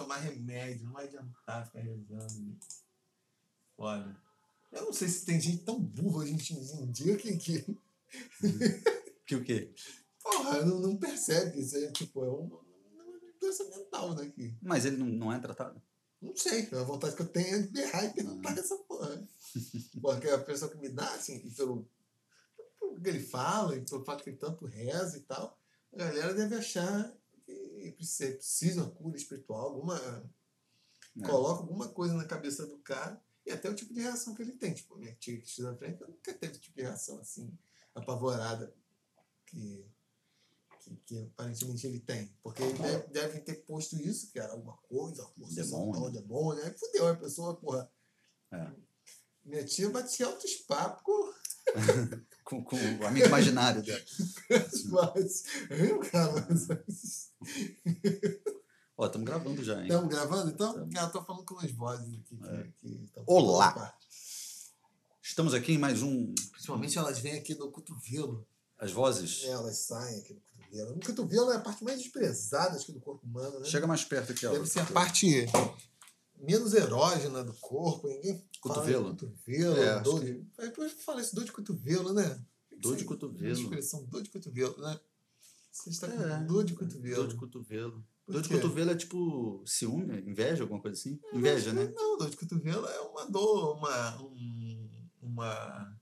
[0.00, 2.58] tomar remédio, não vai adiantar ficar rezando.
[3.76, 4.16] Foda.
[4.72, 7.36] Eu não sei se tem gente tão burra hoje em dia que.
[7.36, 7.64] que...
[9.26, 9.74] que o quê?
[10.22, 13.04] Porra, não, não percebe que isso é tipo, é uma, uma
[13.40, 14.30] doença mental, né?
[14.30, 14.56] Que...
[14.62, 15.80] Mas ele não, não é tratado?
[16.20, 18.60] Não sei, a vontade que eu tenho é de berrar e perguntar ah.
[18.60, 19.28] essa porra.
[20.00, 21.88] Porque a pessoa que me dá, assim, pelo,
[22.78, 25.58] pelo que ele fala, e pelo fato que ele tanto reza e tal,
[25.94, 27.12] a galera deve achar
[27.92, 29.96] precisa, precisa uma cura espiritual, alguma.
[29.96, 31.26] É.
[31.26, 34.52] Coloca alguma coisa na cabeça do cara e até o tipo de reação que ele
[34.52, 34.72] tem.
[34.72, 37.52] Tipo, minha tia que estuda frente nunca teve tipo de reação assim,
[37.94, 38.72] apavorada
[39.46, 39.84] que,
[40.80, 42.32] que, que aparentemente ele tem.
[42.42, 46.64] Porque ele deve, deve, ter posto isso, que era alguma coisa, força demônio, demônio.
[46.64, 47.90] Aí fudeu a pessoa, porra.
[48.52, 48.70] É.
[49.44, 51.34] Minha tia batia altos papos
[52.50, 54.00] com, com o amigo imaginário dela.
[54.90, 55.44] Mas,
[56.10, 56.48] cara,
[58.98, 59.86] Ó, estamos gravando já, hein?
[59.86, 60.72] Estamos gravando, então?
[60.74, 60.90] Tamo.
[60.96, 62.38] Ah, tô falando com as vozes aqui.
[62.44, 62.66] É.
[62.78, 63.96] Que, Olá!
[65.22, 66.34] Estamos aqui em mais um.
[66.50, 68.46] Principalmente elas vêm aqui no cotovelo.
[68.78, 69.44] As vozes?
[69.44, 70.94] É, elas saem aqui do cotovelo.
[70.96, 73.66] No cotovelo é a parte mais desprezada acho, do corpo humano, né?
[73.66, 74.52] Chega mais perto aqui, ó.
[74.52, 75.46] Deve ser a parte
[76.40, 78.08] menos erógena do corpo.
[78.08, 79.04] Ninguém cotovelo.
[79.04, 80.34] Fala cotovelo, é, dor de.
[80.34, 80.46] Que...
[80.58, 82.42] Depois fala isso, dor de cotovelo, né?
[82.78, 83.52] Dor de cotovelo.
[83.52, 84.98] expressão dor de cotovelo, né?
[85.72, 87.16] Você está com é, dor de cotovelo.
[87.16, 88.04] Dor de cotovelo.
[88.26, 91.18] Dor de cotovelo é tipo ciúme, inveja, alguma coisa assim?
[91.32, 91.92] Inveja, não, né?
[91.94, 94.22] Não, dor de cotovelo é uma dor, uma.
[94.22, 94.88] Um,
[95.22, 95.98] uma.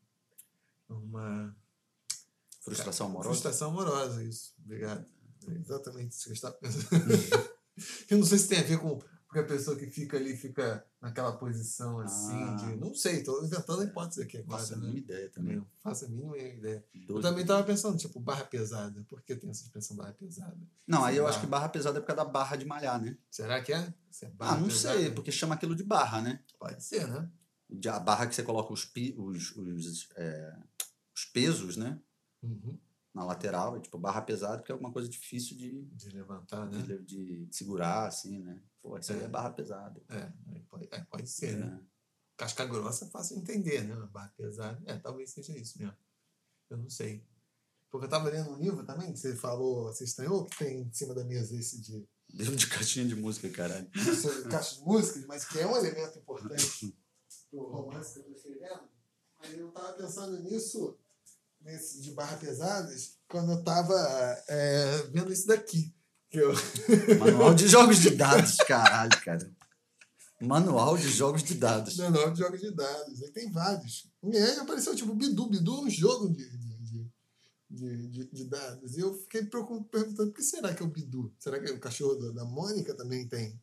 [0.88, 1.56] Uma.
[2.60, 3.28] Frustração amorosa?
[3.30, 4.54] Frustração amorosa, isso.
[4.62, 5.06] Obrigado.
[5.46, 6.88] É exatamente isso que eu estava pensando.
[8.10, 9.00] eu não sei se tem a ver com.
[9.28, 12.54] Porque a pessoa que fica ali fica naquela posição assim ah.
[12.54, 12.76] de.
[12.76, 14.58] Não sei, estou inventando a hipótese aqui agora.
[14.58, 15.56] Faço a mínima ideia também.
[15.56, 16.82] Não faço a mínima ideia.
[16.94, 17.18] Doido.
[17.18, 19.04] Eu também estava pensando, tipo, barra pesada.
[19.06, 20.56] Por que tem essa expressão barra pesada?
[20.86, 21.34] Não, aí eu barra...
[21.34, 23.18] acho que barra pesada é por causa da barra de malhar, né?
[23.30, 23.76] Será que é?
[23.80, 24.98] é ah, não pesada?
[24.98, 26.40] sei, porque chama aquilo de barra, né?
[26.58, 27.30] Pode ser, né?
[27.86, 30.56] A barra que você coloca os, pi, os, os, é,
[31.14, 32.00] os pesos, né?
[32.42, 32.78] Uhum.
[33.14, 36.82] Na lateral, é tipo barra pesada, porque é alguma coisa difícil de, de levantar, né?
[36.82, 38.62] De, de, de segurar, assim, né?
[38.82, 39.16] Pô, isso é.
[39.16, 40.00] aí é barra pesada.
[40.08, 40.30] É,
[40.68, 41.80] pode, é, pode ser, né?
[41.82, 41.98] é.
[42.36, 43.96] Casca grossa é fácil de entender, né?
[44.12, 44.80] Barra pesada.
[44.86, 45.96] É, talvez seja isso mesmo.
[46.70, 47.26] Eu não sei.
[47.90, 50.92] Porque eu estava lendo um livro também, que você falou, você estranhou, que tem em
[50.92, 52.06] cima da mesa esse de.
[52.30, 53.90] Livro de caixinha de música, caralho.
[54.50, 56.94] Caixa de músicas, mas que é um elemento importante
[57.50, 58.88] do romance que eu estou escrevendo.
[59.38, 60.98] Mas eu estava pensando nisso,
[61.68, 63.94] nesse de barra pesadas, quando eu estava
[64.48, 65.94] é, vendo isso daqui.
[66.32, 66.52] Eu...
[67.18, 69.50] Manual de jogos de dados, caralho, cara.
[70.40, 71.96] Manual de jogos de dados.
[71.96, 73.22] Manual de jogos de dados.
[73.22, 74.10] Aí tem vários.
[74.22, 75.48] E aí apareceu tipo Bidu.
[75.48, 77.08] Bidu é um jogo de, de,
[77.70, 78.96] de, de, de dados.
[78.96, 81.34] E eu fiquei perguntando: por que será que é o Bidu?
[81.38, 83.60] Será que o cachorro da Mônica também tem?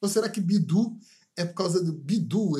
[0.00, 0.98] Ou será que Bidu
[1.36, 2.58] é por causa do Bidu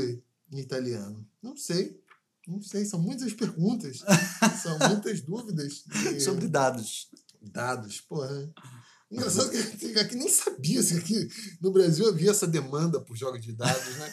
[0.52, 1.26] em italiano?
[1.42, 1.98] Não sei.
[2.46, 2.84] Não sei.
[2.84, 4.04] São muitas perguntas.
[4.62, 5.84] são muitas dúvidas.
[6.22, 7.08] Sobre dados.
[7.42, 8.52] Dados, porra.
[9.10, 11.28] Engraçado que aqui nem sabia se aqui
[11.60, 14.12] no Brasil havia essa demanda por jogos de dados, né?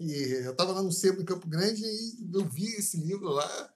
[0.00, 0.12] E
[0.44, 3.72] eu estava lá no Sebo em Campo Grande e eu vi esse livro lá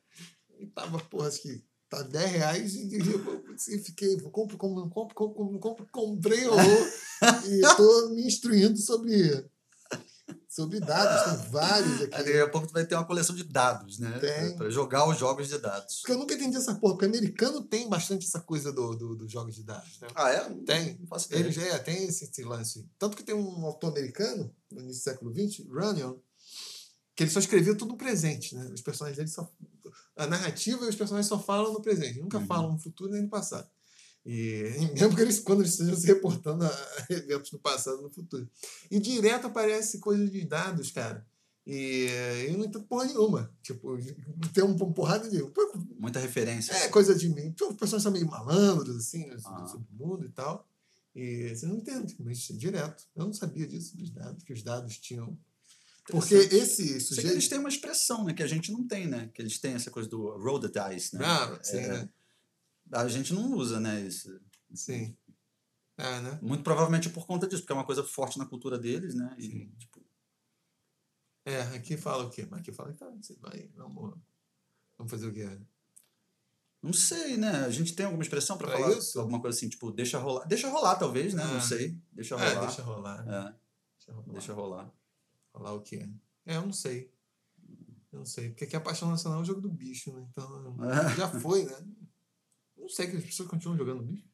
[0.58, 5.58] e tava, porra, acho que tá 10 reais e, e fiquei, compro, compro, compro, compro,
[5.58, 6.92] compro, comprei horror
[7.48, 9.48] e estou me instruindo sobre
[10.49, 12.11] sobre dados, tem vários aqui.
[12.11, 14.19] Daqui a pouco tu vai ter uma coleção de dados, né?
[14.19, 14.56] Tem.
[14.56, 16.00] Para jogar os jogos de dados.
[16.00, 19.17] Porque eu nunca entendi essa porra, porque o americano tem bastante essa coisa do, do,
[19.17, 20.09] do jogos de dados, né?
[20.15, 20.50] Ah, é?
[20.65, 20.99] Tem.
[21.31, 22.88] Ele já é, tem esse, esse, lance.
[22.99, 26.17] Tanto que tem um autor americano, no início do século XX, Runyon,
[27.15, 28.71] que ele só escrevia tudo no presente, né?
[28.72, 29.50] Os personagens dele só.
[30.17, 32.47] A narrativa e os personagens só falam no presente, nunca uhum.
[32.47, 33.69] falam no futuro nem no passado.
[34.30, 38.46] E, mesmo que eles, quando eles estejam se reportando a eventos do passado no futuro.
[38.90, 41.26] E direto aparece coisa de dados, cara.
[41.66, 42.08] E
[42.46, 43.50] eu não entendo porra nenhuma.
[43.62, 43.96] Tipo,
[44.52, 45.42] tem uma porrada de.
[45.98, 46.72] Muita referência.
[46.72, 47.54] É, coisa de mim.
[47.60, 49.66] Os personagens são meio malandros, assim, ah.
[49.66, 50.66] sobre o mundo e tal.
[51.14, 53.04] E você não entende, mas direto.
[53.16, 55.38] Eu não sabia disso, dos dados, que os dados tinham.
[56.06, 57.32] Porque esse sujeito.
[57.32, 58.32] eles têm uma expressão, né?
[58.32, 59.30] Que a gente não tem, né?
[59.34, 61.25] Que eles têm essa coisa do roll the dice, né?
[61.25, 62.08] Ah, sim, é, né?
[62.93, 64.00] A gente não usa, né?
[64.00, 64.40] Isso.
[64.75, 65.17] Sim.
[65.96, 66.38] É, né?
[66.40, 69.35] Muito provavelmente por conta disso, porque é uma coisa forte na cultura deles, né?
[69.37, 69.73] E, Sim.
[69.79, 70.06] tipo...
[71.44, 72.46] É, aqui fala o quê?
[72.49, 74.17] Mas aqui fala que tá, você vai, vamos,
[74.96, 75.49] vamos fazer o quê?
[76.81, 77.64] Não sei, né?
[77.64, 79.19] A gente tem alguma expressão para falar isso?
[79.19, 80.46] alguma coisa assim, tipo, deixa rolar.
[80.46, 81.43] Deixa rolar, talvez, né?
[81.43, 81.55] Ah.
[81.55, 81.99] Não sei.
[82.12, 82.50] Deixa é, rolar.
[82.50, 83.20] É, deixa rolar.
[83.20, 83.55] É.
[83.96, 84.32] Deixa rolar.
[84.32, 84.94] Deixa rolar.
[85.52, 86.08] Rolar o quê?
[86.46, 87.12] É, eu não sei.
[88.12, 88.50] Eu não sei.
[88.50, 90.25] Porque aqui a Paixão Nacional é o jogo do bicho, né?
[90.31, 90.76] Então,
[91.17, 91.76] já foi, né?
[92.88, 94.26] Não sei que as pessoas continuam jogando bicho.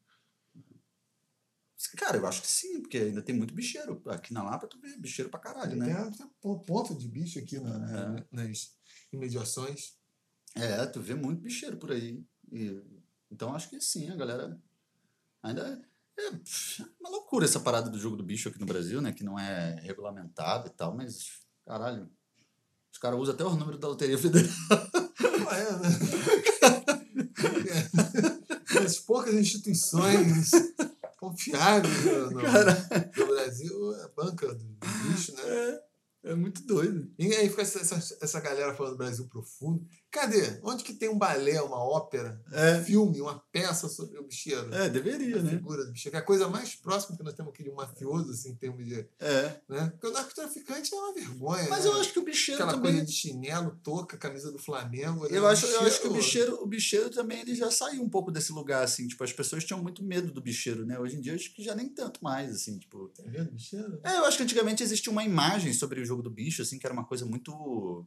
[1.97, 4.01] Cara, eu acho que sim, porque ainda tem muito bicheiro.
[4.07, 5.93] Aqui na Lapa tu vê bicheiro pra caralho, né?
[6.17, 6.29] Tem,
[6.61, 8.25] ponto de bicho aqui na, é.
[8.31, 8.77] nas
[9.13, 9.97] imediações.
[10.55, 12.25] É, tu vê muito bicheiro por aí.
[12.53, 12.81] E,
[13.29, 14.57] então acho que sim, a galera
[15.43, 15.83] ainda.
[16.17, 16.31] É, é
[17.01, 19.13] uma loucura essa parada do jogo do bicho aqui no Brasil, né?
[19.13, 22.09] Que não é regulamentado e tal, mas, caralho,
[22.93, 24.49] os caras usam até o número da Loteria Federal.
[25.55, 25.89] É, né?
[28.79, 28.85] é.
[28.85, 30.51] As poucas instituições
[31.19, 35.43] confiáveis no, no, no Brasil, a banca do bicho, né?
[35.45, 35.95] É.
[36.25, 37.13] É muito doido.
[37.19, 39.87] E aí fica essa, essa, galera falando Brasil profundo.
[40.15, 40.61] Cadê?
[40.63, 42.79] Onde que tem um balé, uma ópera, é.
[42.79, 44.73] um filme, uma peça sobre o bicheiro?
[44.73, 45.51] É, deveria, né?
[45.51, 46.17] figura do bicheiro.
[46.17, 48.87] É a coisa mais próxima que nós temos aqui de um mafioso, assim, em termos
[48.87, 49.05] de.
[49.19, 49.61] É.
[49.69, 49.89] Né?
[49.91, 51.69] Porque o narcotraficante é uma vergonha.
[51.69, 51.91] Mas né?
[51.91, 52.93] eu acho que o bicheiro Aquela também...
[52.93, 55.25] coisa de chinelo, touca, camisa do Flamengo.
[55.25, 55.37] Né?
[55.37, 58.31] Eu, acho, eu acho que o bicheiro, o bicheiro também ele já saiu um pouco
[58.31, 59.09] desse lugar, assim.
[59.09, 60.97] Tipo, as pessoas tinham muito medo do bicheiro, né?
[60.97, 63.09] Hoje em dia acho que já nem tanto mais, assim, tipo.
[63.09, 63.99] Tem medo do bicheiro?
[64.05, 66.87] É, eu acho que antigamente existia uma imagem sobre o jogo do bicho, assim, que
[66.87, 68.07] era uma coisa muito.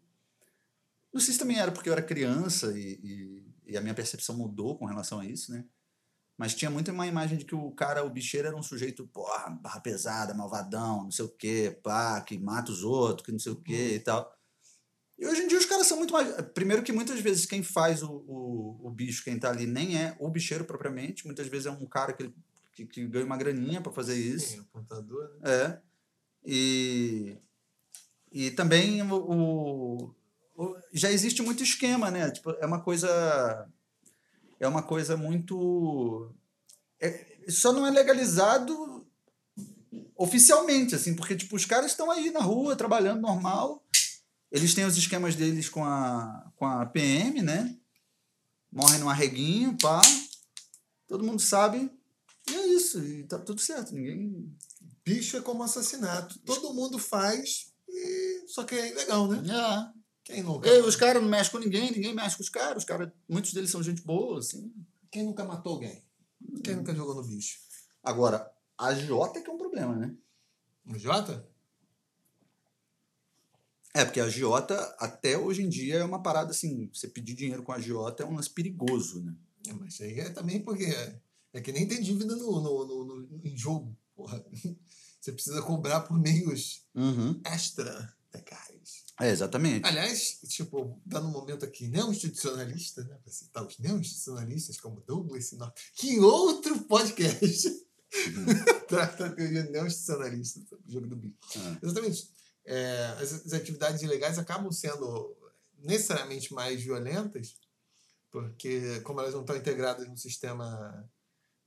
[1.18, 4.38] Não sei se também era porque eu era criança e, e, e, a minha percepção
[4.38, 5.66] mudou com relação a isso, né?
[6.38, 9.50] Mas tinha muito uma imagem de que o cara, o bicheiro, era um sujeito, porra,
[9.50, 13.52] barra pesada, malvadão, não sei o quê, pá, que mata os outros, que não sei
[13.52, 13.96] o quê uhum.
[13.96, 14.32] e tal.
[15.18, 16.32] E hoje em dia os caras são muito mais.
[16.54, 20.16] Primeiro, que muitas vezes quem faz o, o, o bicho, quem tá ali, nem é
[20.20, 21.26] o bicheiro propriamente.
[21.26, 22.32] Muitas vezes é um cara que,
[22.74, 24.50] que, que ganha uma graninha para fazer isso.
[24.50, 25.52] Sim, apontador, né?
[25.52, 25.82] É.
[26.46, 27.38] E,
[28.32, 30.16] e também o, o,
[30.94, 32.32] já existe muito esquema, né?
[32.32, 33.68] Tipo, é uma coisa
[34.60, 36.34] é uma coisa muito
[37.00, 39.06] é, só não é legalizado
[40.16, 43.86] oficialmente, assim, porque tipo os caras estão aí na rua trabalhando normal.
[44.52, 47.78] Eles têm os esquemas deles com a com a PM, né?
[48.72, 50.02] Morrem no arreguinho, pá.
[51.08, 51.90] Todo mundo sabe.
[52.50, 53.94] E é isso, e tá tudo certo.
[53.94, 54.56] Ninguém
[55.06, 56.40] bicho é como assassinato.
[56.40, 58.44] Todo mundo faz e...
[58.48, 59.42] Só que é ilegal, né?
[59.50, 59.97] É.
[60.28, 60.68] Quem nunca?
[60.68, 62.80] E, os caras não mexem com ninguém, ninguém mexe com os caras.
[62.80, 64.74] Os caras, muitos deles são gente boa, assim.
[65.10, 66.04] Quem nunca matou alguém?
[66.66, 66.78] Quem hum.
[66.80, 67.60] nunca jogou no bicho?
[68.04, 70.14] Agora, a Jota é que é um problema, né?
[70.90, 71.48] A Jota?
[73.94, 77.64] É, porque a Jota, até hoje em dia, é uma parada assim, você pedir dinheiro
[77.64, 79.34] com a Jota é um lance perigoso, né?
[79.66, 81.22] É, mas isso aí é também porque é,
[81.54, 84.46] é que nem tem dívida no, no, no, no em jogo, porra.
[85.22, 87.42] Você precisa cobrar por meios uhum.
[87.46, 88.77] extra precários.
[89.20, 89.86] É, exatamente.
[89.86, 93.18] Aliás, tipo, tá no momento aqui não institucionalista, né?
[93.24, 98.46] Para citar os não institucionalistas como Douglas Sinop, que em outro podcast uhum.
[98.88, 101.38] trata a teoria não institucionalista do jogo do bico.
[101.56, 101.78] Uhum.
[101.82, 102.30] Exatamente.
[102.64, 105.36] É, as, as atividades ilegais acabam sendo
[105.80, 107.56] necessariamente mais violentas,
[108.30, 111.10] porque como elas não estão integradas no sistema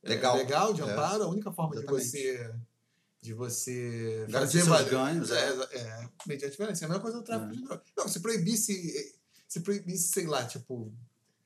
[0.04, 0.84] legal, legal de é.
[0.84, 1.26] amparo, é.
[1.26, 2.04] a única forma Exatamente.
[2.04, 2.54] de você
[3.20, 6.84] de você fazer valer ganhos, é, é, é, mediante violência.
[6.84, 7.56] É a mesma coisa do tráfico é.
[7.56, 7.86] de drogas.
[7.96, 9.14] Não, se proibisse,
[9.46, 10.92] se proibisse, sei lá, tipo,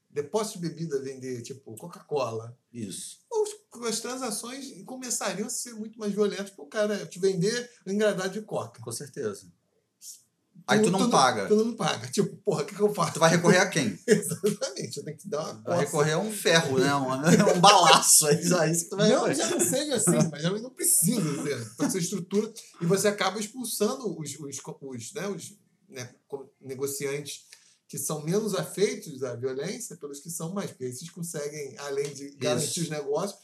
[0.09, 2.57] depósito de bebida vender, tipo, Coca-Cola.
[2.73, 3.19] Isso.
[3.89, 8.33] as transações começariam a ser muito mais violentas para o cara te vender um engradado
[8.33, 8.81] de Coca.
[8.81, 9.53] Com certeza.
[10.67, 11.47] Aí tu, tu não tu paga.
[11.47, 12.09] Tu não paga.
[12.09, 13.15] Tipo, porra, o que, que eu faço?
[13.15, 13.99] Tu vai recorrer a quem?
[14.07, 14.97] Exatamente.
[14.97, 16.95] Eu tenho que dar uma Vai recorrer a um ferro, né?
[16.95, 17.11] Um,
[17.57, 18.27] um balaço.
[18.29, 21.77] É isso que tu vai Não, já não seja assim, mas já não precisa ser.
[21.77, 22.53] Pode ser estrutura.
[22.81, 26.11] E você acaba expulsando os, os, os, né, os né,
[26.63, 27.43] negociantes
[27.87, 30.71] que são menos afeitos à violência pelos que são mais.
[30.71, 32.81] Porque esses conseguem, além de garantir isso.
[32.83, 33.39] os negócios,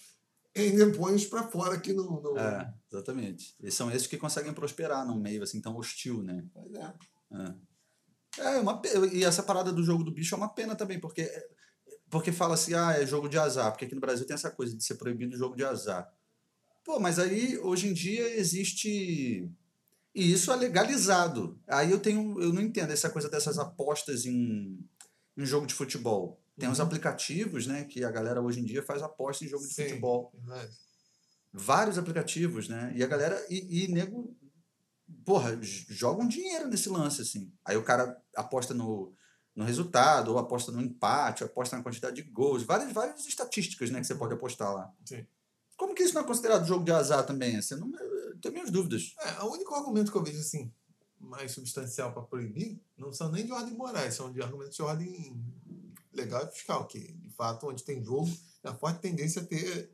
[0.57, 2.39] ainda põe-os para fora aqui no, no...
[2.39, 3.55] É, exatamente.
[3.61, 6.45] E são esses que conseguem prosperar num meio assim tão hostil, né?
[6.53, 6.95] Pois é.
[8.39, 8.81] É, é uma,
[9.13, 11.31] e essa parada do jogo do bicho é uma pena também, porque,
[12.09, 14.77] porque fala assim, ah, é jogo de azar, porque aqui no Brasil tem essa coisa
[14.77, 16.13] de ser proibido o jogo de azar.
[16.85, 19.49] Pô, mas aí hoje em dia existe.
[20.15, 21.61] E isso é legalizado.
[21.69, 22.41] Aí eu tenho.
[22.41, 24.79] Eu não entendo essa coisa dessas apostas em,
[25.37, 26.40] em jogo de futebol.
[26.59, 26.73] Tem uhum.
[26.73, 27.85] os aplicativos, né?
[27.85, 30.33] Que a galera hoje em dia faz aposta em jogo de Sim, futebol.
[30.35, 30.73] Verdade.
[31.53, 32.93] Vários aplicativos, né?
[32.95, 33.45] E a galera.
[33.49, 34.37] E, e nego
[35.25, 37.53] porra, jogam dinheiro nesse lance, assim.
[37.65, 39.13] Aí o cara aposta no,
[39.55, 43.91] no resultado, ou aposta no empate, ou aposta na quantidade de gols, várias, várias estatísticas,
[43.91, 44.93] né, que você pode apostar lá.
[45.05, 45.27] Sim.
[45.77, 47.57] Como que isso não é considerado jogo de azar também?
[47.57, 49.15] Assim, não, eu tenho minhas dúvidas.
[49.19, 50.73] É, o único argumento que eu vejo, assim,
[51.19, 55.43] mais substancial para proibir, não são nem de ordem morais, são de argumentos de ordem
[56.13, 58.31] legal e fiscal, que, de fato, onde tem jogo,
[58.63, 59.91] a forte tendência a ter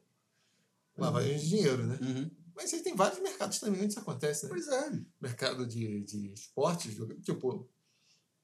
[0.96, 1.38] lavagem uhum.
[1.38, 1.98] de dinheiro, né?
[2.00, 2.30] Uhum.
[2.54, 4.48] Mas aí tem vários mercados também onde isso acontece, né?
[4.48, 5.02] Pois é.
[5.20, 7.68] Mercado de, de esportes, tipo,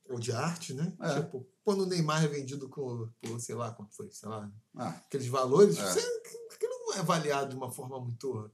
[0.08, 0.94] ou de arte, né?
[1.00, 1.22] É.
[1.22, 4.90] Tipo, quando o Neymar é vendido com, por, sei lá, quanto foi, sei lá, ah.
[5.06, 6.54] aqueles valores, é.
[6.54, 8.50] aquilo não é avaliado de uma forma muito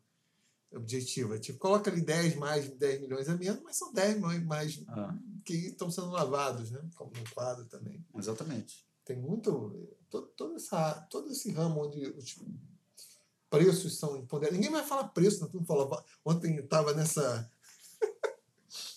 [0.72, 1.38] objetiva.
[1.38, 5.16] Tipo, coloca ali 10 mais, 10 milhões a menos, mas são 10 milhões mais Ah,
[5.44, 6.80] que estão sendo lavados, né?
[6.94, 8.04] Como no quadro também.
[8.14, 8.86] exatamente.
[9.08, 9.88] Tem muito.
[10.10, 12.38] Todo, todo, essa, todo esse ramo onde os
[13.48, 14.58] preços são imponderados.
[14.58, 15.48] Ninguém vai falar preço, né?
[15.50, 16.04] Todo fala.
[16.22, 17.50] Ontem eu estava nessa.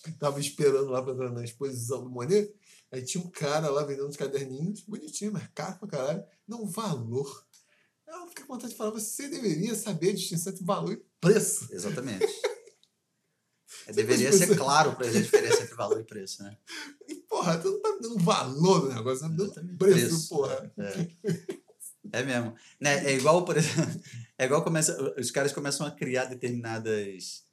[0.06, 2.54] Estava esperando lá para na exposição do Monet.
[2.90, 6.24] Aí tinha um cara lá vendendo uns caderninhos, bonitinho, mas caro pra caralho.
[6.46, 7.46] Não, valor.
[8.06, 11.68] Eu fiquei com vontade de falar, você deveria saber a distinção entre valor e preço.
[11.72, 12.26] Exatamente.
[13.86, 16.56] É, deveria ser claro para a diferença entre valor e preço, né?
[17.42, 20.72] Porra, tu não tá dando valor no negócio, tá dando preço, Preço, porra.
[20.78, 21.08] É.
[22.12, 22.54] É mesmo.
[22.80, 23.10] Né?
[23.10, 24.00] É igual, por exemplo,
[24.38, 27.44] é igual começa, os caras começam a criar determinadas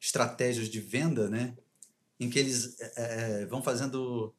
[0.00, 1.56] estratégias de venda, né?
[2.20, 2.92] Em que eles é,
[3.42, 4.32] é, vão fazendo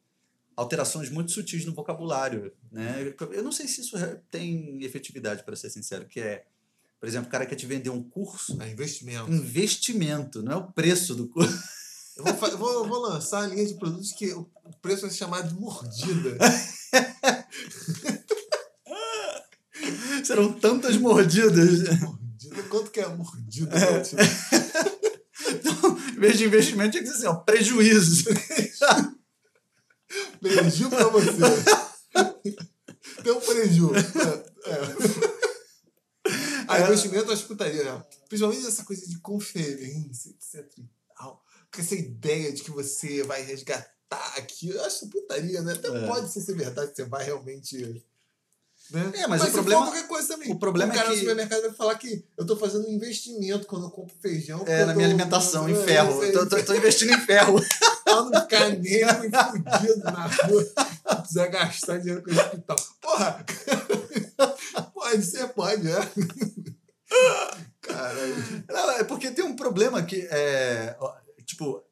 [0.56, 3.14] alterações muito sutis no vocabulário, né?
[3.34, 3.98] Eu não sei se isso
[4.32, 6.46] tem efetividade, para ser sincero, que é,
[7.00, 9.30] por exemplo, o cara quer te vender um curso, É investimento.
[9.30, 11.52] investimento, não é o preço do curso.
[12.18, 14.50] Eu vou, eu vou, eu vou lançar a linha de produtos que o
[14.82, 16.38] preço vai ser chamado de mordida.
[20.24, 22.00] Serão tantas mordidas.
[22.00, 22.64] mordida.
[22.70, 23.76] Quanto que é a mordida?
[25.48, 28.24] Então, em vez de investimento, tinha que ser assim, ó, prejuízo.
[30.40, 31.42] Preju pra você.
[33.24, 33.92] Tem um preju.
[33.96, 34.00] É.
[34.72, 34.76] é.
[36.68, 38.04] Ah, investimento eu acho putaria, né?
[38.28, 40.66] Principalmente essa coisa de conferência, etc.
[41.76, 43.86] Com essa ideia de que você vai resgatar
[44.38, 44.70] aqui.
[44.70, 45.74] Eu acho putaria, né?
[45.74, 46.08] Até É.
[46.08, 48.02] pode ser, ser verdade que você vai realmente.
[48.92, 49.12] Né?
[49.16, 50.52] É, mas o se problema- qualquer coisa também.
[50.52, 52.92] o problema o cara é no que- supermercado vai falar que eu tô fazendo um
[52.92, 54.64] investimento quando eu compro feijão.
[54.68, 56.22] É, na minha alimentação, em É, ferro.
[56.22, 56.32] aí.
[56.32, 57.56] Tô, tô- tô investindo em ferro.
[58.06, 60.64] Tá no caneco e fudido na rua.
[61.18, 62.78] Precisa gastar dinheiro com o hospital.
[63.02, 63.46] Porra!
[64.94, 65.98] Pode ser, pode, é.
[67.82, 68.36] Caralho.
[68.68, 70.96] Não, é porque tem um problema que, é,
[71.46, 71.84] tipo,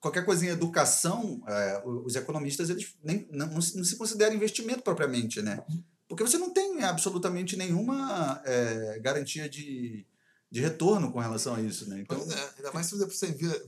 [0.00, 5.40] qualquer coisa em educação, é, os economistas eles nem, não, não se consideram investimento propriamente,
[5.40, 5.64] né?
[6.06, 10.06] Porque você não tem absolutamente nenhuma é, garantia de,
[10.50, 12.00] de retorno com relação a isso, né?
[12.00, 13.58] Então, é, ainda mais se você vira,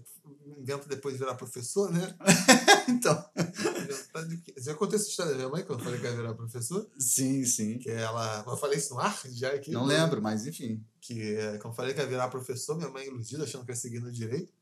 [0.59, 2.15] inventa depois de virar professor, né?
[2.89, 3.25] então?
[4.59, 6.87] Já contei essa história da minha mãe quando eu falei que ia virar professor?
[6.99, 7.79] sim, sim.
[7.79, 8.45] Que ela.
[8.47, 9.71] Eu falei isso no ar já aqui?
[9.71, 10.85] Não lembro, mas enfim.
[11.01, 13.77] Que é, quando eu falei que ia virar professor, minha mãe iludida, achando que ia
[13.77, 14.53] seguir no direito.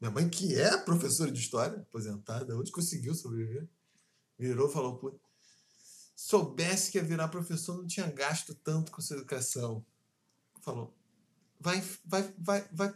[0.00, 3.68] Minha mãe, que é professora de história, aposentada, hoje conseguiu sobreviver.
[4.38, 5.18] Virou e falou: Pô,
[6.14, 9.84] soubesse que ia virar professor, não tinha gasto tanto com sua educação.
[10.60, 10.94] Falou:
[11.60, 12.94] vai, vai, vai, vai,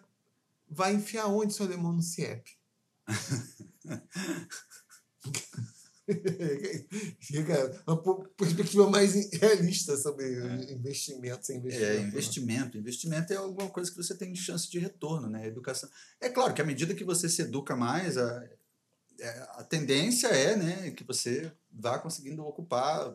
[0.68, 2.58] vai enfiar onde seu alemão no CIEP?
[7.20, 10.26] Fica uma perspectiva mais realista sobre
[10.72, 11.92] investimento sem investimento.
[11.92, 12.08] É, né?
[12.08, 12.78] investimento.
[12.78, 15.46] Investimento é alguma coisa que você tem chance de retorno, né?
[15.46, 15.88] Educação.
[16.20, 18.48] É claro que à medida que você se educa mais, a,
[19.20, 23.14] é, a tendência é né, que você vá conseguindo ocupar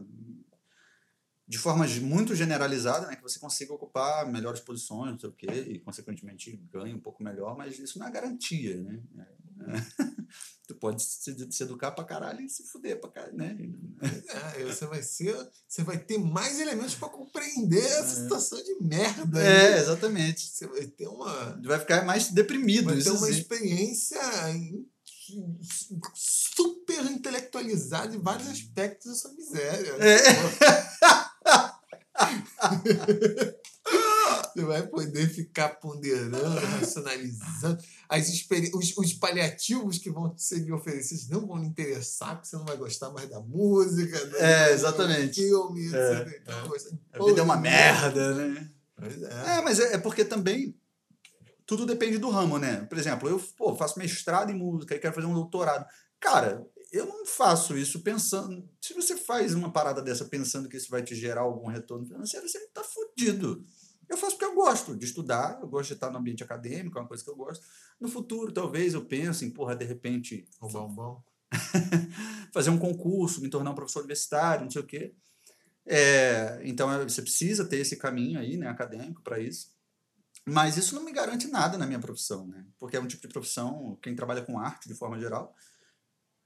[1.48, 5.48] de forma muito generalizada, né, que você consiga ocupar melhores posições, não sei o quê,
[5.68, 9.02] e consequentemente ganhe um pouco melhor, mas isso não é garantia, né?
[9.18, 9.43] É- é.
[10.68, 13.58] tu pode se, se educar pra caralho e se fuder pra caralho, né?
[14.02, 15.36] É, aí você vai ser.
[15.68, 19.40] Você vai ter mais elementos para compreender essa situação de merda.
[19.40, 19.80] É, né?
[19.80, 20.48] exatamente.
[20.48, 21.62] Você vai ter uma.
[21.64, 23.34] Vai ficar mais deprimido, Vai ter uma sim.
[23.34, 24.20] experiência
[26.14, 29.94] super intelectualizada em vários aspectos da sua miséria.
[30.00, 30.24] É.
[34.54, 37.82] Você vai poder ficar ponderando, racionalizando.
[38.08, 42.48] As experi- os, os paliativos que vão ser lhe oferecidos não vão lhe interessar, porque
[42.48, 45.42] você não vai gostar mais da música, do, É, do exatamente.
[45.42, 46.42] filme, É, etc.
[46.42, 48.70] Então, de A vida é uma porra merda, né?
[48.96, 49.58] Pois é.
[49.58, 50.76] É, mas é, é porque também
[51.66, 52.82] tudo depende do ramo, né?
[52.86, 55.86] Por exemplo, eu pô, faço mestrado em música e quero fazer um doutorado.
[56.20, 58.70] Cara, eu não faço isso pensando.
[58.80, 62.48] Se você faz uma parada dessa pensando que isso vai te gerar algum retorno financeiro,
[62.48, 63.66] você tá fudido.
[64.10, 67.02] Eu faço porque eu gosto de estudar, eu gosto de estar no ambiente acadêmico, é
[67.02, 67.66] uma coisa que eu gosto.
[68.00, 71.24] No futuro, talvez eu pense em, porra, de repente, Roubar um bom.
[72.54, 75.16] fazer um concurso, me tornar um professor universitário, não sei o quê.
[75.86, 79.74] É, então é, você precisa ter esse caminho aí, né, acadêmico para isso.
[80.46, 82.66] Mas isso não me garante nada na minha profissão, né?
[82.78, 85.56] Porque é um tipo de profissão, quem trabalha com arte de forma geral,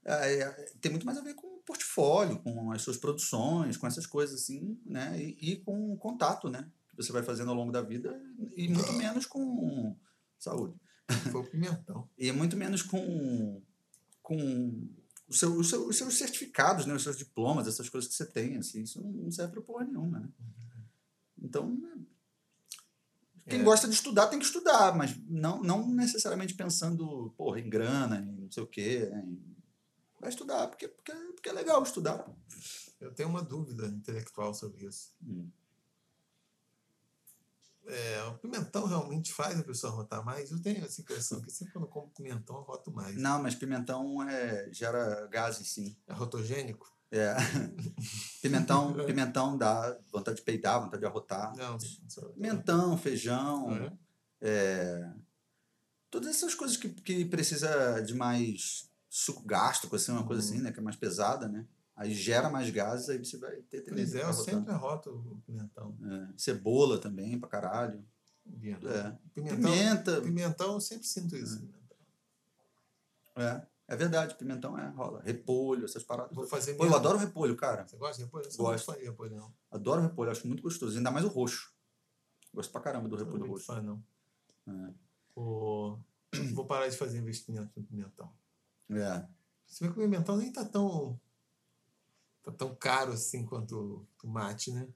[0.04, 0.50] é, é,
[0.80, 4.40] tem muito mais a ver com o portfólio, com as suas produções, com essas coisas
[4.40, 5.20] assim, né?
[5.20, 6.70] E, e com o contato, né?
[6.98, 8.20] Você vai fazendo ao longo da vida
[8.56, 9.96] e muito menos com
[10.38, 10.74] saúde.
[11.32, 12.08] Foi o pimentão.
[12.18, 13.62] E muito menos com,
[14.22, 14.36] com
[15.28, 16.92] o seu, o seu- os seus certificados, né?
[16.94, 18.56] os seus diplomas, essas coisas que você tem.
[18.58, 20.20] Assim, isso não serve para porra nenhuma.
[20.20, 20.28] Né?
[21.40, 21.78] Então,
[23.48, 23.62] Quem É.
[23.62, 28.42] gosta de estudar tem que estudar, mas não, não necessariamente pensando, porra, em grana, em
[28.42, 29.10] não sei o quê.
[29.14, 29.56] em-
[30.20, 32.28] Vai estudar, porque, porque, porque é legal estudar.
[33.00, 35.12] Eu tenho uma dúvida intelectual sobre isso.
[35.24, 35.48] Hum.
[37.88, 40.50] É, o pimentão realmente faz a pessoa rotar mais?
[40.50, 43.16] Eu tenho essa impressão que sempre quando eu como pimentão eu roto mais.
[43.16, 45.96] Não, mas pimentão é, gera gases, sim.
[46.06, 46.92] É rotogênico?
[47.10, 47.34] É.
[48.42, 51.54] Pimentão, pimentão dá vontade de peidar, vontade de arrotar.
[51.56, 51.78] Não.
[52.34, 53.92] Pimentão, feijão, É.
[54.42, 55.12] é,
[56.10, 60.48] todas essas coisas que, que precisa de mais suco gástrico, assim, uma coisa Uhum.
[60.54, 60.70] assim, né?
[60.70, 61.64] Que é mais pesada, né?
[61.98, 65.10] Aí gera mais gases, aí você vai ter Pois tendência é, a eu sempre arroto
[65.10, 65.96] o pimentão.
[66.04, 68.04] É, Cebola também, pra caralho.
[68.46, 69.12] É.
[69.34, 70.20] Pimentão, Pimenta.
[70.22, 71.68] pimentão, eu sempre sinto isso.
[73.36, 75.20] É, é verdade, pimentão é, rola.
[75.22, 76.34] Repolho, essas paradas.
[76.34, 77.86] Vou fazer Pô, eu adoro repolho, cara.
[77.86, 78.46] Você gosta de repolho?
[78.46, 78.92] Eu Gosto.
[78.96, 79.52] de repolho, não.
[79.70, 80.96] Adoro repolho, acho muito gostoso.
[80.96, 81.72] Ainda mais o roxo.
[82.54, 83.66] Gosto pra caramba do Sou repolho muito roxo.
[83.66, 84.02] fã, não.
[84.68, 84.92] É.
[85.36, 85.98] O-
[86.54, 88.30] Vou parar de fazer investimento no pimentão.
[88.90, 89.26] É.
[89.66, 91.18] Se bem que o pimentão nem tá tão,
[92.48, 94.88] tá tão caro assim quanto o tomate, né?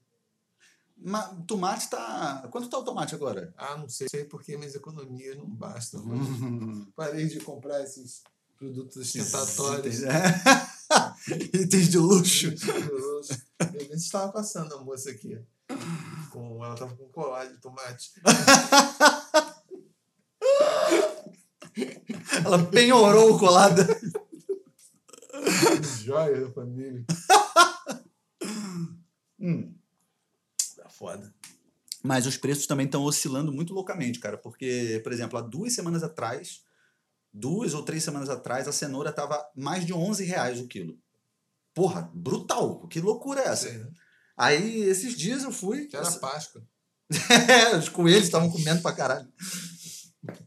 [0.97, 2.47] Mas tomate tá.
[2.51, 3.53] Quanto tá o tomate agora?
[3.57, 6.03] Ah, não sei, sei porque minhas economias não bastam.
[6.95, 8.23] Parei de comprar esses
[8.57, 10.01] produtos ostentatórios.
[11.53, 12.47] Itens de luxo.
[12.47, 15.39] Eu nem estava passando a moça aqui.
[16.29, 18.13] Com, ela tava com colar de tomate.
[22.45, 23.85] Ela penhorou o colada.
[26.03, 27.03] Joia da família.
[29.43, 29.75] Hum.
[30.77, 31.33] Tá foda.
[32.01, 34.37] Mas os preços também estão oscilando muito loucamente, cara.
[34.37, 36.63] Porque, por exemplo, há duas semanas atrás,
[37.31, 40.97] duas ou três semanas atrás, a cenoura tava mais de 11 reais o quilo.
[41.73, 42.87] Porra, brutal.
[42.87, 43.67] Que loucura é essa?
[43.67, 43.91] Sei, né?
[44.37, 45.85] Aí, esses dias eu fui.
[45.87, 46.65] Que era Páscoa.
[47.73, 49.31] É, os coelhos estavam comendo pra caralho.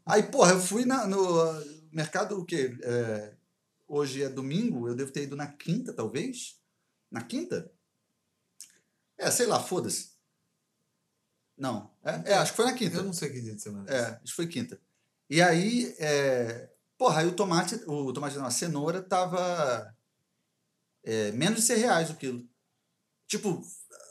[0.04, 2.76] Aí, porra, eu fui na- no ah, mercado, o quê?
[2.82, 3.34] É,
[3.86, 6.58] hoje é domingo, eu devo ter ido na quinta, talvez?
[7.10, 7.70] Na quinta?
[9.18, 10.10] É, sei lá, foda-se.
[11.56, 12.98] Não, é, é, acho que foi na quinta.
[12.98, 13.90] Eu não sei que dia de semana.
[13.90, 14.78] É, acho que foi quinta.
[15.28, 19.94] E aí, é, porra, aí o tomate, o tomate não, a cenoura tava
[21.02, 22.46] é, menos de 100 reais o quilo.
[23.26, 23.62] Tipo,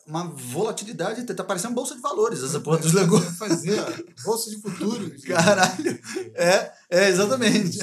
[0.08, 3.38] uma volatilidade, tá parecendo bolsa de valores essa porra dos legumes.
[3.38, 5.12] Fazer ó, bolsa de futuro.
[5.26, 6.00] Caralho.
[6.34, 7.80] É, é, exatamente.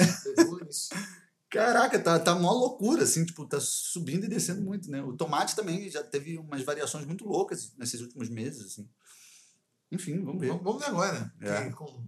[1.53, 5.03] Caraca, tá, tá uma loucura, assim, tipo, tá subindo e descendo muito, né?
[5.03, 8.89] O tomate também já teve umas variações muito loucas nesses últimos meses, assim.
[9.91, 10.47] Enfim, vamos ver.
[10.47, 11.33] Vamos vamos ver agora.
[11.39, 11.65] É.
[11.69, 12.07] Que Com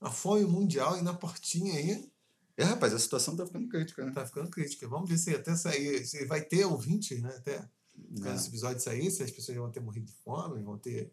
[0.00, 2.10] a fome mundial e na portinha aí,
[2.56, 4.12] É, rapaz, a situação tá ficando crítica, né?
[4.12, 4.88] tá ficando crítica.
[4.88, 7.28] Vamos ver se até sair, se vai ter ouvintes, né?
[7.36, 7.68] Até
[8.14, 8.34] quando É.
[8.34, 11.12] esse episódio sair, se as pessoas vão ter morrido de fome, vão ter,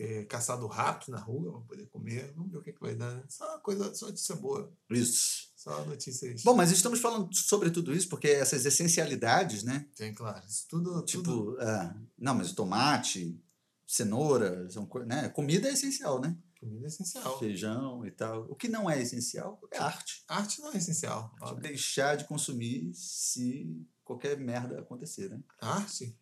[0.00, 2.32] ter caçado rato na rua, vão poder comer.
[2.34, 3.22] Vamos ver o que, que vai dar, né?
[3.28, 4.72] Só uma coisa, só notícia boa.
[4.88, 5.50] Isso.
[5.54, 6.42] Só notícias.
[6.42, 9.86] Bom, mas estamos falando sobre tudo isso porque essas essencialidades, né?
[9.94, 10.42] Tem, claro.
[10.48, 11.04] Isso tudo.
[11.04, 13.38] Tipo, tudo é, não, mas o tomate,
[13.86, 15.28] cenoura, são, né?
[15.28, 16.34] comida é essencial, né?
[16.58, 17.38] comida é essencial.
[17.38, 18.46] Feijão e tal.
[18.48, 20.24] O que não é essencial é arte.
[20.26, 21.34] Arte não é essencial.
[21.44, 25.42] Tipo, deixar de consumir se qualquer merda acontecer, né?
[25.60, 26.16] Arte?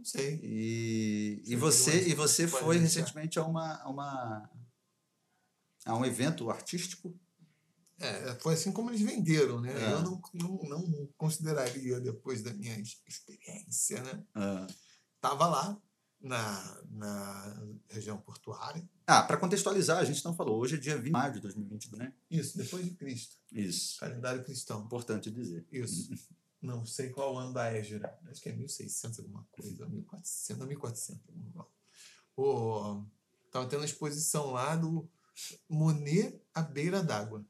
[0.00, 0.40] Não sei.
[0.42, 4.50] E, e você, e você foi recentemente a uma, a uma
[5.84, 7.14] a um evento artístico.
[7.98, 9.74] É, foi assim como eles venderam, né?
[9.78, 9.92] É.
[9.92, 14.24] Eu não, não, não consideraria, depois da minha experiência, né?
[14.34, 14.66] Ah,
[15.20, 15.78] Tava lá
[16.18, 18.82] na, na região portuária.
[19.06, 20.58] Ah, para contextualizar, a gente não falou.
[20.58, 22.14] Hoje é dia 20 de maio de 2022, né?
[22.30, 23.36] Isso, depois de Cristo.
[23.52, 24.00] Isso.
[24.00, 24.82] Calendário cristão.
[24.82, 25.66] Importante dizer.
[25.70, 26.10] Isso.
[26.62, 28.18] Não sei qual ano da Égira.
[28.28, 29.88] Acho que é 1600 alguma coisa.
[29.88, 31.22] 1400, 1400.
[31.28, 31.80] alguma coisa.
[32.36, 33.04] O,
[33.50, 35.08] tava tendo uma exposição lá do
[35.68, 37.44] Monet à beira d'água.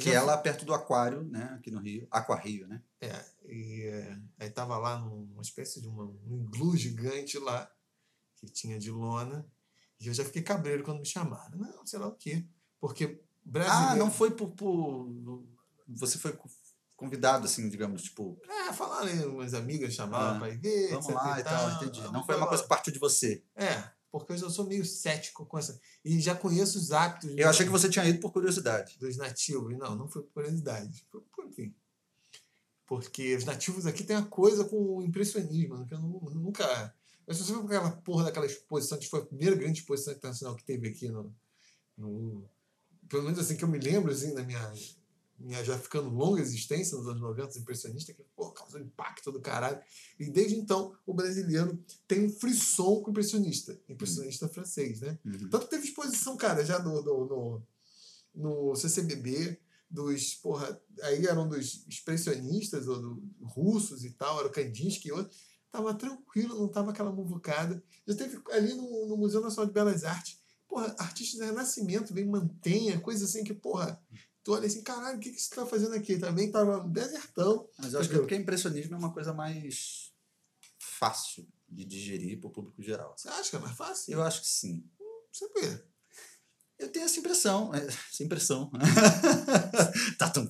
[0.00, 1.42] Que é lá perto do aquário, né?
[1.58, 2.06] Aqui no Rio.
[2.12, 2.80] Aqua Rio, né?
[3.00, 7.68] É, e é, aí tava lá numa espécie de uma, um iglu gigante lá,
[8.36, 9.44] que tinha de lona,
[9.98, 11.58] e eu já fiquei cabreiro quando me chamaram.
[11.58, 12.46] Não, sei lá o quê.
[12.78, 13.92] Porque brasileiro...
[13.92, 15.44] Ah, não foi por, por-
[15.88, 16.38] Você foi
[17.00, 21.12] convidado, assim, digamos, tipo, É, falaram aí, umas amigas chamaram Ah, pra ir ver, vamos
[21.14, 22.00] lá e tal, entendi.
[22.12, 23.42] Não foi uma coisa que partiu de você.
[23.56, 23.82] É,
[24.12, 25.80] porque eu já sou meio cético com essa...
[26.04, 28.98] E já conheço os hábitos Eu achei que você tinha ido por curiosidade.
[28.98, 29.76] dos nativos.
[29.78, 31.06] Não, não foi por curiosidade.
[31.10, 31.74] Foi por, enfim.
[32.86, 36.94] Porque os nativos aqui têm uma coisa com o impressionismo, né, que eu nu- nunca.
[37.26, 40.64] Eu só sei aquela porra daquela exposição, que foi a primeira grande exposição internacional que
[40.64, 41.32] teve aqui no.
[41.96, 42.48] no
[43.08, 44.72] pelo menos assim que eu me lembro, assim, na minha,
[45.40, 49.80] minha já ficando longa existência nos anos 90, impressionista, que pô, causou impacto do caralho.
[50.18, 53.80] E desde então, o brasileiro tem um frisson com o impressionista.
[53.88, 54.52] Impressionista uhum.
[54.52, 55.18] francês, né?
[55.24, 55.48] Uhum.
[55.48, 57.62] Tanto teve exposição, cara, já no, no, no,
[58.34, 59.58] no CCBB,
[59.90, 65.12] dos, porra, aí eram dos expressionistas, ou do, russos e tal, era o Kandinsky e
[65.12, 65.36] outro.
[65.72, 67.82] Tava tranquilo, não tava aquela muvucada.
[68.06, 72.26] Já teve ali no, no Museu Nacional de Belas Artes, porra, artistas do Renascimento, vem
[72.26, 74.00] mantenha, coisa assim que, porra,
[74.42, 76.18] tu olha assim, caralho, o que, que você tá fazendo aqui?
[76.18, 77.68] Também tava um desertão.
[77.78, 80.12] Mas eu acho que é porque impressionismo é uma coisa mais
[80.78, 83.14] fácil de digerir para o público geral.
[83.16, 84.12] Você acha que é mais fácil?
[84.12, 84.84] Eu acho que sim.
[85.54, 85.82] Vê.
[86.78, 87.74] Eu tenho essa impressão.
[87.74, 88.70] É, essa impressão.
[90.18, 90.46] tá tão.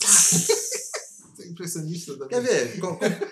[1.41, 2.29] É impressionista também.
[2.29, 2.81] Quer ver?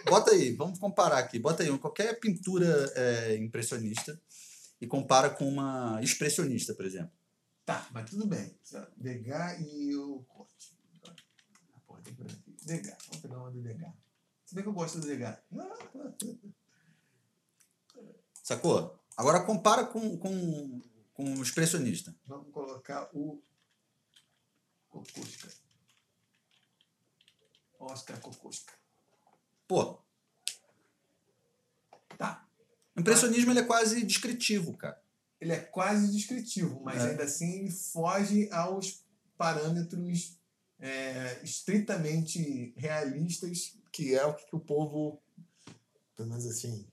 [0.05, 1.39] Bota aí, vamos comparar aqui.
[1.39, 4.21] Bota aí qualquer pintura é, impressionista
[4.81, 7.18] e compara com uma expressionista, por exemplo.
[7.69, 8.59] Tá, mas tudo bem.
[8.97, 10.75] Degas e o Corte.
[11.07, 12.57] Ah, porra, tem que ver aqui.
[12.65, 12.97] Degas.
[13.05, 13.93] Vamos pegar uma do Degas.
[14.47, 15.37] Se bem que eu gosto do Degas.
[18.43, 18.99] Sacou?
[19.15, 20.81] Agora compara com, com,
[21.13, 22.17] com o expressionista.
[22.27, 23.39] Vamos colocar o
[24.89, 25.53] Kokushka.
[27.79, 28.73] Oscar Kokushka.
[29.67, 29.99] Pô.
[32.17, 32.49] Tá.
[32.97, 35.07] O impressionismo ele é quase descritivo, cara
[35.41, 37.11] ele é quase descritivo, mas é.
[37.11, 39.05] ainda assim ele foge aos
[39.37, 40.37] parâmetros
[40.81, 45.21] é, estritamente realistas, que é o que, o povo,
[46.17, 46.87] pelo menos assim,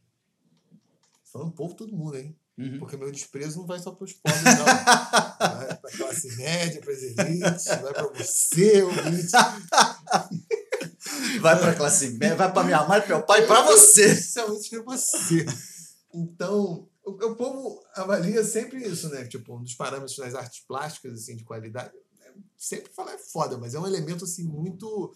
[1.24, 2.36] falando povo todo mundo, hein?
[2.58, 2.80] Uhum.
[2.80, 4.66] Porque meu desprezo não vai só para os pobres, não.
[4.66, 9.32] vai para a classe média, para as elites, vai para você, ouvinte.
[11.42, 14.14] Vai para a classe média, vai para minha mãe, para meu pai, para você.
[14.14, 15.46] Especialmente para você.
[16.14, 19.26] Então, o, o, povo avalia sempre isso, né?
[19.28, 21.94] Tipo, um dos parâmetros das artes plásticas, assim, de qualidade.
[22.18, 22.34] Né?
[22.58, 25.14] Sempre falar é foda, mas é um elemento, assim, muito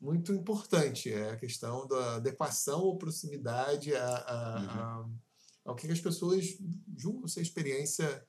[0.00, 1.12] muito importante.
[1.12, 4.68] É a questão da adequação ou proximidade a, a, uhum.
[4.68, 5.08] a,
[5.66, 6.58] ao que as pessoas
[6.96, 8.26] julgam ser experiência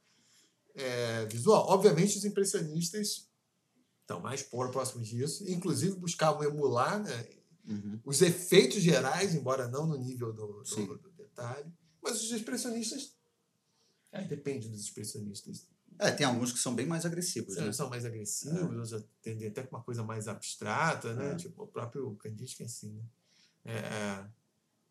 [0.75, 1.65] é, visual.
[1.67, 3.27] Obviamente, os impressionistas
[4.01, 7.27] estão mais por próximos disso, inclusive buscavam emular né,
[7.67, 7.99] uhum.
[8.05, 11.71] os efeitos gerais, embora não no nível do, do, do detalhe.
[12.03, 13.13] Mas os expressionistas.
[14.11, 15.65] Aí depende dos expressionistas.
[15.99, 17.55] É, tem alguns que são bem mais agressivos.
[17.55, 17.71] Né?
[17.71, 19.03] São mais agressivos, é.
[19.21, 21.31] tendem até com uma coisa mais abstrata, né?
[21.31, 21.35] É.
[21.35, 23.03] Tipo, o próprio Kandinsky é assim, né?
[23.65, 24.25] É, é.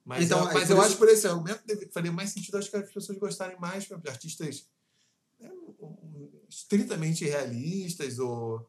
[0.05, 0.87] mas então, eu, mas eu isso...
[0.87, 4.09] acho que por esse argumento faria mais sentido acho que as pessoas gostarem mais de
[4.09, 4.66] artistas
[5.38, 5.51] né,
[6.48, 8.66] estritamente realistas ou,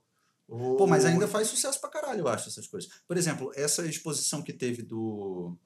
[0.47, 0.75] ou.
[0.75, 2.91] Pô, mas ainda faz sucesso pra caralho, eu acho, essas coisas.
[3.07, 5.57] Por exemplo, essa exposição que teve do.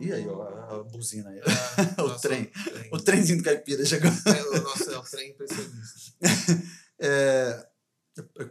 [0.00, 1.40] E aí, ó, a buzina aí.
[1.40, 2.90] Ah, o, trem, trem.
[2.92, 4.10] O trenzinho do caipira chegou.
[4.10, 5.74] É, nossa, é um trem impressionista.
[6.98, 7.66] é,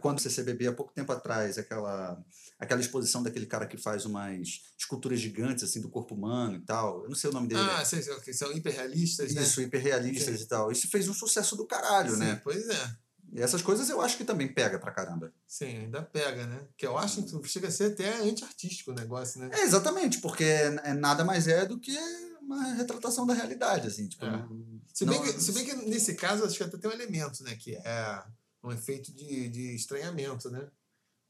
[0.00, 2.22] quando o CCBB, há pouco tempo atrás, aquela,
[2.58, 7.02] aquela exposição daquele cara que faz umas esculturas gigantes assim do corpo humano e tal.
[7.02, 7.60] Eu não sei o nome dele.
[7.60, 9.42] Ah, sei, sei, são hiperrealistas, né?
[9.42, 10.72] Isso, hiperrealistas e tal.
[10.72, 12.40] Isso fez um sucesso do caralho, Sim, né?
[12.42, 13.03] Pois é.
[13.32, 15.32] E essas coisas eu acho que também pega pra caramba.
[15.46, 16.66] Sim, ainda pega, né?
[16.76, 19.50] Que eu acho que chega a ser até anti-artístico o negócio, né?
[19.52, 21.96] É, exatamente, porque é nada mais é do que
[22.40, 24.08] uma retratação da realidade, assim.
[24.08, 24.46] Tipo, é.
[24.92, 25.24] se, bem não...
[25.24, 27.56] que, se bem que nesse caso acho que até tem um elemento, né?
[27.56, 28.24] Que é
[28.62, 30.68] um efeito de, de estranhamento, né?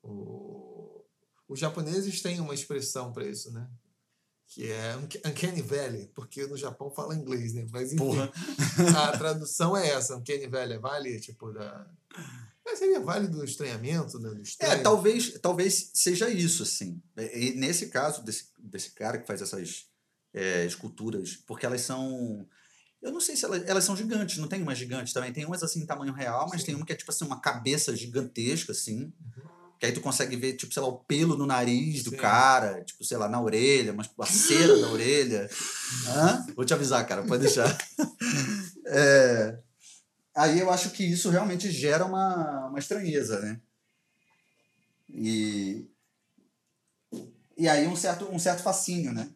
[0.03, 1.05] O,
[1.49, 3.67] os japoneses têm uma expressão para isso, né?
[4.47, 7.67] Que é Uncanny Valley, porque no Japão fala inglês, né?
[7.73, 8.31] Mas enfim, Porra.
[8.97, 11.87] a tradução é essa, Uncanny Valley, vale tipo da...
[12.65, 14.31] Mas seria vale do estranhamento, né?
[14.31, 17.03] Do É, talvez, talvez seja isso, assim.
[17.35, 19.87] E nesse caso desse, desse cara que faz essas
[20.33, 22.49] é, esculturas, porque elas são...
[23.03, 25.31] Eu não sei se elas, elas são gigantes, não tem umas gigantes também.
[25.31, 26.69] Tem umas assim tamanho real, mas Sim.
[26.69, 29.13] tem uma que é tipo assim, uma cabeça gigantesca, assim.
[29.37, 29.64] Uhum.
[29.85, 32.17] Que aí tu consegue ver, tipo, sei lá, o pelo no nariz do Sim.
[32.17, 35.47] cara, tipo, sei lá, na orelha, mas a cera da orelha.
[36.09, 36.47] Hã?
[36.57, 37.69] Vou te avisar, cara, pode deixar.
[38.87, 39.59] é,
[40.35, 43.61] aí eu acho que isso realmente gera uma, uma estranheza, né?
[45.11, 45.87] E,
[47.59, 49.29] e aí um certo, um certo fascínio, né?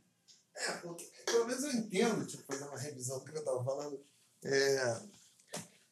[0.57, 0.73] É,
[1.27, 4.03] pelo menos eu entendo, tipo, fazer uma revisão do que eu estava falando.
[4.43, 5.01] É,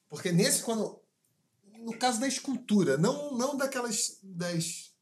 [0.09, 0.99] porque nesse, quando
[1.81, 4.95] no caso da escultura, não, não daquelas das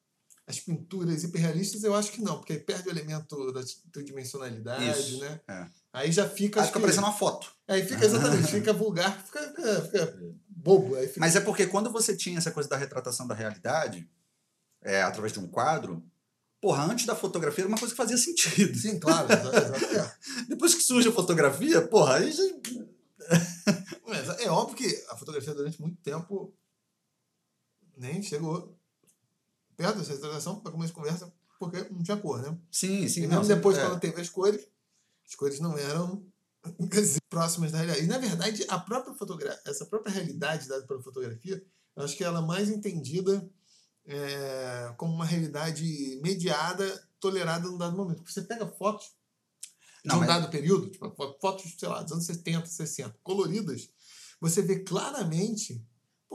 [0.47, 5.41] as pinturas hiperrealistas, eu acho que não, porque perde o elemento da tridimensionalidade, Isso, né?
[5.49, 5.67] É.
[5.93, 6.61] Aí já fica.
[6.61, 7.51] Aí fica parecendo uma foto.
[7.67, 10.97] Aí fica, exatamente, fica vulgar, fica, fica, fica bobo.
[10.97, 11.21] Fica...
[11.21, 14.07] Mas é porque quando você tinha essa coisa da retratação da realidade,
[14.83, 16.05] é, através de um quadro,
[16.61, 18.77] porra, antes da fotografia era uma coisa que fazia sentido.
[18.77, 19.29] Sim, claro.
[19.33, 20.13] É.
[20.49, 22.45] Depois que surge a fotografia, porra, aí já.
[24.41, 26.55] é óbvio que a fotografia durante muito tempo
[27.97, 28.77] nem chegou
[29.77, 32.57] perto dessa retratação, para começo de conversa, porque não tinha cor, né?
[32.71, 33.23] Sim, sim.
[33.23, 33.85] E não, mesmo depois, é.
[33.87, 34.67] quando teve as cores,
[35.29, 36.25] as cores não eram
[37.29, 38.05] próximas da realidade.
[38.05, 41.65] E, na verdade, a própria fotografia, essa própria realidade dada pela fotografia,
[41.97, 43.49] eu acho que ela é mais entendida
[44.07, 48.19] é, como uma realidade mediada, tolerada num dado momento.
[48.19, 49.07] Porque você pega fotos
[50.05, 53.19] de Não, um mas- dado período, tipo, fo- fotos, sei lá, dos anos 70, 60,
[53.23, 53.89] coloridas,
[54.41, 55.83] você vê claramente,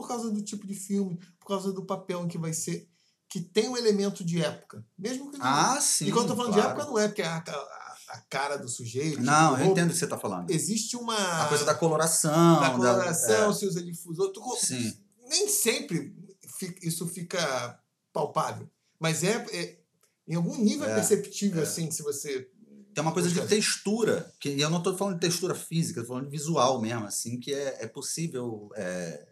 [0.00, 2.88] por causa do tipo de filme, por causa do papel em que vai ser,
[3.28, 4.84] que tem um elemento de época.
[4.98, 5.46] Mesmo que não.
[5.46, 6.06] Ah, sim.
[6.06, 6.76] e quando eu tô falando de claro.
[6.78, 9.20] época, não é porque é a, a, a cara do sujeito.
[9.20, 10.50] Não, tipo, eu entendo o que você está falando.
[10.50, 11.14] Existe uma.
[11.42, 12.60] A coisa da coloração.
[12.60, 14.32] da da- coloração, é, se usa difusor.
[14.32, 14.92] tu- sim.
[15.28, 16.16] nem sempre
[16.82, 17.78] isso fica
[18.12, 18.68] palpável.
[18.98, 19.78] Mas é, é-
[20.26, 21.64] em algum nível é, É, perceptível, é.
[21.64, 22.48] assim, se você.
[22.92, 26.28] Tem uma coisa de textura, que eu não estou falando de textura física, estou falando
[26.28, 29.28] de visual mesmo, assim, que é, é possível é,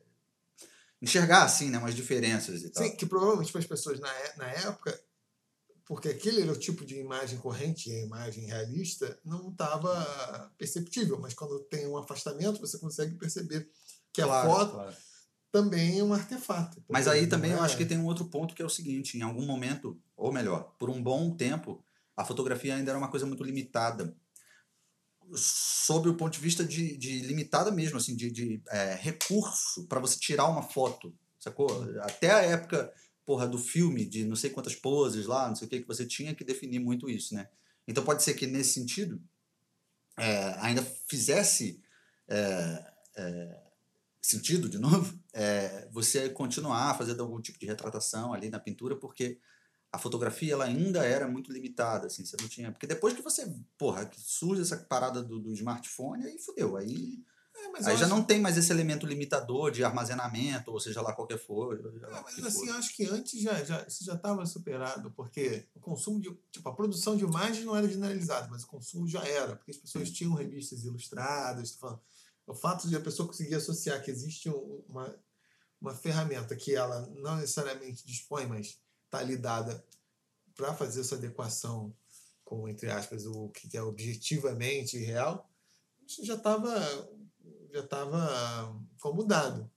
[1.01, 2.83] enxergar, assim, né, umas diferenças e tal.
[2.83, 4.99] Sim, que provavelmente para as pessoas na, é- na época,
[5.87, 11.19] porque aquele era o tipo de imagem corrente, a imagem realista, não estava perceptível.
[11.19, 13.71] Mas quando tem um afastamento, você consegue perceber
[14.13, 14.97] que Claro, a foto claro.
[15.51, 16.85] também é um artefato.
[16.91, 19.17] Mas aí também eu é- acho que tem um outro ponto que é o seguinte,
[19.17, 21.83] em algum momento, ou melhor, por um bom tempo,
[22.17, 24.15] a fotografia ainda era uma coisa muito limitada.
[25.35, 30.01] Sob o ponto de vista de, de limitada mesmo, assim, de, de é, recurso para
[30.01, 31.69] você tirar uma foto, sacou?
[32.03, 32.93] Até a época,
[33.25, 36.07] porra, do filme, de não sei quantas poses lá, não sei o que, que você
[36.07, 37.49] tinha que definir muito isso, né?
[37.87, 39.21] Então pode ser que nesse sentido
[40.19, 41.83] é, ainda fizesse
[42.29, 43.61] é, é,
[44.21, 49.39] sentido, de novo, é, você continuar fazendo algum tipo de retratação ali na pintura, porque
[49.93, 52.71] a fotografia ela ainda era muito limitada, assim, você não tinha...
[52.71, 57.25] Porque depois que você, porra, que surge essa parada do, do smartphone, aí fudeu, aí,
[57.57, 61.13] É, aí já acho- não tem mais esse elemento limitador de armazenamento, ou seja lá
[61.15, 61.77] qualquer for.
[61.93, 62.69] seja lá É, o mas assim, for.
[62.69, 66.31] eu acho que antes já, já, isso já estava superado, porque o consumo de.
[66.53, 69.77] Tipo, a produção de imagens não era generalizada, mas o consumo já era, porque as
[69.79, 71.73] pessoas tinham revistas ilustradas.
[71.73, 72.01] tô falando.
[72.47, 75.15] O fato de a pessoa conseguir associar que existe um- uma,
[75.81, 79.85] uma ferramenta que ela não necessariamente dispõe, mas está ali dada
[80.55, 81.95] para fazer essa adequação
[82.45, 85.51] com, entre aspas, o que é objetivamente real,
[86.07, 86.75] já estava
[87.71, 89.71] já estava como dado.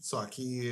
[0.00, 0.70] Só que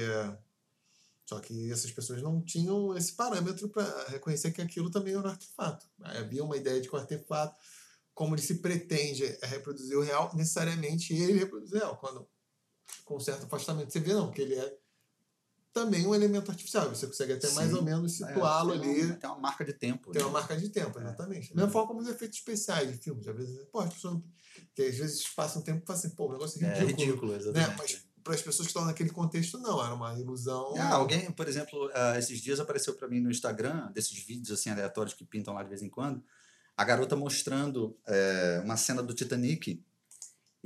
[1.27, 5.31] só que essas pessoas não tinham esse parâmetro para reconhecer que aquilo também era um
[5.31, 5.89] artefato.
[6.01, 7.59] Havia uma ideia de que o artefato,
[8.13, 11.97] como ele se pretende reproduzir o real, necessariamente ele reproduz o real.
[11.97, 12.29] Quando,
[13.05, 14.79] com certo afastamento, você vê não, que ele é
[15.75, 16.89] também um elemento artificial.
[16.89, 17.77] Você consegue até mais Sim.
[17.77, 19.03] ou menos situá-lo É, ali.
[19.03, 20.13] Uma, tem uma marca de tempo.
[20.13, 20.29] Tem né?
[20.29, 21.49] uma marca de tempo, exatamente.
[21.51, 23.27] Da mesma forma como os efeitos especiais de filmes.
[23.27, 24.23] Às vezes, pô, as pessoas.
[24.73, 26.97] Que às vezes passam um tempo e falam assim, pô, o negócio é É ridículo.
[27.07, 27.39] ridículo, né?
[27.39, 27.77] exatamente.
[27.77, 29.85] Mas para as pessoas que estão naquele contexto, não.
[29.85, 30.75] Era uma ilusão.
[30.79, 34.71] Ah, alguém, por exemplo, ah, esses dias apareceu para mim no Instagram, desses vídeos assim
[34.71, 36.23] aleatórios que pintam lá de vez em quando,
[36.77, 39.85] a garota mostrando eh, uma cena do Titanic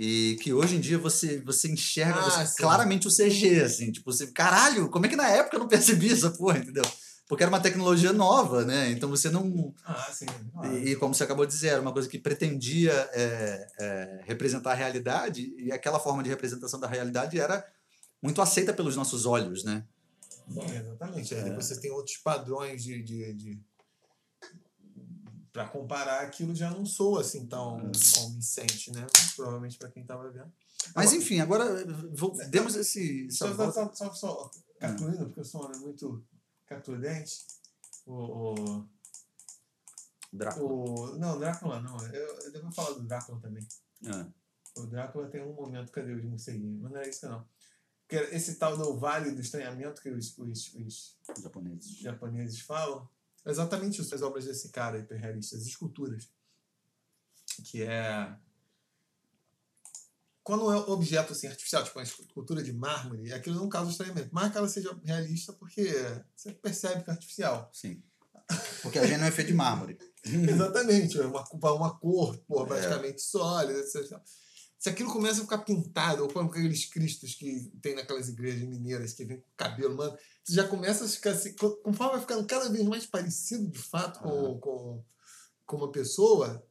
[0.01, 4.11] e que hoje em dia você você enxerga Ah, você- claramente o CG, assim, tipo,
[4.13, 6.85] você, caralho, como é que na época eu não percebi essa porra, entendeu?
[7.27, 8.91] Porque era uma tecnologia nova, né?
[8.91, 9.75] Então você não.
[9.85, 10.25] Ah, sim.
[10.53, 10.79] claro.
[10.79, 14.71] E, e como você acabou de dizer, era uma coisa que pretendia é, é, representar
[14.71, 17.67] a realidade, e aquela forma de representação da realidade era
[18.23, 19.85] muito aceita pelos nossos olhos, né?
[20.49, 21.35] Sim, exatamente.
[21.35, 23.03] Aí você tem outros padrões de.
[23.03, 23.61] de, de...
[25.59, 27.91] Para comparar, aquilo já não soa assim tão Hum.
[28.15, 29.05] convincente, né?
[29.35, 30.53] Provavelmente para quem estava vendo.
[30.95, 33.27] Mas Agora- enfim, agora vou- demos esse.
[33.27, 36.25] essa Só, volta- só, só, só cartolina, porque eu sou um homem muito
[36.65, 37.45] cartudente.
[38.07, 38.89] O, o,
[40.33, 40.73] Drácula.
[40.73, 41.97] o, não, Drácula não.
[42.07, 43.67] Eu, eu devo falar do Drácula também.
[44.07, 44.27] Ah,
[44.77, 46.79] O Drácula tem um momento, cadê o de morceguinho?
[46.83, 47.45] Mas não é isso não.
[48.07, 51.99] Porque esse tal do Vale do Estranhamento que os, os, os japoneses.
[51.99, 53.09] japoneses falam, é
[53.51, 54.15] exatamente isso.
[54.15, 56.29] As obras desse cara hiperrealista, as esculturas.
[57.65, 58.37] Que é.
[60.43, 64.31] Quando é objeto assim, artificial, tipo uma escultura de mármore, aquilo não causa estranhamento.
[64.33, 65.93] Mas que ela seja realista porque
[66.35, 67.71] você percebe que é artificial.
[67.73, 68.03] Sim.
[68.83, 69.99] Porque a gente não é feito de mármore.
[70.25, 72.67] Exatamente, é uma, uma cor pô, É.
[72.67, 73.79] praticamente sólida.
[73.79, 74.19] etc.
[74.79, 79.13] Se aquilo começa a ficar pintado, ou como aqueles cristos que tem naquelas igrejas mineiras
[79.13, 82.47] que vem com cabelo, mano, você já começa a ficar assim, co- conforme vai ficando
[82.47, 84.59] cada vez mais parecido de fato com, Aham.
[84.61, 85.05] com,
[85.67, 86.65] com uma pessoa,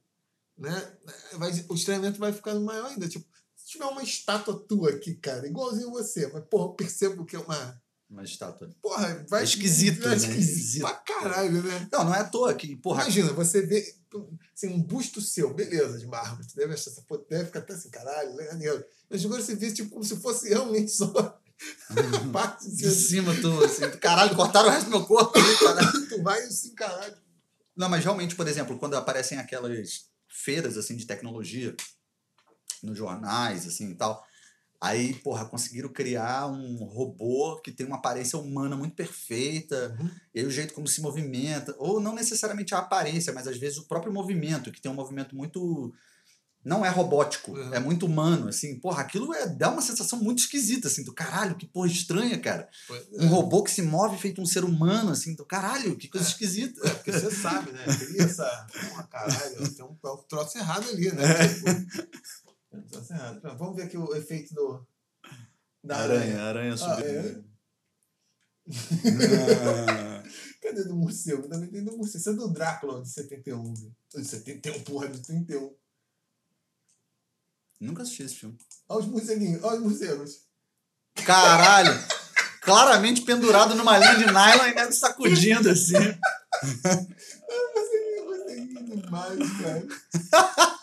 [0.58, 0.98] né?
[1.34, 3.10] Vai, o estranhamento vai ficando maior ainda.
[3.10, 7.36] Tipo, se tiver uma estátua tua aqui, cara, igualzinho você, mas porra, eu percebo que
[7.36, 7.82] é uma.
[8.10, 8.70] Uma estátua.
[8.82, 9.42] Porra, vai.
[9.42, 10.16] É esquisito, é né?
[10.16, 11.88] esquisito pra caralho, né?
[11.92, 13.96] Não, não é à toa que, porra, Imagina, você vê
[14.56, 16.48] assim, um busto seu, beleza, de mármore.
[16.48, 18.84] Tu deve achar, pô, deve ficar até assim, caralho, maneiro.
[19.10, 21.12] Mas agora você vê tipo, como se fosse realmente só
[22.32, 25.34] parte De cima, tu, assim, caralho, cortaram o resto do meu corpo.
[25.60, 26.08] Caralho.
[26.08, 27.18] tu vai assim, caralho.
[27.76, 31.76] Não, mas realmente, por exemplo, quando aparecem aquelas feiras assim de tecnologia
[32.82, 34.26] nos jornais assim e tal,
[34.80, 40.10] aí, porra, conseguiram criar um robô que tem uma aparência humana muito perfeita, Uhum.
[40.36, 43.78] e aí o jeito como se movimenta, ou não necessariamente a aparência, mas às vezes
[43.80, 45.94] o próprio movimento, que tem um movimento muito
[46.66, 47.74] não é robótico, Uhum.
[47.74, 51.56] é muito humano, assim, porra, aquilo é, dá uma sensação muito esquisita, assim, do caralho,
[51.56, 52.68] que porra estranha, cara.
[53.14, 56.30] Um robô que se move feito um ser humano, assim, do caralho, que coisa É.
[56.30, 56.86] esquisita.
[56.86, 57.86] É, porque você sabe, né?
[57.86, 58.68] Cria essa.
[58.92, 61.24] Porra, caralho, tem um, é um troço errado ali, né?
[61.24, 61.48] É.
[61.48, 61.66] Tipo,
[62.70, 64.86] Pronto, Vamos ver aqui o efeito do.
[65.84, 66.42] Da aranha.
[66.42, 67.42] aranha Ah, é?
[70.62, 71.48] Cadê do morcego?
[71.48, 72.18] Também tem do morcego.
[72.18, 73.74] Isso é do Drácula de 71.
[73.74, 73.96] viu?
[74.14, 75.74] De 71, porra, de 31.
[77.80, 78.58] Nunca assisti esse filme.
[78.90, 80.42] Olha os morceguinhos, olha os morcegos.
[81.26, 81.94] Caralho!
[82.62, 85.94] Claramente pendurado numa linha de nylon e nego sacudindo assim.
[87.76, 89.88] Morceguinho, morceguinho demais, cara.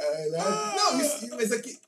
[0.00, 0.76] Caralho.
[0.76, 1.78] Não, isso, mas aqui.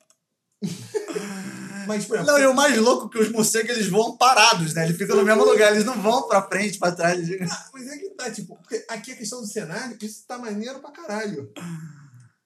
[1.87, 4.73] Mas, por exemplo, Não, e o mais louco é que os morcegos eles voam parados,
[4.73, 4.85] né?
[4.85, 7.29] Eles ficam no mesmo lugar, eles não vão pra frente, pra trás.
[7.51, 10.81] Ah, mas é que tá, tipo, porque aqui a questão do cenário, isso tá maneiro
[10.81, 11.53] pra caralho.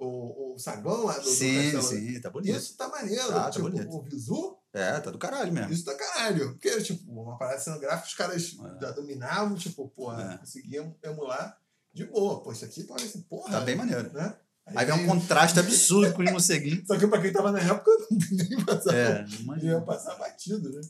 [0.00, 1.82] O, o saguão lá do, do Sim, castelo.
[1.82, 2.56] sim, tá bonito.
[2.56, 3.28] Isso tá maneiro.
[3.28, 3.88] Tá, tá tipo, bonito.
[3.96, 5.72] o visu, É, tá do caralho mesmo.
[5.72, 6.52] isso tá caralho.
[6.52, 8.80] Porque, tipo, uma parada cenográfica, os caras É.
[8.80, 10.38] já dominavam, tipo, porra, É.
[10.38, 11.56] conseguiam emular
[11.92, 12.40] de boa.
[12.42, 13.50] Pô, isso aqui parece, porra.
[13.52, 14.12] Tá bem maneiro.
[14.12, 14.34] Né?
[14.74, 16.86] Aí vem um contraste absurdo com os morceguinhos.
[16.86, 17.90] Só que pra quem tava na época,
[18.32, 18.96] nem passava.
[18.96, 19.80] É, não Ia imagina.
[19.82, 20.80] passar batido, né?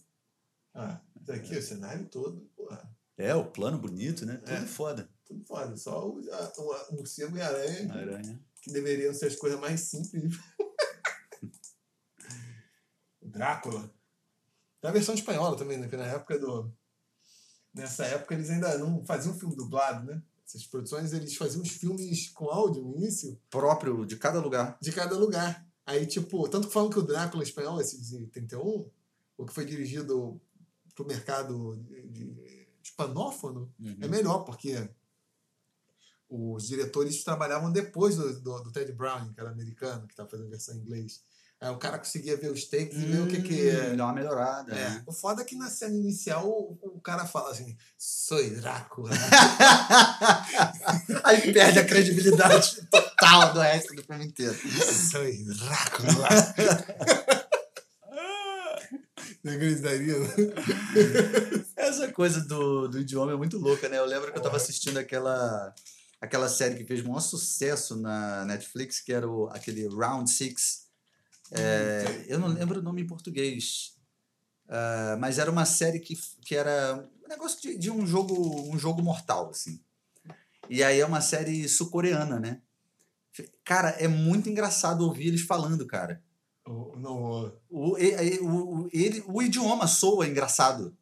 [0.75, 2.89] Ah, isso aqui, o cenário todo, porra.
[3.17, 4.37] É, o plano bonito, né?
[4.37, 4.67] Tudo É.
[4.67, 5.09] foda.
[5.25, 5.77] Tudo foda.
[5.77, 7.93] Só o, a- o, o morcego e a aranha.
[7.93, 8.41] Aranha.
[8.63, 10.33] que deveriam ser as coisas mais simples.
[13.23, 13.91] Drácula.
[14.83, 15.85] A versão espanhola também, né?
[15.85, 16.73] Porque na época do.
[17.75, 20.23] Nessa época eles ainda não faziam filme dublado, né?
[20.49, 24.79] Essas produções eles faziam os filmes com áudio no início Próprio de cada lugar.
[24.81, 25.69] de cada lugar.
[25.85, 28.91] Aí, tipo, tanto que falam que o Drácula espanhol, esse de 31,
[29.37, 30.41] o que foi dirigido
[30.95, 31.79] pro mercado
[32.83, 33.97] hispanófono, Uhum.
[34.01, 34.89] é melhor, porque
[36.29, 40.49] os diretores trabalhavam depois do, do, do Ted Brown, que era americano, que estava fazendo
[40.51, 41.23] versão em inglês.
[41.61, 43.91] Aí o cara conseguia ver os takes e ver o que que é.
[43.91, 44.73] Hum, Dá uma melhorada.
[44.73, 44.91] É.
[44.91, 45.03] né?
[45.07, 49.11] O foda é que na cena inicial o, o cara fala assim, sou Drácula.
[51.25, 54.55] Aí perde a credibilidade total do resto do filme inteiro.
[55.11, 55.25] sou
[55.57, 56.29] Drácula.
[59.45, 60.15] Não gritaria.
[61.77, 63.99] Essa coisa do, do idioma é muito louca, né?
[63.99, 64.61] Eu lembro que eu tava É.
[64.61, 65.75] assistindo aquela,
[66.21, 70.88] aquela série que fez o maior sucesso na Netflix, que era o, aquele Round Six.
[71.53, 73.97] É, eu não lembro o nome em português.
[74.69, 78.35] Ah, mas era uma série que, que era um negócio de, de um jogo
[78.71, 79.81] um jogo mortal, assim.
[80.69, 82.61] E aí é uma série sul-coreana, né?
[83.65, 86.23] Cara, é muito engraçado ouvir eles falando, cara.
[86.67, 86.97] O-
[87.71, 87.97] O, o,
[88.85, 90.97] o- ele, o idioma soa engraçado.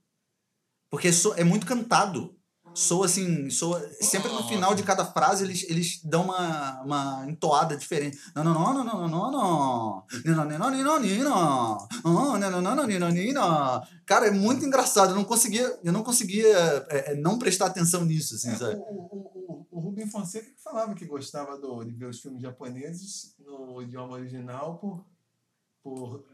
[0.90, 2.35] Porque so- é muito cantado.
[2.76, 3.80] Soa assim, soa.
[4.02, 8.18] Sempre no final de cada frase eles, eles dão uma, uma entoada diferente.
[8.34, 10.06] Não, não, não, não, não, não, não.
[10.26, 11.88] Não, não, não, não, não, não.
[12.04, 13.82] Oh, não, não, não, não, não, não.
[14.04, 15.10] Cara, é muito engraçado.
[15.10, 16.46] Eu não conseguia, eu não conseguia
[16.90, 18.74] é, é, não prestar atenção nisso, assim, É, o, sabe?
[18.76, 23.34] o, o, o Rubem Fonseca que falava que gostava do, de ver os filmes japoneses
[23.38, 25.06] no idioma original por.
[25.82, 26.26] por.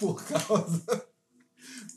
[0.00, 1.09] por causa.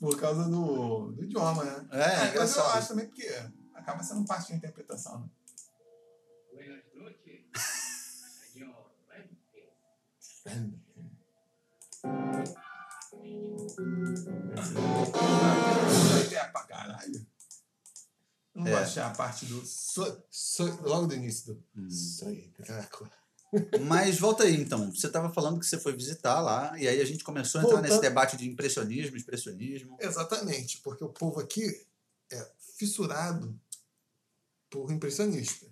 [0.04, 1.88] Por causa do, do idioma, né?
[1.92, 2.78] É, mas eu engraçado.
[2.78, 3.26] acho também porque
[3.74, 5.30] acaba sendo parte da interpretação, né?
[16.32, 17.26] É pra caralho.
[18.54, 18.84] Não vou É.
[18.84, 19.66] achar a parte do.
[19.66, 21.64] So, so, logo do início do.
[21.76, 21.90] Hum.
[21.90, 22.54] Sonho.
[23.86, 24.92] Mas volta aí, então.
[24.92, 27.82] Você estava falando que você foi visitar lá, e aí a gente começou a entrar
[27.82, 28.10] nesse Voltando.
[28.10, 29.98] debate de impressionismo, expressionismo.
[30.00, 31.86] Exatamente, porque o povo aqui
[32.32, 33.60] é fissurado
[34.70, 35.66] por impressionista.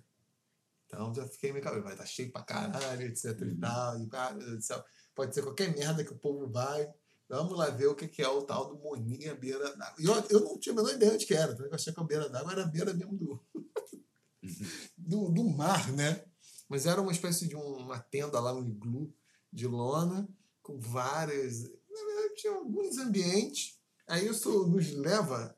[0.86, 3.60] Então já fiquei meio cabelo, vai estar cheio pra caralho, etc e Uhum.
[3.60, 3.98] tal.
[3.98, 6.88] E, ah, meu Deus do céu, pode ser qualquer merda que o povo vai.
[7.28, 9.94] Vamos lá ver o que é o tal do Moninha beira d'água.
[9.98, 11.52] E eu, eu não tinha a menor ideia de que era.
[11.52, 13.40] então Eu achei que a beira d'água era a beira mesmo do,
[14.98, 16.24] do, do mar, né?
[16.72, 19.14] Mas era uma espécie de um- uma tenda lá, um iglu
[19.52, 20.26] de lona,
[20.62, 21.60] com várias.
[21.64, 23.78] Na verdade, tinha alguns ambientes.
[24.08, 25.54] Aí isso nos leva,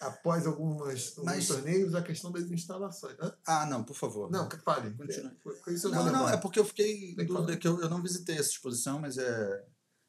[0.00, 3.14] após algumas, alguns Mas- torneios, à questão das instalações.
[3.20, 3.36] Hã?
[3.46, 4.30] Ah, não, por favor.
[4.30, 4.90] Não, que fale.
[4.94, 5.36] Continue.
[5.82, 8.98] Eu não, não, é porque eu fiquei dúvida que eu, eu não visitei essa exposição,
[8.98, 9.66] mas é.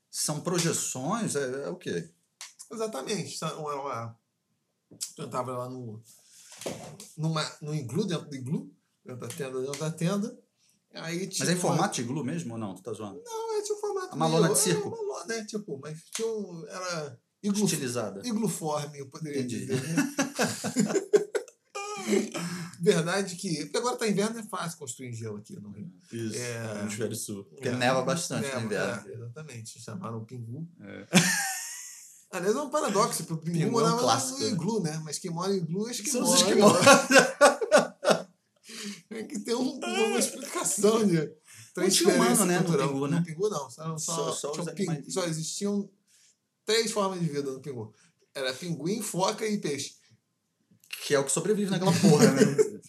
[0.10, 1.36] São projeções?
[1.36, 2.10] É, é o quê?
[2.72, 3.38] Exatamente.
[5.18, 6.02] Eu estava lá no,
[7.18, 10.45] numa, no iglu, dentro do iglu, dentro da tenda, dentro da tenda.
[10.96, 12.74] Aí tinha Mas é em uma- formato de iglu mesmo ou não?
[12.76, 13.22] Tu tá zoando?
[13.24, 14.16] Não, é tipo formato.
[14.16, 14.88] Uma meio- lona de circo?
[14.88, 15.46] É uma lona, né?
[15.46, 16.66] Tipo, mas tinha um.
[16.68, 18.22] Era iglu, Estilizada.
[18.26, 19.66] igluforme, eu poderia Entendi.
[19.66, 19.82] dizer.
[19.84, 19.96] Né?
[22.82, 23.64] Verdade que.
[23.66, 25.92] Porque agora tá inverno, é fácil construir gelo aqui no Rio.
[26.12, 26.38] Isso.
[26.38, 26.74] É.
[26.76, 27.44] No hemisfério sul.
[27.46, 29.10] Porque É, neva bastante neva, no inverno.
[29.10, 29.80] é, exatamente.
[29.82, 30.68] Chamaram o Pingu.
[30.82, 31.08] É.
[32.32, 34.52] Aliás, é um paradoxo, porque o Pingu, Pingu é um morava lá clássico, no né?
[34.52, 35.02] iglu, né?
[35.06, 36.24] Mas quem mora em iglu é São esquimó.
[36.26, 36.50] os né?
[36.50, 36.86] esquimós.
[39.18, 41.32] É que tem um- uma explicação de
[41.78, 42.90] Não tinha humano, né, no cultural.
[42.90, 43.20] Pingu, né?
[43.20, 43.70] No Pingu, não.
[43.70, 45.90] Só, Só- só, só pingu- existiam
[46.66, 47.94] três formas de vida no Pingu.
[48.34, 49.96] Era pinguim, foca e peixe.
[51.06, 52.42] Que é o que sobrevive naquela porra, né?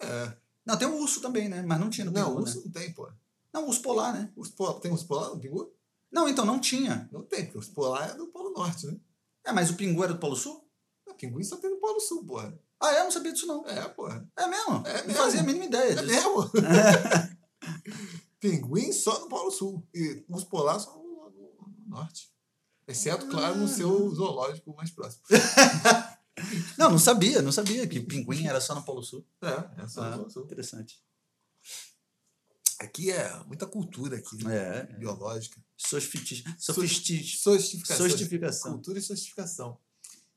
[0.00, 0.36] É.
[0.64, 1.60] Não, tem um urso também, né?
[1.62, 2.62] Mas não tinha no não, Pingu, urso né?
[2.66, 3.10] não tem, pô.
[3.52, 4.30] Não, urso polar, né?
[4.36, 5.72] Urso polar, tem urso polar no Pingu?
[6.10, 7.08] Não, então não tinha.
[7.12, 8.96] Não tem, porque urso polar é do Polo Norte, né?
[9.44, 10.64] É, mas o Pingu era do Polo Sul?
[11.06, 12.56] O pinguim só tem no Polo Sul, porra.
[12.80, 13.00] Ah, é?
[13.00, 13.66] Eu não sabia disso, não.
[13.66, 14.28] É, porra.
[14.36, 14.86] É mesmo?
[14.86, 15.22] É Não mesmo.
[15.22, 16.06] fazia a mínima ideia É disso.
[16.06, 16.50] mesmo?
[18.40, 19.86] Pinguim só no Polo Sul.
[19.94, 22.30] E urso polar só no, no Norte.
[22.86, 25.22] Exceto, claro, no seu zoológico mais próximo.
[26.78, 29.26] Não, não sabia, não sabia que pinguim era só no Polo Sul.
[29.42, 30.44] É, é só no Ah, Polo Sul.
[30.44, 31.02] interessante.
[32.78, 34.56] Aqui é muita cultura aqui, né?
[34.56, 34.84] É, é.
[34.98, 35.60] biológica.
[35.76, 36.74] Sostificação.
[37.96, 38.72] Sostificação.
[38.74, 39.80] Cultura e sostificação.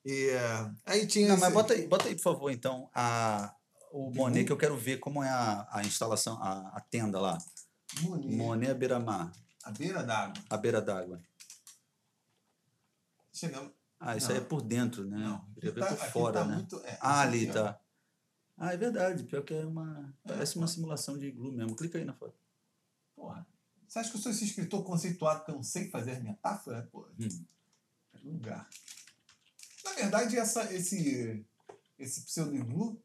[0.05, 1.27] E é, aí tinha.
[1.27, 3.55] Não, esse- mas bota aí, bota aí, por favor, então, a,
[3.91, 7.37] o Monet, que eu quero ver como é a, a instalação, a, a tenda lá.
[8.01, 9.31] Monet, Monet à beira-mar,
[9.63, 10.33] à beira d'água.
[10.49, 11.21] à beira d'água.
[13.33, 13.71] Chegamos.
[13.99, 14.35] Ah, isso Não.
[14.35, 15.17] aí é por dentro, né?
[15.17, 16.55] Não, Queria aqui ver tá- por fora, tá né?
[16.55, 17.79] muito- é, Ah, ali, tá.
[18.57, 19.23] Ah, é verdade.
[19.23, 20.13] Pior que é uma.
[20.23, 21.75] Parece uma simulação de iglu mesmo.
[21.75, 22.35] Clica aí na foto.
[23.15, 23.45] Porra.
[23.87, 26.87] Você acha que eu sou esse escritor conceituado que eu não sei fazer metáfora?
[26.91, 27.11] Porra.
[27.19, 27.45] Hum.
[28.23, 28.67] Lugar.
[29.83, 31.45] Na verdade, essa, esse,
[31.97, 33.01] esse pseudo-iglu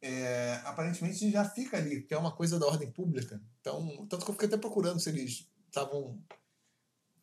[0.00, 3.40] é, aparentemente já fica ali, que é uma coisa da ordem pública.
[3.60, 6.20] Então, tanto que eu fiquei até procurando se eles estavam.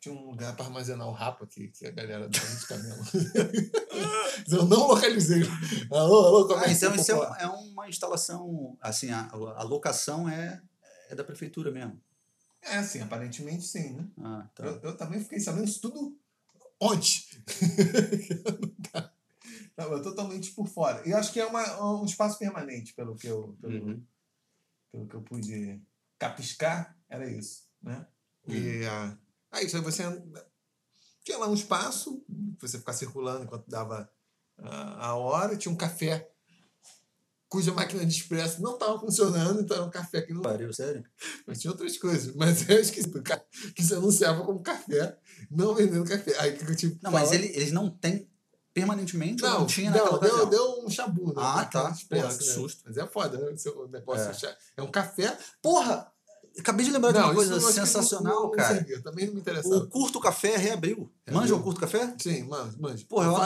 [0.00, 3.04] Tinha um lugar para armazenar o rapa aqui, que a galera do de camelo.
[4.50, 5.42] Eu não localizei.
[5.90, 8.78] Alô, alô, como é Ah, então isso é, é uma instalação.
[8.80, 10.62] Assim, a, a locação é,
[11.10, 12.00] é da prefeitura mesmo.
[12.62, 14.06] É, sim, aparentemente sim, né?
[14.22, 14.64] Ah, tá.
[14.64, 16.18] Eu, eu também fiquei sabendo isso tudo
[16.80, 17.24] ontem.
[19.76, 21.06] Tava totalmente por fora.
[21.08, 24.04] E acho que é uma, um espaço permanente, pelo que eu, pelo, Uhum.
[24.92, 25.80] pelo que eu pude
[26.18, 27.64] capiscar, era isso.
[27.82, 28.06] Né?
[28.46, 28.54] Uhum.
[28.54, 28.82] E
[29.50, 30.02] aí isso aí você
[31.24, 32.24] tinha lá um espaço,
[32.58, 34.10] você ficar circulando enquanto dava
[34.58, 36.30] ah, a hora, tinha um café
[37.50, 41.04] cuja máquina de expresso não estava funcionando, então era um café que não Pariu, sério?
[41.46, 42.34] mas tinha outras coisas.
[42.34, 43.20] Mas esquisito.
[43.22, 43.42] ca-
[43.74, 45.18] Que se anunciava como café,
[45.50, 46.34] não vendendo café.
[46.38, 48.26] Aí que eu tive Não, mas falar- ele, eles não têm
[48.72, 50.48] permanentemente Não, não tinha não, naquela deu, ocasião?
[50.50, 51.34] deu um chabu, né?
[51.36, 51.82] Ah, tá.
[52.08, 52.52] Porra, que né?
[52.52, 52.82] susto.
[52.86, 53.54] Mas é foda, né?
[53.76, 54.56] O negócio É.
[54.76, 54.82] é.
[54.82, 55.36] um café.
[55.60, 56.06] Porra!
[56.58, 58.74] Acabei de lembrar de uma Não, coisa eu sensacional, não- não cara.
[58.74, 59.74] servia, Também não me interessava.
[59.76, 61.12] O Curto Café reabriu.
[61.26, 61.56] Manja Reabriu.
[61.56, 62.14] o Curto Café?
[62.20, 63.04] Sim, mano, manja.
[63.08, 63.36] Porra, eu eu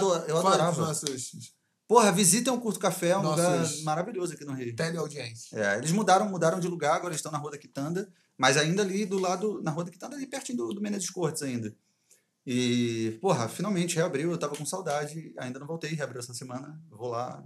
[0.43, 0.87] fala adorava.
[0.87, 1.55] nossos
[1.87, 4.75] Porra, visitem o Curto Café, é um lugar maravilhoso aqui no Rio.
[4.75, 5.53] teleaudiências.
[5.53, 8.83] É, eles mudaram, mudaram de lugar, agora eles estão na Rua da Quitanda, mas ainda
[8.83, 11.75] ali do lado, na Rua da Quitanda, ali pertinho do, do Menezes Cortes ainda.
[12.47, 17.09] E, porra, finalmente reabriu, eu tava com saudade, ainda não voltei, reabriu essa semana, vou
[17.09, 17.43] lá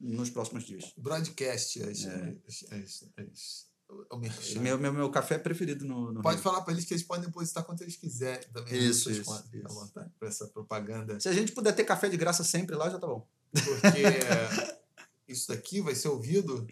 [0.00, 0.92] nos próximos dias.
[0.96, 2.36] Broadcast, as, É.
[2.48, 3.72] as, as, as-
[4.10, 4.60] o merchan.
[4.60, 6.42] Meu, meu, meu café preferido no, no Pode Rio.
[6.42, 8.72] falar para eles que eles podem depositar quanto eles quiserem também.
[8.72, 9.20] nas Isso, isso,
[9.52, 9.66] isso.
[9.66, 11.20] À vontade, para essa propaganda.
[11.20, 13.28] Se a gente puder ter café de graça sempre lá, já tá bom.
[13.52, 14.78] Porque
[15.28, 16.66] isso daqui vai ser ouvido.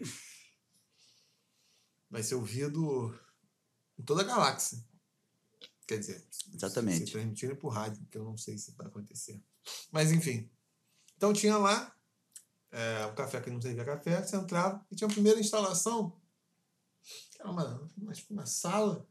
[2.09, 3.17] Vai ser ouvido
[3.97, 4.83] em toda a galáxia.
[5.87, 7.05] Quer dizer, Exatamente.
[7.05, 9.41] se transmitirem por rádio, que eu não sei se vai acontecer.
[9.91, 10.49] Mas enfim.
[11.15, 11.95] Então tinha lá
[12.71, 16.17] é, o café que não servia café, você entrava e tinha a primeira instalação,
[17.31, 19.05] que era uma, uma, tipo, uma sala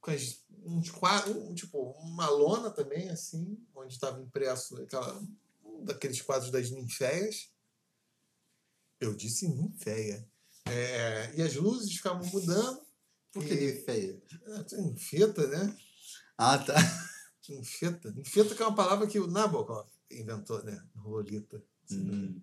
[0.00, 5.22] com as, uns quadros, um, tipo, uma lona também, assim, onde estava impresso aquela,
[5.84, 7.50] daqueles quadros das ninféias.
[9.00, 10.28] Eu disse ninféia.
[10.68, 12.80] É, e as luzes ficavam mudando.
[13.32, 14.22] Por E- que feia?
[14.72, 15.76] é, Enfeta, né?
[16.38, 16.74] Ah, tá.
[17.48, 18.12] Enfeta.
[18.16, 20.82] Enfeta que é uma palavra que o Nabokov inventou, né?
[20.94, 21.62] No Lolita.
[21.90, 22.40] Hum.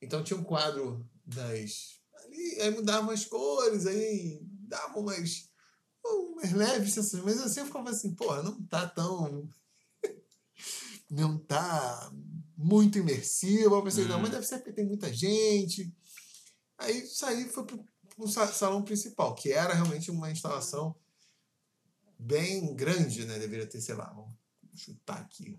[0.00, 2.00] Então tinha um quadro das.
[2.24, 5.48] Ali, aí mudavam as cores, aí davam umas,
[6.04, 7.22] umas leves sensações.
[7.24, 9.48] Mas eu sempre ficava assim, porra, não tá tão.
[11.10, 12.10] Não tá
[12.62, 13.74] muito imersivo.
[13.76, 14.22] Eu pensei, não, Hum.
[14.22, 15.94] mas deve ser porque tem muita gente.
[16.78, 17.84] Aí saí e foi pro,
[18.16, 20.94] pro sa- salão principal, que era realmente uma instalação
[22.18, 23.38] bem grande, né?
[23.38, 24.32] Deveria ter, sei lá, vamos
[24.74, 25.58] chutar aqui.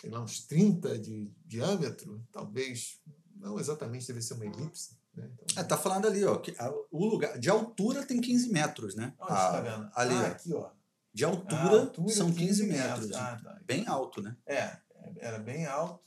[0.00, 3.00] Sei lá, uns 30 de diâmetro, talvez.
[3.36, 4.96] Não exatamente, deve ser uma elipse.
[5.14, 5.30] Né?
[5.44, 6.38] Então, É, tá falando ali, ó.
[6.38, 9.14] Que a- o lugar de altura tem 15 metros, né?
[9.20, 9.90] Onde Ah, você tá vendo?
[9.94, 10.26] Ali, ah, ó.
[10.26, 10.70] aqui, ó.
[11.18, 13.06] De altura, Ah, altura, são 15 metros.
[13.08, 13.16] metros.
[13.16, 13.60] Ah, tá.
[13.64, 14.36] Bem alto, né?
[14.46, 14.78] É,
[15.16, 16.00] era bem alto.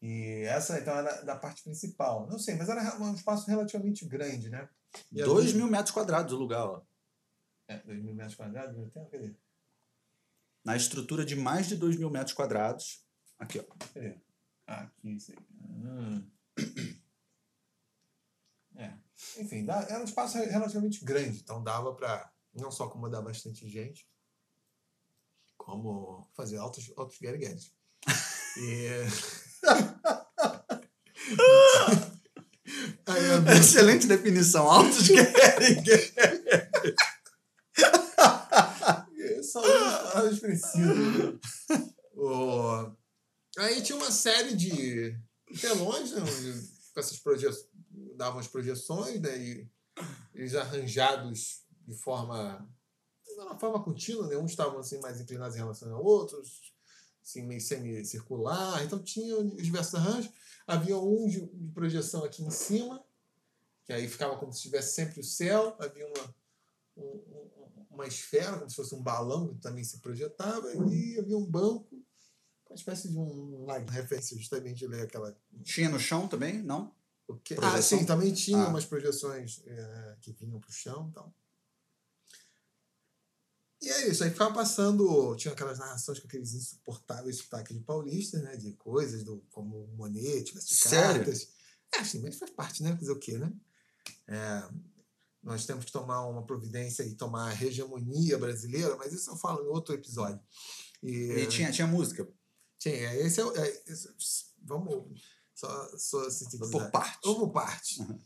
[0.00, 2.24] E essa, então, era da parte principal.
[2.28, 4.68] Não sei, mas era um espaço relativamente grande, né?
[5.10, 6.82] E 2 havia- mil metros quadrados o lugar, ó.
[7.66, 9.34] É, 2 mil metros quadrados, meu tempo, cadê?
[10.64, 13.04] Na estrutura de mais de 2 mil metros quadrados.
[13.36, 13.64] Aqui, ó.
[13.92, 14.16] Cadê?
[14.64, 15.38] Aqui, isso aí.
[15.60, 16.30] Hum.
[18.76, 18.92] É.
[19.38, 24.06] Enfim, era um espaço relativamente grande, então dava para não só acomodar bastante gente,
[25.56, 27.72] como fazer altos, altos guerigueres.
[28.56, 28.86] E...
[33.06, 34.70] Aí Excelente definição.
[34.70, 35.82] Altos querem.
[39.42, 39.62] Só
[40.18, 40.96] as precisas.
[40.96, 41.38] né?
[42.14, 42.90] O-
[43.58, 45.16] Aí tinha uma série de
[45.60, 46.22] telões, né?
[46.22, 47.66] onde Com essas projeções,
[48.16, 49.36] davam as projeções, né?
[49.38, 49.68] E
[50.34, 52.68] eles arranjados de forma.
[53.24, 54.36] De uma forma contínua, né?
[54.36, 56.72] Uns estavam assim, mais inclinados em relação a outros,
[57.22, 58.82] assim, meio semicircular.
[58.84, 60.30] Então tinha os diversos arranjos.
[60.66, 63.02] Havia um de, de projeção aqui em cima,
[63.84, 65.74] que aí ficava como se tivesse sempre o céu.
[65.80, 66.34] Havia uma,
[66.96, 71.36] um- um- uma esfera, como se fosse um balão que também se projetava, e havia
[71.38, 71.88] um banco,
[72.68, 75.36] uma espécie de um like, referência justamente ler aquela.
[75.62, 76.62] Tinha no chão também?
[76.62, 76.92] Não?
[77.62, 78.68] Ah, sim, também tinha Ah.
[78.68, 81.32] umas projeções eh, que vinham para o chão e tal.
[83.84, 88.42] E é isso, aí ficava passando, tinha aquelas narrações com aqueles insuportáveis sotaques de paulistas,
[88.42, 88.56] né?
[88.56, 91.16] De coisas, do, como o Monet, tivesse Sério?
[91.24, 91.48] cartas.
[91.94, 92.96] É, sim, mas faz parte, né?
[92.96, 93.52] Fazer o quê, né?
[94.26, 94.68] É,
[95.42, 99.62] nós temos que tomar uma providência e tomar a hegemonia brasileira, mas isso eu falo
[99.64, 100.40] em outro episódio.
[101.02, 102.26] E, E tinha, tinha música.
[102.78, 104.08] tinha, esse é, é esse-
[104.62, 105.20] vamos
[105.54, 106.70] só, só sintetizar.
[106.70, 107.18] Por parte.
[107.22, 108.00] Vamos por parte.
[108.00, 108.18] Uhum.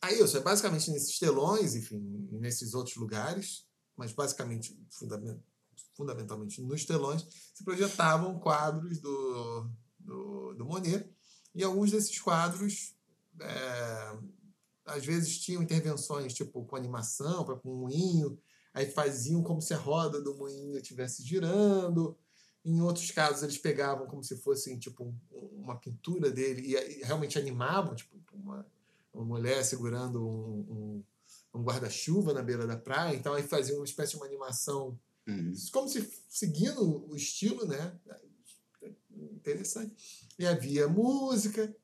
[0.00, 1.98] Aí isso é basicamente nesses telões, enfim,
[2.32, 3.65] nesses outros lugares,
[3.96, 5.42] mas basicamente, fundamen-
[5.94, 11.08] fundamentalmente nos telões, se projetavam quadros do, do, do Monet,
[11.54, 12.94] e alguns desses quadros
[13.40, 14.18] é,
[14.84, 18.38] às vezes tinham intervenções tipo com animação, com um moinho,
[18.74, 22.16] aí faziam como se a roda do moinho estivesse girando.
[22.64, 25.18] Em outros casos, eles pegavam como se fosse tipo um-
[25.62, 28.66] uma pintura dele e, e realmente animavam, tipo uma,
[29.14, 31.02] uma mulher segurando um,
[31.56, 33.16] um, guarda-chuva na beira da praia.
[33.16, 34.98] Então, aí faziam uma espécie de uma animação
[35.28, 35.52] Uhum.
[35.72, 37.98] como se seguindo o estilo, né?
[39.10, 40.24] Interessante.
[40.38, 41.74] E havia música,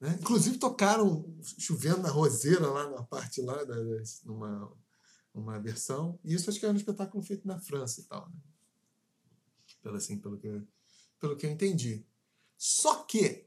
[0.00, 0.16] né?
[0.20, 3.74] Inclusive tocaram chovendo na roseira lá na parte lá da,
[4.24, 4.72] numa
[5.34, 6.18] uma versão.
[6.24, 8.36] E isso acho que era um espetáculo feito na França e tal, né?
[9.82, 10.62] Pelo assim, pelo que
[11.18, 12.06] pelo que eu entendi.
[12.56, 13.45] Só que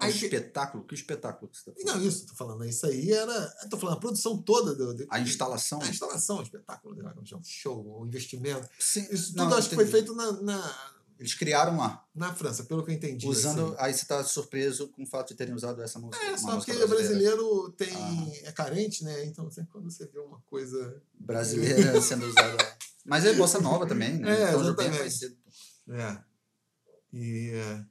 [0.00, 0.84] Aí espetáculo?
[0.84, 2.00] Que espetáculo que você está falando?
[2.02, 3.46] não, isso, tô falando, isso aí era.
[3.68, 5.82] Tô falando, a produção toda do, do- A instalação?
[5.82, 7.12] a instalação, o espetáculo, né?
[7.16, 8.68] o show, o investimento.
[8.78, 12.04] Sim, Isso tudo não, acho que foi feito na, na, Eles criaram lá.
[12.14, 13.26] na França, pelo que eu entendi.
[13.26, 13.72] Usando.
[13.72, 13.76] assim.
[13.80, 16.24] Aí você está surpreso com o fato de terem usado essa música.
[16.26, 18.48] É, só porque o brasileiro tem, Ah.
[18.48, 19.24] é carente, né?
[19.24, 21.02] Então, sempre quando você vê uma coisa.
[21.18, 22.78] Brasileira sendo usada.
[23.04, 24.30] Mas é bossa nova também, né?
[24.30, 25.36] É, é exatamente.
[25.90, 26.18] É.
[27.12, 27.50] E.
[27.54, 27.84] é,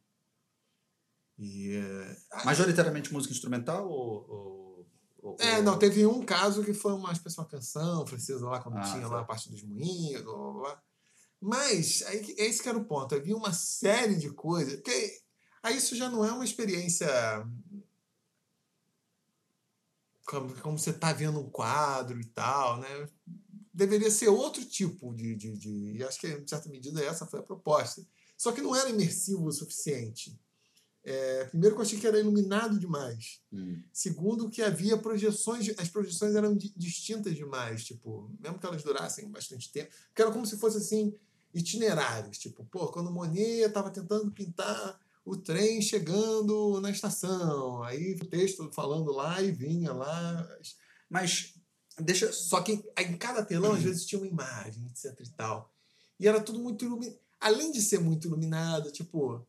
[1.38, 1.76] E.
[1.76, 4.30] é, Majoritariamente música instrumental ou.
[4.30, 4.88] ou-
[5.22, 8.60] ou- É, não, teve um caso que foi uma espécie de uma canção francesa lá,
[8.62, 9.08] quando Ah, tinha tá.
[9.08, 10.84] lá a parte dos moinhos, blá, blá, blá.
[11.40, 13.14] Mas, aí, que- esse que era o ponto.
[13.14, 14.76] Havia uma série de coisas.
[14.76, 15.20] Porque
[15.62, 17.08] aí isso já não é uma experiência.
[20.26, 23.10] Como, como você está vendo um quadro e tal, né?
[23.74, 25.98] Deveria ser outro tipo de, de, de.
[25.98, 28.06] E acho que, em certa medida, essa foi a proposta.
[28.36, 30.38] Só que não era imersivo o suficiente.
[31.10, 33.40] É, primeiro, que eu achei que era iluminado demais.
[33.54, 33.82] Hum.
[33.94, 39.30] Segundo, que havia projeções, as projeções eram di- distintas demais, tipo, mesmo que elas durassem
[39.32, 41.16] bastante tempo, que era como se fosse assim,
[41.54, 48.14] itinerários, tipo, pô, quando o Monet estava tentando pintar o trem chegando na estação, aí
[48.22, 50.48] o texto falando lá e vinha lá.
[51.10, 51.54] Mas
[52.00, 52.32] deixa.
[52.34, 55.74] Só que em cada telão, às vezes, tinha uma imagem, etc e tal.
[56.20, 57.18] E era tudo muito iluminado.
[57.40, 59.46] Além de ser muito iluminado, tipo.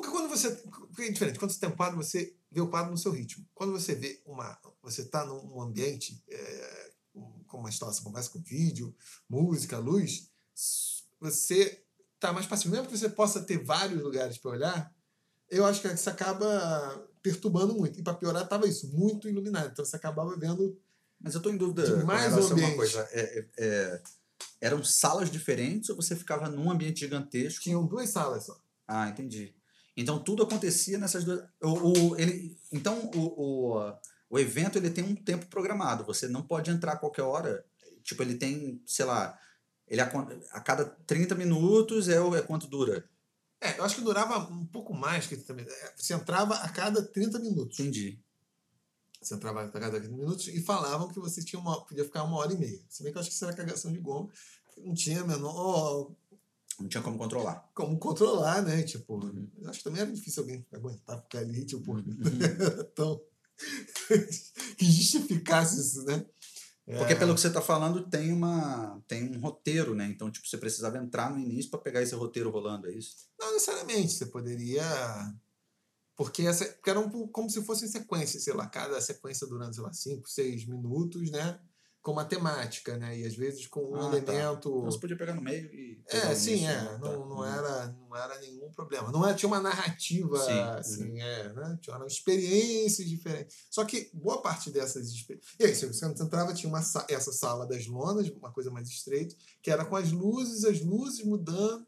[0.00, 0.50] Porque quando você.
[0.50, 1.38] porque É diferente.
[1.38, 3.46] Quando você tem um quadro, você vê o quadro no seu ritmo.
[3.54, 4.58] Quando você vê uma.
[4.82, 6.90] Você está num ambiente é,
[7.46, 8.94] com uma instalação, conversa com vídeo,
[9.28, 10.30] música, luz,
[11.20, 11.82] você
[12.14, 12.74] está mais passivo.
[12.74, 14.94] Mesmo que você possa ter vários lugares para olhar,
[15.48, 17.98] eu acho que isso acaba perturbando muito.
[17.98, 19.70] E para piorar, estava isso, muito iluminado.
[19.72, 20.78] Então você acabava vendo
[21.20, 23.08] Mas eu tô em dúvida De com mais relação a uma coisa.
[23.10, 24.02] É, é- é,
[24.60, 27.62] eram salas diferentes ou você ficava num ambiente gigantesco?
[27.62, 28.60] Tinham duas salas só.
[28.86, 29.54] Ah, entendi.
[30.00, 31.40] Então tudo acontecia nessas duas.
[31.62, 33.92] O, o- ele, então o, o,
[34.30, 36.04] o evento ele tem um tempo programado.
[36.04, 37.64] Você não pode entrar a qualquer hora.
[38.04, 39.36] Tipo, ele tem, sei lá,
[39.88, 40.04] ele a,
[40.52, 43.08] a cada 30 minutos é, o- é quanto dura.
[43.60, 45.66] É, eu acho que durava um pouco mais que também.
[45.68, 47.80] é, Você entrava a cada 30 minutos.
[47.80, 48.20] Entendi.
[49.20, 52.36] Você entrava a cada 30 minutos e falavam que você tinha uma, podia ficar uma
[52.36, 52.80] hora e meia.
[52.88, 54.30] Se bem que eu acho que isso era cagação de goma.
[54.76, 56.12] Não tinha menor
[56.78, 57.68] Não tinha como controlar.
[57.74, 58.82] como controlar, né?
[58.82, 59.48] Tipo, Uhum.
[59.60, 62.04] eu acho que também era difícil alguém aguentar ficar ali, tipo, Uhum.
[62.94, 63.20] tão.
[64.78, 66.24] que justificasse isso, né?
[66.86, 70.06] Porque É, pelo que você está falando, tem, uma, tem um roteiro, né?
[70.06, 73.14] Então, tipo, você precisava entrar no início para pegar esse roteiro rolando, é isso?
[73.38, 74.84] Não necessariamente, você poderia.
[76.16, 79.74] Porque, essa, porque era um, como se fosse em sequência, sei lá, cada sequência durando,
[79.74, 81.60] sei lá, 5, 6 minutos, né?
[82.00, 83.18] Com matemática, né?
[83.18, 84.16] E às vezes com um Ah, tá.
[84.16, 84.68] elemento.
[84.68, 86.00] Então você podia pegar no meio e.
[86.06, 86.74] É, sim, é.
[86.74, 86.92] né?
[86.92, 87.10] Não, Tá.
[87.10, 87.44] não, Uhum.
[87.44, 89.10] era, não era nenhum problema.
[89.12, 91.78] Não era, tinha uma narrativa, Sim, assim, é, né?
[91.82, 93.66] Tinha experiências diferentes.
[93.68, 95.54] Só que boa parte dessas experiências.
[95.58, 98.88] E aí, se você entrava, tinha uma, sa- essa sala das lonas, uma coisa mais
[98.88, 101.86] estreita, que era com as luzes, as luzes mudando.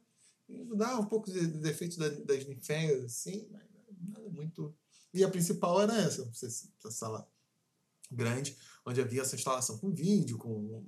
[0.48, 3.62] Mudava um pouco de, de defeito da- das ninféias, assim, mas
[4.08, 4.74] nada muito.
[5.14, 6.46] E a principal era essa, essa
[6.78, 7.26] essa sala
[8.10, 8.56] grande,
[8.86, 10.84] onde havia essa instalação com vídeo, com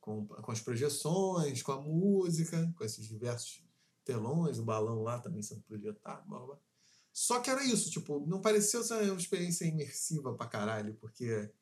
[0.00, 3.62] com, com as projeções, com a música, com esses diversos
[4.02, 6.58] telões, o balão lá também sendo projetado, blá, blá.
[7.12, 11.52] Só que era isso, tipo, não pareceu ser uma experiência imersiva pra caralho, porque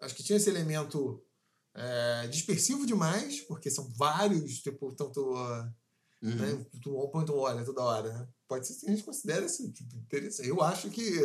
[0.00, 1.20] acho que tinha esse elemento
[1.74, 5.34] é, dispersivo demais, porque são vários, tipo, tanto.
[5.36, 5.72] ah,
[6.22, 6.34] Uhum.
[6.36, 8.28] né, tu tu olha toda hora, né?
[8.46, 10.46] Pode ser que a gente considere isso tipo, interessante.
[10.50, 11.18] Eu acho que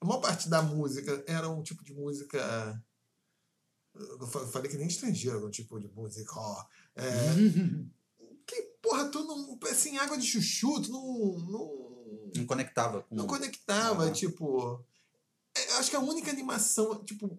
[0.00, 2.82] a maior parte da música era um tipo de música.
[3.94, 6.64] Eu fa- falei que nem estrangeiro, era um tipo de música, ó.
[6.94, 7.04] É,
[8.46, 9.58] que, porra, tu não.
[9.70, 11.38] Assim, água de chuchu, tu não.
[11.38, 13.14] não Não conectava com.
[13.14, 14.12] não conectava, Aham.
[14.12, 14.84] tipo.
[15.56, 17.38] é, acho que a única animação, tipo.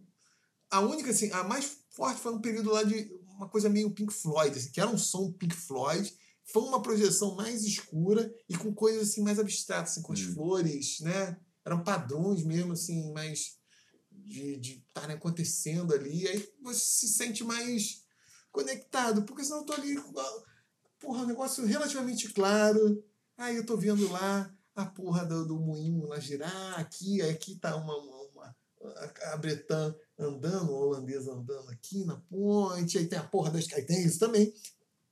[0.70, 4.14] A única, assim, a mais forte foi um período lá de uma coisa meio Pink
[4.14, 6.14] Floyd, assim, que era um som Pink Floyd.
[6.46, 10.34] Foi uma projeção mais escura e com coisas assim mais abstratas, assim, com as Hum.
[10.34, 11.38] flores, né?
[11.66, 13.58] Eram padrões mesmo, assim, mais
[14.12, 16.28] de estarem acontecendo ali.
[16.28, 18.04] Aí você se sente mais
[18.52, 19.96] conectado, porque senão eu tô ali
[21.00, 23.04] porra, um negócio relativamente claro.
[23.38, 27.76] Aí eu tô vendo lá a porra do, do moinho lá girar, aqui, aqui tá
[27.76, 29.38] uma, uma, uma- a, a
[30.18, 33.72] andando, a holandesa andando aqui na ponte, aí tem a porra das.
[33.74, 34.54] Aí tem isso também.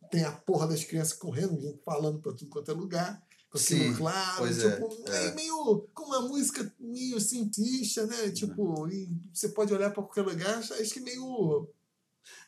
[0.09, 3.21] Tem a porra das crianças correndo, falando pra tudo quanto é lugar.
[3.55, 5.33] Sim, claro, pois é, tipo, é.
[5.33, 8.29] meio, com uma música meio simplista, né?
[8.29, 11.67] Tipo, e você pode olhar pra qualquer lugar, acho acho que meio.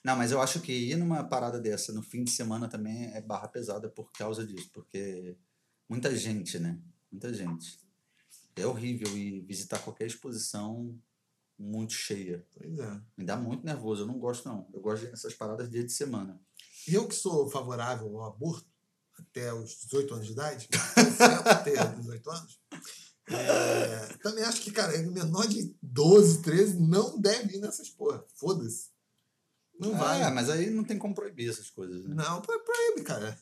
[0.04, 3.22] Não, mas eu acho que ir numa parada dessa no fim de semana também é
[3.22, 5.36] barra pesada por causa disso, porque
[5.90, 6.80] muita gente, né?
[7.12, 7.80] Muita gente.
[8.56, 10.96] É horrível ir visitar qualquer exposição
[11.58, 12.46] muito cheia.
[12.56, 13.02] Pois é.
[13.18, 14.68] Me dá muito nervoso, eu não gosto não.
[14.72, 16.40] Eu gosto dessas paradas dia de semana.
[16.88, 18.71] Eu que sou favorável ao aborto
[19.30, 20.68] até os 18 anos de idade,
[21.46, 22.60] até 18 anos,
[23.30, 28.24] é, também acho que, cara, menor de 12, 13 não deve ir nessas porra.
[28.36, 28.90] Foda-se.
[29.80, 30.22] Não vai.
[30.22, 32.14] É, mas aí não tem como proibir essas coisas, né?
[32.16, 33.38] Não, pro- proíbe, cara.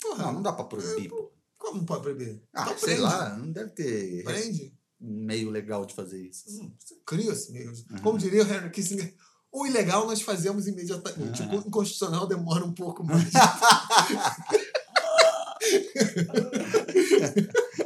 [0.00, 1.32] Porra, Não, não dá pra proibir, pô.
[1.58, 2.42] como não pode proibir?
[2.52, 3.00] Ah, então sei prende.
[3.02, 4.74] lá, não deve ter Prende.
[5.00, 6.44] um meio legal de fazer isso.
[6.50, 7.70] Hum, você cria esse meio.
[7.70, 7.98] Uhum.
[8.02, 9.14] Como diria o Henry Kissinger,
[9.52, 11.42] o ilegal nós fazemos imediatamente.
[11.42, 11.58] Uhum.
[11.60, 13.30] O inconstitucional demora um pouco mais.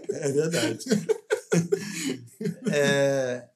[0.08, 0.84] É verdade.
[2.72, 3.48] É,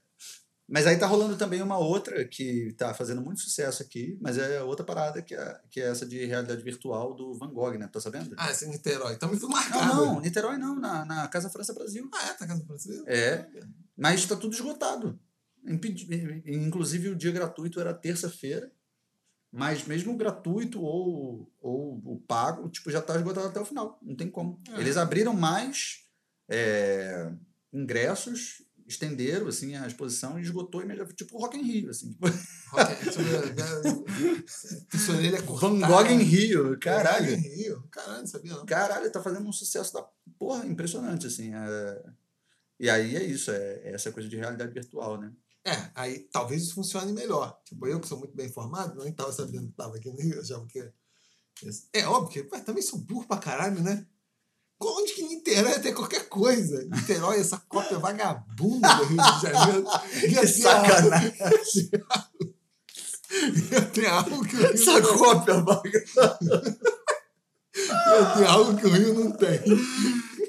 [0.69, 4.63] mas aí tá rolando também uma outra que tá fazendo muito sucesso aqui, mas é
[4.63, 7.89] outra parada que é, que é essa de realidade virtual do Van Gogh, né?
[7.91, 8.35] Tá sabendo?
[8.37, 9.15] ah, esse Niterói.
[9.15, 9.95] Então me fui não, marcado.
[9.95, 12.07] não, Niterói não, na, na Casa França Brasil.
[12.13, 12.35] Ah, é?
[12.35, 13.05] Tá casa brasileira?
[13.07, 13.49] É.
[13.97, 15.19] Mas tá tudo esgotado.
[15.67, 18.71] Inclusive o dia gratuito era terça-feira,
[19.51, 23.99] mas mesmo o gratuito ou, ou o pago, tipo, já tá esgotado até o final.
[24.03, 24.61] Não tem como.
[24.75, 24.81] É.
[24.81, 26.05] Eles abriram mais
[26.49, 27.31] é,
[27.73, 31.17] ingressos, estenderam assim, a exposição e esgotou imediatamente.
[31.25, 32.17] Tipo o Rock in Rio, assim.
[32.71, 33.13] Rock-
[34.99, 35.75] Sua orelha cortada.
[35.75, 37.31] Van Gogh em Rio, caralho.
[37.35, 37.83] em Rio.
[37.91, 38.67] Caralho, sabia não.
[38.67, 40.03] Caralho, tá fazendo um sucesso da
[40.39, 41.53] porra impressionante, assim.
[41.55, 42.03] é.
[42.81, 45.33] E aí é isso, é, é essa coisa de realidade virtual, né?
[45.69, 47.59] É, aí talvez isso funcione melhor.
[47.65, 50.41] Tipo, eu que sou muito bem informado, nem tava sabendo que tava aqui no Rio,
[50.41, 50.91] achava que.
[51.93, 54.07] É óbvio que também sou burro pra caralho, né?
[54.81, 56.85] Onde que Niterói ter qualquer coisa?
[56.85, 59.85] Niterói, essa cópia vagabunda do Rio de Janeiro.
[60.29, 61.91] Que a- sacanagem.
[63.93, 66.05] Tem algo que o Rio Essa não cópia, vaga.
[68.37, 69.61] tem algo que o Rio não tem.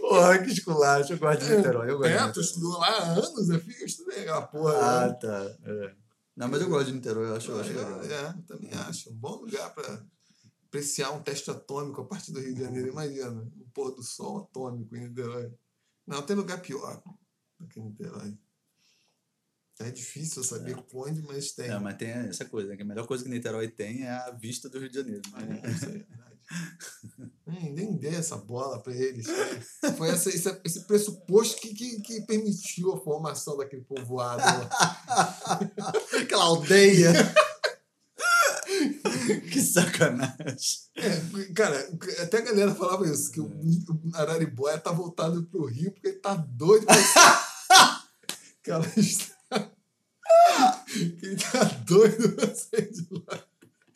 [0.10, 1.14] Porra, que esculacho.
[1.14, 1.90] Eu gosto de Niterói.
[1.92, 4.74] Eu gosto É, tu estudou lá há anos, eu fico- eu estudei aquela porra.
[4.78, 5.14] Ah, né?
[5.14, 5.58] tá.
[5.64, 5.96] É.
[6.36, 7.28] Não, mas eu gosto de Niterói.
[7.30, 8.04] Eu acho, eu acho Eu- legal.
[8.04, 9.12] É, eu também acho.
[9.12, 10.04] Um bom lugar para
[10.68, 12.88] apreciar um teste atômico a partir do Rio de Janeiro.
[12.90, 13.30] Imagina,
[13.60, 15.52] o pôr do sol atômico em Niterói.
[16.08, 17.02] Não, tem lugar pior
[17.60, 18.36] do que Niterói.
[19.82, 21.70] É difícil saber onde, mas tem.
[21.70, 22.76] É, mas tem essa coisa, né?
[22.76, 25.22] que a melhor coisa que Niterói tem é a vista do Rio de Janeiro.
[25.34, 26.06] né?
[26.52, 27.26] É, isso é.
[27.46, 29.28] Nem, nem dei essa bola para eles.
[29.98, 34.42] Foi essa, esse, esse pressuposto que, que, que permitiu a formação daquele povoado.
[36.22, 37.14] Aquela aldeia.
[39.52, 40.80] que sacanagem.
[40.96, 41.20] É,
[41.54, 41.90] cara,
[42.22, 46.20] até a galera falava isso, que o, o Araribóia tá voltado pro Rio porque ele
[46.20, 46.96] tá doido pra.
[48.64, 48.72] Que
[51.26, 53.44] ele tá doido pra sair de lá.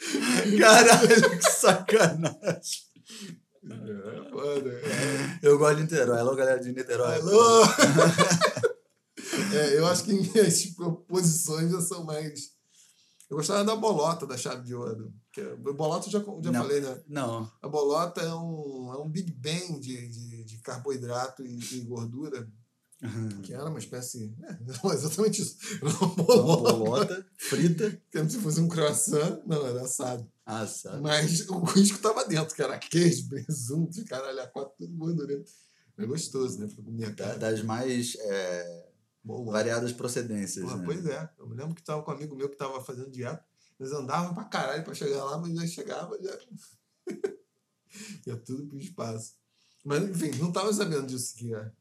[0.60, 2.84] Caralho, que sacanagem.
[3.66, 3.74] É.
[4.90, 5.40] É.
[5.42, 6.20] Eu gosto de Niterói.
[6.20, 7.16] Alô, galera de Niterói.
[7.16, 7.64] Alô?
[9.54, 12.52] É, eu acho que minhas proposições já são mais.
[13.30, 15.14] Eu gostava da bolota da chave de ouro.
[15.32, 16.62] Que é- bolota eu já, já Não.
[16.62, 17.02] falei, né?
[17.08, 17.52] Não.
[17.62, 22.48] A bolota é um, é um Big Bang de, de, de carboidrato e, e gordura,
[23.44, 24.34] que era uma espécie.
[24.44, 24.58] É,
[24.94, 25.58] exatamente isso.
[25.82, 26.74] Era uma Uma bolota.
[26.74, 28.02] bolota frita.
[28.14, 29.42] Como se fosse um croissant.
[29.46, 30.30] Não, era assado.
[30.68, 31.02] Sabe.
[31.02, 35.44] Mas o risco estava dentro, que era queijo, presunto, caralho, a quatro, tudo gordura.
[35.98, 36.68] É gostoso, né?
[36.74, 37.38] Pra comer Da- cara.
[37.40, 38.90] Das mais é,
[39.24, 39.52] Bolota.
[39.52, 40.66] variadas procedências.
[40.66, 40.84] Porra, né?
[40.86, 41.30] Pois é.
[41.40, 43.44] Eu me lembro que tava com um amigo meu que tava fazendo dieta.
[43.80, 46.38] Eles andavam pra caralho pra chegar lá, mas já chegava, já.
[48.26, 49.34] ia tudo pro espaço.
[49.84, 51.72] Mas, enfim, não tava sabendo disso que é.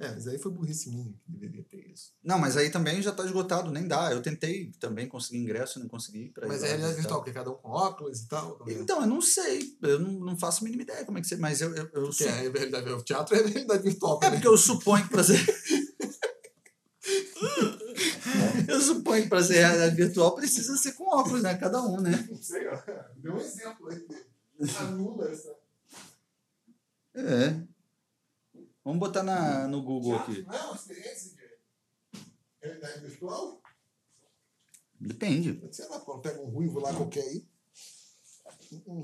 [0.00, 2.12] É, mas aí foi burrice minha que deveria ter isso.
[2.22, 4.12] Não, mas aí também já tá esgotado, nem dá.
[4.12, 6.28] Eu tentei também conseguir ingresso, não consegui.
[6.28, 8.64] Pra Mas é realidade virtual, porque cada um com óculos e tal.
[8.68, 8.74] é?
[8.74, 9.76] Então, eu não sei.
[9.82, 11.36] Eu não, não faço a mínima ideia como é que você.
[11.36, 13.00] Mas eu, eu, eu é realidade virtual.
[13.00, 14.20] O teatro é realidade virtual.
[14.22, 14.30] É né?
[14.36, 15.44] porque eu suponho que pra ser.
[18.68, 21.56] eu suponho que pra ser realidade virtual precisa ser com óculos, né?
[21.56, 22.24] Cada um, né?
[22.30, 22.80] Não sei, ó.
[23.16, 24.06] Deu um exemplo aí.
[24.78, 25.52] Anula essa.
[27.16, 27.77] É.
[28.88, 30.40] Vamos botar na, no Google aqui.
[30.44, 32.20] não é uma experiência de
[32.62, 33.60] realidade virtual?
[34.98, 35.62] Depende.
[35.70, 37.46] Sei lá, quando pega um ruivo lá qualquer aí,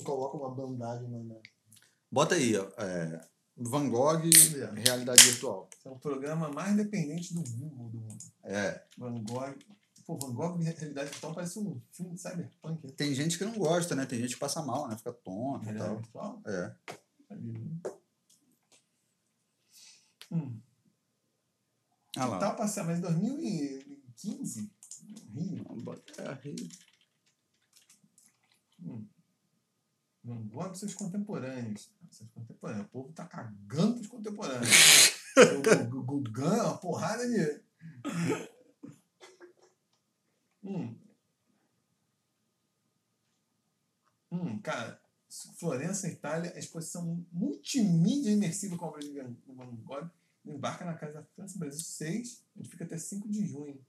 [0.03, 1.19] coloca uma bandagem na.
[1.23, 1.41] na-
[2.11, 2.67] Bota aí, ó.
[2.79, 3.21] é,
[3.59, 4.23] Van Gogh,
[4.75, 5.69] realidade virtual.
[5.85, 8.25] É o programa mais dependente do Google do mundo.
[8.43, 8.83] É.
[8.97, 9.55] Van Gogh.
[10.07, 12.87] Pô, Van Gogh em realidade virtual parece um filme de cyberpunk.
[12.87, 12.93] né?
[12.97, 14.07] Tem gente que não gosta, né?
[14.07, 14.97] Tem gente que passa mal, né?
[14.97, 15.97] Fica tonto e tal.
[15.99, 16.43] virtual?
[16.47, 16.75] É.
[20.35, 20.61] Hum.
[22.17, 22.39] Ah lá.
[22.39, 24.73] Tá passando, mas em 2015,
[25.33, 26.69] no Rio, Vamos botar Rio.
[28.81, 29.07] hum,
[30.25, 31.91] Van Gogh e seus contemporâneos.
[32.11, 32.87] Seus contemporâneos.
[32.87, 35.15] O povo tá cagando pros contemporâneos.
[35.93, 37.63] o Gugan, uma porrada de.
[40.63, 40.99] Hum.
[44.33, 45.01] Hum, cara,
[45.59, 50.11] Florença, Itália, exposição multimídia imersiva com obras de Van Gogh
[50.45, 53.81] embarca na Casa da França, Brasil 6, onde fica até 5 de junho.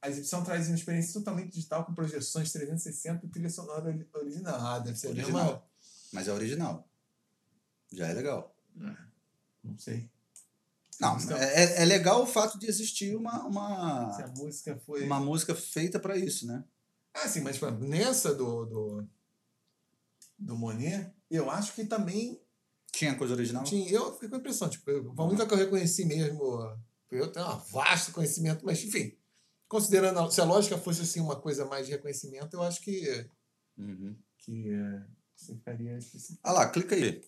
[0.00, 4.54] A exibição traz uma experiência totalmente digital com projeções 360 e trilha sonora ori- original.
[4.60, 5.08] Ah, deve ser.
[5.08, 5.68] Original.
[6.12, 6.88] Mas é original.
[7.92, 8.54] Já é legal.
[9.64, 10.08] Não sei.
[11.00, 15.04] Não, é, é- é legal o fato de existir uma, uma, Se a música foi.
[15.04, 16.64] uma música feita pra isso, né?
[17.14, 19.08] Ah, sim, mas nessa do, do,
[20.38, 22.40] do Monet, eu acho que também
[22.92, 23.64] Tinha coisa original?
[23.64, 23.90] tinha.
[23.90, 26.76] Eu fiquei com a impressão, tipo, eu- a única que eu reconheci mesmo.
[27.10, 29.16] Eu tenho um vasto conhecimento, mas enfim.
[29.68, 33.28] Considerando, a- se a lógica fosse assim uma coisa mais de reconhecimento, eu acho que,
[33.76, 34.16] Uhum.
[34.38, 35.04] que é,
[35.36, 36.40] você ficaria específico.
[36.42, 37.22] Ah lá, clica aí.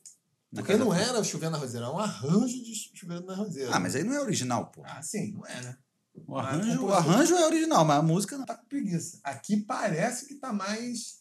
[0.53, 3.75] Porque não da era o Chover na Roseira, era um arranjo de Chover na Roseira.
[3.75, 4.83] Ah, mas aí não é original, pô.
[4.85, 5.79] Ah, sim, não é, né?
[6.27, 8.45] O arranjo, o arranjo é original, mas a música não.
[8.45, 9.21] Tá com preguiça.
[9.23, 11.21] Aqui parece que tá mais.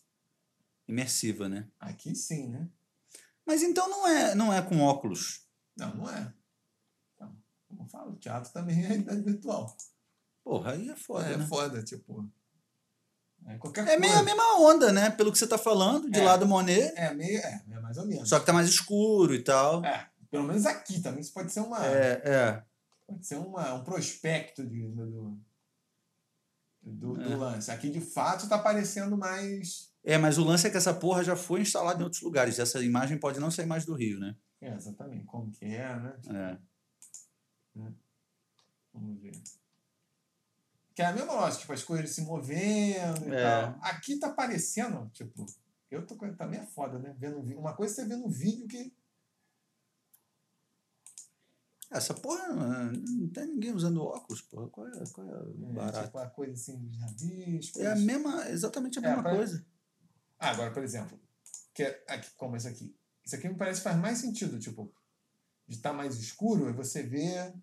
[0.87, 1.67] Imersiva, né?
[1.79, 2.67] Aqui sim, né?
[3.49, 5.41] Mas então não é, não é com óculos.
[5.75, 6.31] Não, não é.
[7.15, 7.35] Então,
[7.67, 9.75] como eu falo, teatro também é realidade virtual.
[10.43, 11.47] Porra, aí é foda, é né?
[11.47, 12.29] foda, tipo.
[13.47, 14.23] É qualquer É meio a coisa.
[14.35, 15.09] mesma onda, né?
[15.09, 16.23] Pelo que você tá falando, de É.
[16.23, 16.93] lá do Monet.
[16.95, 18.29] É, meio, é, é mais ou menos.
[18.29, 19.83] Só que tá mais escuro e tal.
[19.83, 21.21] É, pelo menos aqui também.
[21.21, 21.83] Isso pode ser uma.
[21.83, 22.63] É, é.
[23.07, 25.41] Pode ser uma, um prospecto de, do,
[26.83, 27.35] do, do É.
[27.35, 27.71] lance.
[27.71, 29.89] Aqui de fato tá parecendo mais.
[30.09, 32.57] É, mas o lance é que essa porra já foi instalada em outros lugares.
[32.57, 34.35] Essa imagem pode não ser imagem do Rio, né?
[34.59, 35.23] É, exatamente.
[35.25, 36.13] Como que é, né?
[36.33, 36.57] É.
[38.91, 39.39] Vamos ver.
[40.95, 43.43] Que é a mesma lógica, tipo, as coisas se movendo e É.
[43.43, 43.77] tal.
[43.83, 45.45] Aqui tá parecendo, tipo,
[45.91, 46.33] eu tô com.
[46.33, 47.15] Também é foda, né?
[47.19, 47.59] Vendo um.
[47.59, 48.91] Uma coisa é você vendo um vídeo que.
[51.91, 54.67] Essa porra, não tem ninguém usando óculos, porra.
[54.69, 56.05] Qual é, qual é o É, barato?
[56.05, 57.79] tipo, a coisa assim de rabisco.
[57.79, 59.65] É a mesma, exatamente a É, mesma pra- coisa.
[60.39, 61.19] Ah, agora, por exemplo,
[61.73, 62.95] que é aqui, como esse aqui.
[63.25, 64.91] Isso aqui me parece que faz mais sentido, tipo,
[65.67, 67.53] de estar mais escuro e você vê.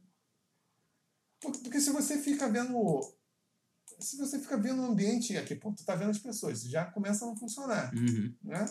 [1.40, 3.00] Porque, se você fica vendo.
[4.00, 7.24] Se você fica vendo o ambiente aqui, pô, tu tá vendo as pessoas, já começa
[7.24, 8.34] a não funcionar, Uhum.
[8.42, 8.66] né?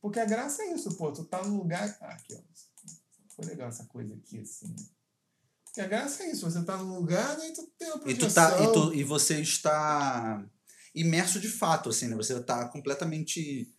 [0.00, 1.96] Porque a graça é isso, pô, tu tá num lugar.
[2.00, 2.40] Ah, aqui, ó.
[3.28, 4.66] Ficou legal essa coisa aqui, assim.
[4.68, 4.76] né?
[5.64, 8.28] Porque a graça é isso, você tá num lugar e tu tem uma E, projeção.
[8.28, 10.44] tu tá, e, tu, e você está
[10.94, 12.16] imerso de fato, assim, né?
[12.16, 13.72] Você está completamente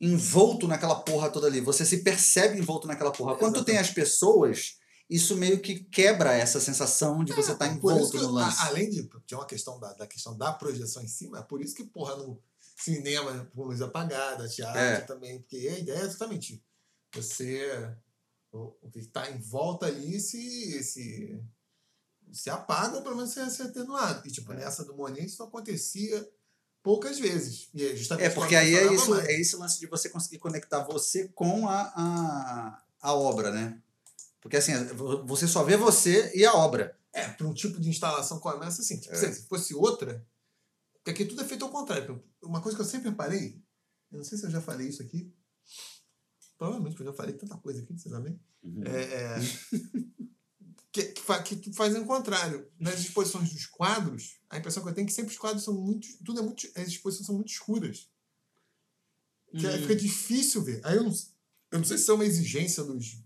[0.00, 1.60] envolto naquela porra toda ali.
[1.60, 3.36] Você se percebe envolto naquela porra.
[3.36, 7.68] Quando tu tem as pessoas, isso meio que quebra essa sensação de você estar É,
[7.68, 8.60] isso envolto no lance.
[8.60, 11.60] a- além de tinha uma questão da, da questão da projeção em cima, é por
[11.62, 12.42] isso que, porra, no
[12.76, 15.00] cinema com luz apagada, teatro É.
[15.02, 16.62] também, porque a ideia é justamente
[17.14, 17.94] você.
[18.50, 21.40] O, o que está em volta ali se, se,
[22.32, 24.26] se apaga ou pelo menos se, se atenuado.
[24.26, 26.28] E, tipo, nessa do Monet isso acontecia
[26.82, 27.68] poucas vezes.
[27.74, 29.26] E é justamente É, porque aí é, isso, mais.
[29.26, 33.80] é esse lance de você conseguir conectar você com a, a, a obra, né?
[34.40, 34.72] Porque assim,
[35.24, 36.98] você só vê você e a obra.
[37.12, 39.32] É, para um tipo de instalação como essa, assim, tipo, É.
[39.32, 40.26] se fosse outra,
[40.94, 42.24] porque aqui tudo é feito ao contrário.
[42.42, 43.62] Uma coisa que eu sempre reparei,
[44.10, 45.32] eu não sei se eu já falei isso aqui,
[46.58, 48.40] provavelmente eu já falei tanta coisa aqui, vocês sabem?
[48.62, 48.82] Uhum.
[48.84, 49.36] É, é,
[50.92, 52.70] que, que, fa- que tu faz o contrário.
[52.78, 55.74] Nas exposições dos quadros, a impressão que eu tenho é que sempre os quadros são
[55.74, 56.06] muito.
[56.24, 56.68] Tudo é muito.
[56.76, 58.08] As exposições são muito escuras.
[59.58, 59.82] Que aí Uhum.
[59.82, 60.80] fica difícil ver.
[60.84, 61.12] Aí eu não,
[61.72, 63.22] eu não sei se é uma exigência dos,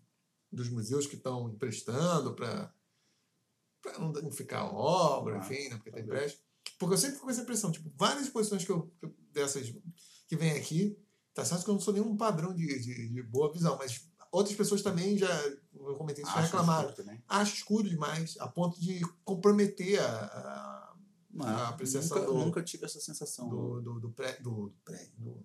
[0.51, 2.73] dos museus que estão emprestando para
[3.99, 6.43] não danificar a obra, Ah, enfim, né, porque tem empréstimo.
[6.79, 8.93] Porque eu sempre fico com essa impressão, tipo, várias exposições que eu-
[9.33, 9.73] dessas
[10.27, 10.99] que vem aqui,
[11.33, 14.57] tá certo que eu não sou nenhum padrão de, de, de boa visão, mas outras
[14.57, 15.29] pessoas também já,
[15.75, 16.91] eu comentei isso, já reclamaram.
[16.91, 17.19] escuro.
[17.29, 20.97] Acho escuro demais, a ponto de comprometer a, a-
[21.31, 23.49] Não, A apreciação nunca, do- nunca tive essa sensação.
[23.49, 25.45] do, do, do, pré, do, pré- do-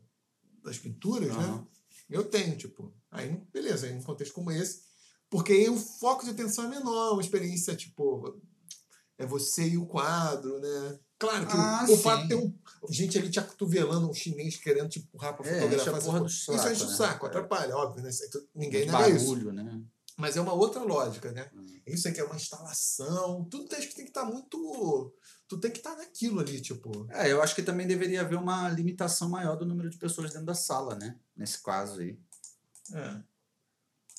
[0.64, 1.66] das pinturas, né?
[2.10, 2.94] Eu tenho, tipo.
[3.10, 4.84] Aí, beleza, aí num contexto como esse.
[5.30, 8.40] Porque aí o foco de atenção é menor, uma experiência, tipo,
[9.24, 11.00] é você e o quadro, né?
[11.20, 12.28] Claro que Ah, o fato sim.
[12.28, 12.54] de ter um,
[12.90, 15.80] gente ali te acotovelando, um chinês querendo te empurrar pra É, fotografar.
[15.80, 16.96] enche a essa porra do Isso saco, enche o né?
[16.96, 17.30] saco, É.
[17.30, 18.10] atrapalha, óbvio, né?
[18.56, 19.26] Ninguém nega isso.
[19.28, 19.82] barulho, né?
[20.18, 21.50] Mas é uma outra lógica, né?
[21.56, 21.66] Hum.
[21.88, 25.14] Isso aqui é uma instalação, tudo tem que tem que estar muito.
[25.48, 27.08] Tu tem que estar naquilo ali, tipo.
[27.12, 30.46] É, eu acho que também deveria haver uma limitação maior do número de pessoas dentro
[30.46, 31.18] da sala, né?
[31.36, 32.18] Nesse caso aí.
[32.94, 33.22] É.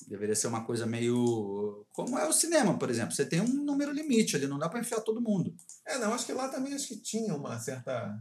[0.09, 1.87] Deveria ser uma coisa meio.
[1.93, 3.15] Como é o cinema, por exemplo.
[3.15, 5.55] Você tem um número limite ali, não dá pra enfiar todo mundo.
[5.87, 8.19] É, não, acho que lá também acho que tinha uma certa.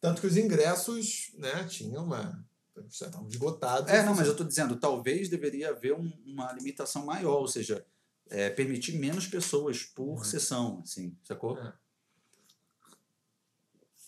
[0.00, 2.44] Tanto que os ingressos, né, tinham uma.
[2.88, 3.90] Estavam esgotados.
[3.90, 7.86] É, não, mas eu tô dizendo, talvez deveria haver um- uma limitação maior, ou seja,
[8.28, 10.24] é, permitir menos pessoas por Uhum.
[10.24, 11.56] sessão, assim, sacou?
[11.58, 11.72] É.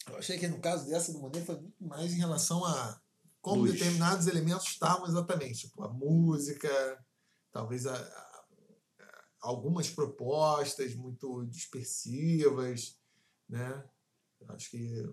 [0.09, 3.01] Eu achei que no caso dessa do Monet foi muito mais em relação a
[3.51, 3.73] como Luz.
[3.75, 5.69] determinados elementos estavam exatamente.
[5.69, 6.69] Tipo, a música,
[7.53, 8.45] talvez a, a-
[9.41, 12.99] algumas propostas muito dispersivas,
[13.49, 13.85] né?
[14.49, 15.05] Acho que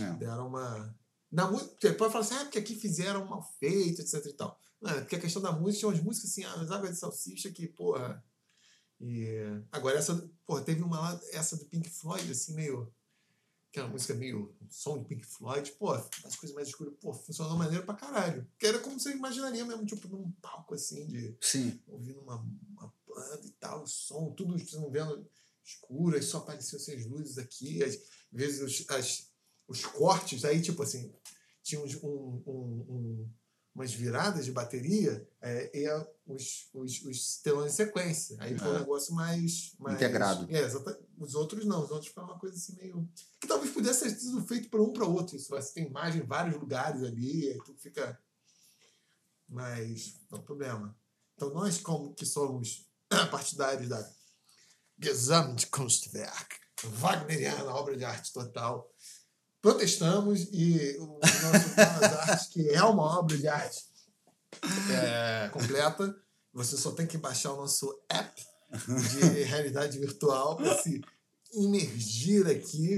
[0.00, 0.12] É.
[0.14, 0.96] deram uma.
[1.30, 4.58] Na música, você pode falar assim, ah, porque aqui fizeram mal feito, etc e tal.
[4.80, 6.98] Não, é porque a questão da música, tinha umas músicas assim, ah, as águas de
[6.98, 8.24] salsicha que, porra.
[9.00, 9.36] E,
[9.72, 12.92] agora essa, porra, teve uma lá, essa do Pink Floyd, assim, meio.
[13.74, 14.54] Que é uma música meio.
[14.62, 18.46] Um som de Pink Floyd, pô, as coisas mais escuras, pô, funcionou maneiro pra caralho.
[18.56, 21.80] Que era como você imaginaria mesmo, tipo, num palco assim, de Sim.
[21.88, 22.36] ouvindo uma,
[22.70, 25.28] uma banda e tal, o som, tudo você não vendo
[25.64, 27.98] escuro, aí só apareciam assim, as luzes aqui, às
[28.30, 29.26] vezes os, as,
[29.66, 31.12] os cortes, aí tipo assim,
[31.60, 33.28] tinha uns, um, um- um-
[33.74, 38.36] umas viradas de bateria é, e a- os, os, os telões de sequência.
[38.38, 38.78] Aí foi um É.
[38.78, 39.96] negócio mais, mais.
[39.96, 40.46] Integrado.
[40.48, 43.08] É, exata- os outros não, os outros foi uma coisa assim meio.
[43.40, 45.36] Que talvez pudesse ter sido feito para um para outro.
[45.36, 48.18] Isso, você tem imagem em vários lugares ali, aí tudo fica.
[49.48, 50.96] Mas não é um problema.
[51.34, 52.86] Então nós, como que somos
[53.30, 54.10] partidários da
[54.98, 58.90] Gesamtkunstwerk, Wagneriana, obra de arte total,
[59.60, 61.80] protestamos e o nosso
[62.30, 63.84] Artes, que é uma obra de arte
[64.90, 66.14] é, completa,
[66.52, 71.00] você só tem que baixar o nosso app de realidade virtual para se
[71.52, 72.96] imergir aqui,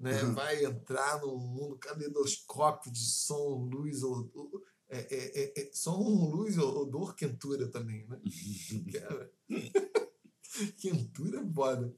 [0.00, 0.12] né?
[0.32, 5.98] vai entrar num mundo caleidoscópio de som, luz, ou, ou- é, é, é, é, som,
[6.30, 8.18] luz, odor, quentura também, né?
[8.98, 9.30] Cara,
[10.78, 11.94] quentura é foda.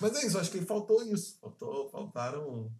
[0.00, 1.36] Mas é isso, acho que faltou isso.
[1.40, 2.72] Faltou, faltaram.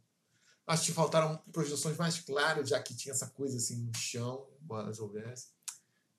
[0.66, 4.92] Acho que faltaram projeções mais claras, já que tinha essa coisa assim no chão, embora
[5.02, 5.48] houvesse.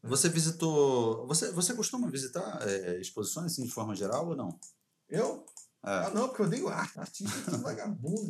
[0.04, 1.28] Você visitou.
[1.28, 4.60] Você, você costuma visitar é, exposições assim, de forma geral ou não?
[5.08, 5.46] Eu?
[5.84, 5.90] É.
[5.90, 7.00] Ah, não, porque eu odeio arte.
[7.00, 8.30] Artista é tudo vagabundo.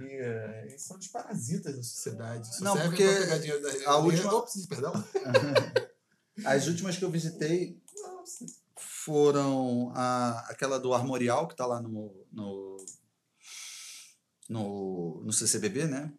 [0.00, 2.56] E é, eles são os parasitas da sociedade.
[2.56, 4.92] Só Não, porque da a última- perdão.
[6.44, 8.46] As últimas que eu visitei Nossa.
[8.76, 12.76] foram a, aquela do Armorial, que está lá no, no,
[14.48, 16.12] no, no CCBB, né?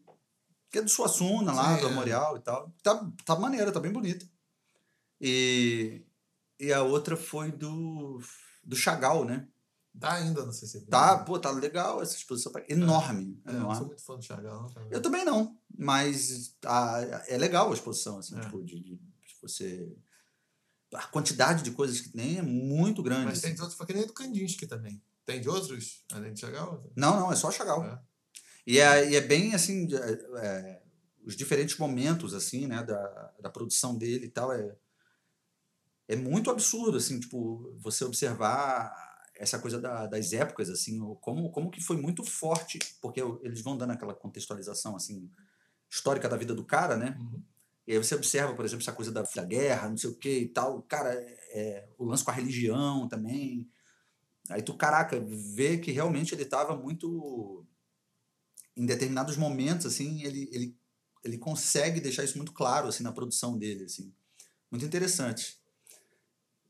[0.70, 1.90] Que é do Suassuna lá, do é.
[1.90, 2.72] Armorial e tal.
[2.82, 4.26] Tá, tá maneira, tá bem bonita.
[5.22, 6.02] E,
[6.60, 8.20] e a outra foi do,
[8.64, 9.48] do Chagall, né?
[10.00, 10.86] Tá ainda no CCB.
[10.88, 12.52] Tá, pô, tá legal essa exposição.
[12.52, 13.40] tá Enorme.
[13.46, 13.78] É, eu não enorme.
[13.78, 14.74] sou muito fã do Chagall?
[14.90, 18.42] Eu também não, mas a, é legal a exposição, assim, É.
[18.42, 19.96] tipo, de, de- de você...
[20.94, 23.26] A quantidade de coisas que tem é muito grande.
[23.26, 23.56] Mas tem assim.
[23.56, 25.02] de outros, foi que nem do Kandinsky também.
[25.26, 26.92] Tem de outros, além de Chagall?
[26.96, 27.86] Não, não, é só Chagall.
[27.86, 28.00] É.
[28.68, 30.82] E, é, e é bem, assim, de- é,
[31.26, 34.76] os diferentes momentos, assim, né, da, da produção dele e tal, é,
[36.12, 38.94] é muito absurdo, assim, tipo, você observar
[39.34, 43.78] essa coisa da- das épocas, assim, como, como que foi muito forte, porque eles vão
[43.78, 45.32] dando aquela contextualização, assim,
[45.90, 47.18] histórica da vida do cara, né?
[47.18, 47.42] Uhum.
[47.88, 50.40] E aí você observa, por exemplo, essa coisa da, da guerra, não sei o que
[50.40, 50.82] e tal.
[50.84, 53.70] Cara, é, o lance com a religião também.
[54.50, 55.20] Aí tu, caraca,
[55.56, 57.66] vê que realmente ele estava muito.
[58.76, 60.78] Em determinados momentos, assim, ele, ele,
[61.24, 64.14] ele consegue deixar isso muito claro, assim, na produção dele, assim.
[64.70, 65.61] Muito interessante.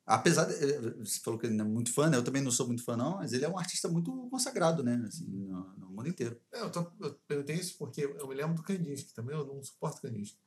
[0.06, 0.54] Apesar de.
[0.54, 2.18] eh, Você falou que ele não é muito fã, né?
[2.18, 5.02] Eu também não sou muito fã, não, mas ele é um artista muito consagrado, né?
[5.08, 6.40] Assim, no, no mundo inteiro.
[6.52, 9.64] É, eu, tô, eu perguntei isso porque eu me lembro do Kandinsky também, eu não
[9.64, 10.38] suporto Kandinsky.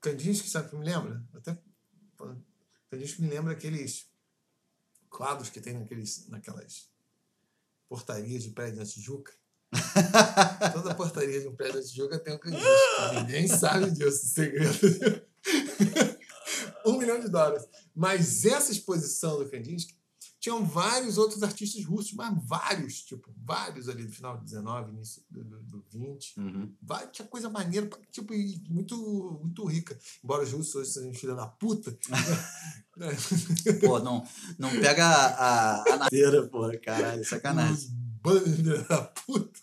[0.00, 1.24] Kandinsky, sabe o que me lembra?
[1.34, 1.58] Até,
[2.90, 4.10] Kandinsky me lembra aqueles
[5.08, 6.90] quadros que tem naqueles, naquelas
[7.88, 9.32] portarias de prédio da Tijuca.
[10.72, 13.14] Toda portaria de um prédio da Tijuca tem um Kandinsky.
[13.14, 14.78] Ninguém sabe disso, segredo.
[16.84, 17.66] um milhão de dólares.
[17.94, 19.94] Mas essa exposição do Kandinsky
[20.44, 25.22] tinham vários outros artistas russos, mas vários, tipo, vários ali do final do 19, início
[25.30, 26.38] do, do, do 20.
[26.38, 26.74] Uhum.
[26.82, 28.34] Vai, tinha coisa maneira, tipo,
[28.68, 29.98] muito, muito rica.
[30.22, 31.96] Embora os russos hoje sejam filha da puta.
[33.80, 34.22] Pô, não,
[34.58, 37.88] não pega a, a, a nadeira, pô, caralho, sacanagem.
[38.54, 39.60] Filha da puta.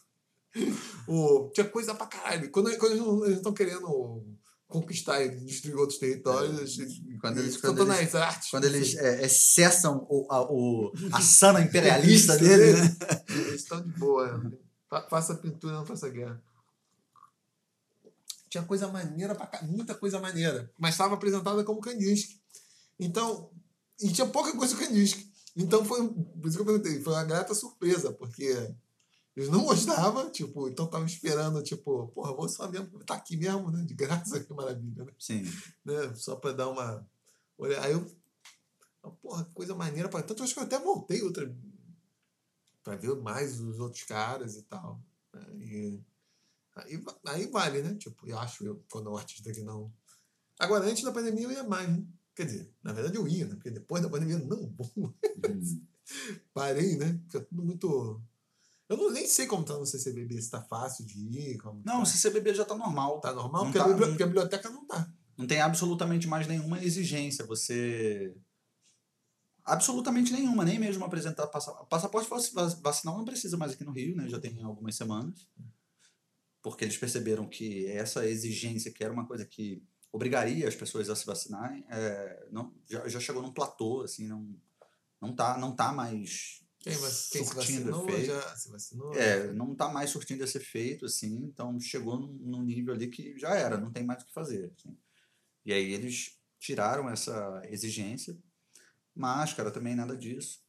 [1.07, 2.49] O, tinha coisa pra caralho.
[2.49, 4.25] Quando, quando eles não estão querendo
[4.71, 8.49] conquistar e destruir outros territórios, eles Quando eles, quando eles, nas artes.
[8.49, 12.97] quando eles é, é, cessam o, a, o, a sana imperialista dele, né?
[13.29, 14.51] Eles estão de boa.
[14.89, 16.41] Fa- Faça pintura, não faça guerra.
[18.49, 20.69] Tinha coisa maneira pra cá, muita coisa maneira.
[20.77, 22.39] Mas estava apresentada como Kandinsky.
[22.99, 23.49] Então,
[24.01, 25.31] e tinha pouca coisa Kandinsky.
[25.55, 28.73] Então foi, por isso que eu perguntei, foi uma grata surpresa, porque
[29.35, 33.71] eles não gostavam, tipo, então estavam esperando, tipo, porra, vou só mesmo, tá aqui mesmo,
[33.71, 33.83] né?
[33.85, 35.11] De graça, que maravilha, né?
[35.19, 35.43] Sim.
[35.85, 36.13] né?
[36.15, 37.07] Só para dar uma.
[37.57, 38.05] olha- Aí eu.
[39.21, 40.09] Porra, que coisa maneira.
[40.09, 40.21] Pra...
[40.21, 41.51] Tanto acho que eu até voltei outra.
[42.83, 45.01] para ver mais os outros caras e tal.
[45.33, 45.45] né?
[45.57, 46.03] E
[46.75, 47.95] aí, aí vale, né?
[47.95, 49.91] Tipo, eu acho eu, quando o artista que não.
[50.59, 52.05] Agora, antes da pandemia eu ia mais, né?
[52.35, 53.55] Quer dizer, na verdade eu ia, né?
[53.55, 54.91] Porque depois da pandemia, não, vou.
[55.43, 55.85] Uhum.
[56.53, 57.19] Parei, né?
[57.27, 58.21] Fica tudo muito.
[58.91, 61.57] Eu não, nem sei como tá no CCBB, se tá fácil de ir.
[61.59, 63.21] Como Não, o tá, CCBB já tá normal.
[63.21, 65.09] tá normal, porque, tá- a porque a biblioteca não tá.
[65.37, 67.45] Não tem absolutamente mais nenhuma exigência.
[67.45, 68.35] Você.
[69.63, 71.87] Absolutamente nenhuma, nem mesmo apresentar passaporte.
[71.89, 74.27] Passaporte vac- vac- vacinal não precisa mais aqui no Rio, né?
[74.27, 75.47] Já tem algumas semanas.
[76.61, 79.81] Porque eles perceberam que essa exigência, que era uma coisa que
[80.11, 84.53] obrigaria as pessoas a se vacinarem, é, não, já, já chegou num platô, assim, não,
[85.21, 88.25] não, tá, não tá mais Quem, quem se surtindo efeito.
[88.25, 89.13] já se vacinou?
[89.13, 93.37] É, não tá mais surtindo esse efeito, assim, então chegou num, num nível ali que
[93.37, 94.73] já era, não tem mais o que fazer.
[94.75, 94.97] assim.
[95.63, 98.35] E aí eles tiraram essa exigência,
[99.13, 100.63] máscara também, nada disso.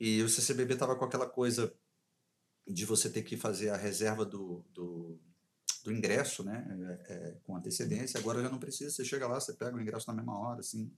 [0.00, 1.72] E o CCBB tava com aquela coisa
[2.66, 5.18] de você ter que fazer a reserva do, do,
[5.84, 6.66] do ingresso, né,
[7.08, 10.08] é, é, com antecedência, agora já não precisa, você chega lá, você pega o ingresso
[10.08, 10.92] na mesma hora, assim,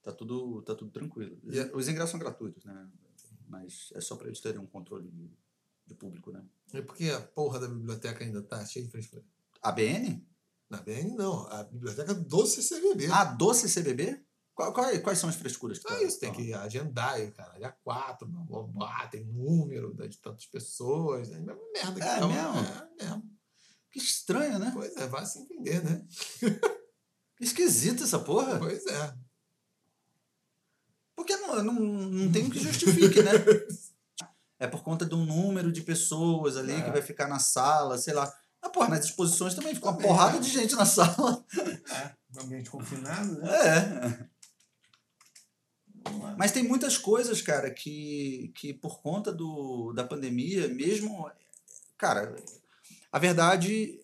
[0.00, 1.36] tá tudo, tá tudo tranquilo.
[1.42, 2.88] E Os ingressos são gratuitos, né,
[3.48, 5.30] mas é só para eles terem um controle de,
[5.86, 6.44] de público, né.
[6.72, 9.24] É porque a porra da biblioteca ainda tá cheia de frescura.
[9.62, 10.26] A BN?
[10.68, 11.46] Na BN, não.
[11.48, 13.06] A biblioteca do CCBB.
[13.10, 14.20] Ah, do CCBB?
[14.54, 17.58] Qual, qual- quais são as frescuras que Ah, tá- isso, tem que agendar, cara.
[17.58, 21.30] Dia 4, blá, blá, tem número né, de tantas pessoas.
[21.30, 22.74] É a mesma merda que É uma- mesmo?
[22.98, 23.36] É mesmo.
[23.92, 24.70] Que estranho, né?
[24.74, 26.06] Pois é, vai se entender, né?
[27.36, 28.58] Que esquisito essa porra.
[28.58, 29.14] Pois é.
[31.62, 33.32] Não, não, não tem o que justifique, né?
[34.58, 36.82] é por conta do número de pessoas ali É.
[36.82, 38.32] que vai ficar na sala, sei lá.
[38.62, 40.40] Ah, porra, nas exposições também fica uma porrada é.
[40.40, 41.44] de gente na sala.
[41.90, 43.48] É, ambiente confinado, né?
[43.50, 44.36] É.
[46.36, 51.30] Mas tem muitas coisas, cara, que, que por conta do, da pandemia, mesmo.
[51.98, 52.34] Cara,
[53.10, 54.00] a verdade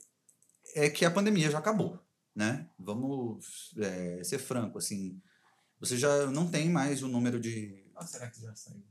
[0.75, 1.99] é que a pandemia já acabou,
[2.35, 2.69] né?
[2.79, 5.21] Vamos é, ser franco, assim.
[5.83, 7.85] Você já não tem mais o número de.
[7.97, 8.85] Ah, será que já saiu?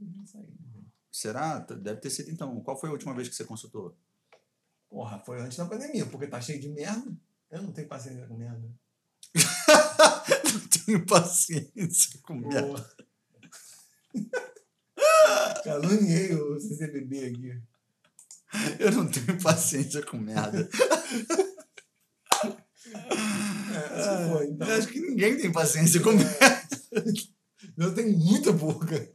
[0.00, 0.48] Já saiu.
[1.12, 1.58] Será?
[1.58, 2.58] Deve ter sido então.
[2.62, 3.94] Qual foi a última vez que você consultou?
[4.88, 7.14] Porra, foi antes da pandemia, porque tá cheio de merda.
[7.50, 8.66] Eu não tenho paciência com merda.
[10.48, 12.90] Não tenho paciência com merda.
[15.64, 17.62] Caluniei o CCBB aqui.
[18.78, 20.66] Eu não tenho paciência com merda.
[22.90, 24.68] É, acho que foi, então.
[24.68, 26.10] Eu acho que ninguém tem paciência com.
[27.76, 29.08] Eu tenho muita boca.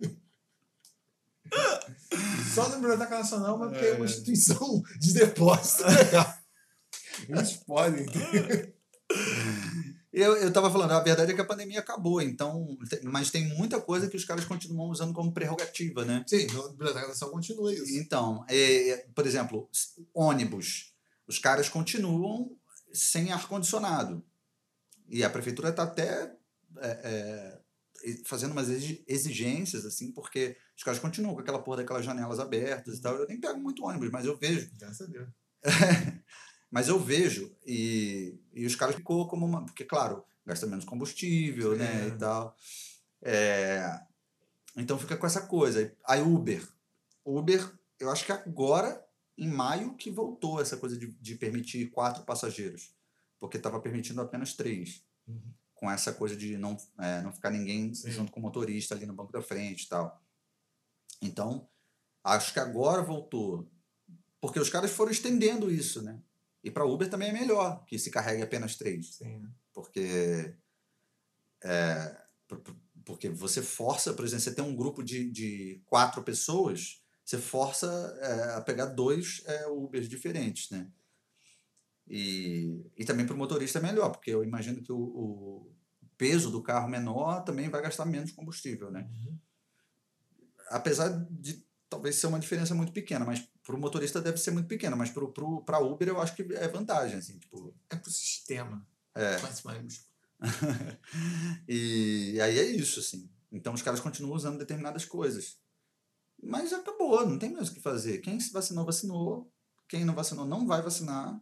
[2.53, 6.37] Só na Biblioteca Nacional, mas porque é uma instituição de depósito legal.
[7.27, 8.05] Eles podem.
[10.11, 12.77] Eu, eu tava falando, a verdade é que a pandemia acabou, então.
[13.03, 16.23] Mas tem muita coisa que os caras continuam usando como prerrogativa, né?
[16.27, 17.97] Sim, na Biblioteca Nacional continua isso.
[17.97, 19.67] Então, é, é, por exemplo,
[20.13, 20.93] ônibus.
[21.27, 22.55] Os caras continuam
[22.93, 24.23] sem ar-condicionado.
[25.09, 26.35] E a prefeitura está até
[26.77, 27.61] é,
[28.03, 32.39] é, fazendo umas exi- exigências, assim, porque os caras continuam com aquela porra daquelas janelas
[32.39, 33.15] abertas e tal.
[33.15, 34.69] Eu nem pego muito ônibus, mas eu vejo.
[34.77, 35.29] Graças a Deus.
[36.73, 39.63] Mas eu vejo, e, e os caras ficou como uma.
[39.63, 42.05] Porque, claro, gasta menos combustível, né?
[42.05, 42.07] É.
[42.07, 42.55] E tal.
[43.21, 43.99] É,
[44.75, 45.95] então fica com essa coisa.
[46.03, 46.67] Aí Uber.
[47.23, 49.05] Uber, eu acho que agora,
[49.37, 52.92] em maio, que voltou essa coisa de, de permitir quatro passageiros.
[53.43, 55.03] Porque estava permitindo apenas três.
[55.27, 55.53] Uhum.
[55.75, 58.09] Com essa coisa de não, é, não ficar ninguém Sim.
[58.09, 60.23] junto com o motorista ali no banco da frente e tal.
[61.21, 61.69] Então,
[62.23, 63.69] acho que agora voltou.
[64.39, 66.21] Porque os caras foram estendendo isso, né?
[66.63, 69.15] E para Uber também é melhor que se carregue apenas três.
[69.15, 69.39] Sim.
[69.39, 69.51] né?
[69.73, 70.55] Porque.
[71.65, 72.17] é,
[72.47, 72.75] por- por-
[73.05, 77.87] porque você força, por exemplo, você tem um grupo de, de quatro pessoas, você força
[78.21, 80.89] é, a pegar dois é, Ubers diferentes, né?
[82.07, 85.73] E, e também para o motorista é melhor, porque eu imagino que o, o
[86.17, 89.09] peso do carro menor também vai gastar menos combustível, né?
[89.09, 89.37] Uhum.
[90.69, 94.67] apesar de talvez ser uma diferença muito pequena, mas para o motorista deve ser muito
[94.67, 98.85] pequena, mas para Uber eu acho que é vantagem, assim, tipo, É pro sistema.
[99.15, 99.39] É.
[99.39, 100.05] Mais mais.
[101.67, 103.29] e aí é isso, assim.
[103.51, 105.57] Então os caras continuam usando determinadas coisas.
[106.41, 108.17] Mas acabou, não tem mais o que fazer.
[108.19, 109.51] Quem se vacinou, vacinou.
[109.87, 111.39] Quem não vacinou, não vai vacinar.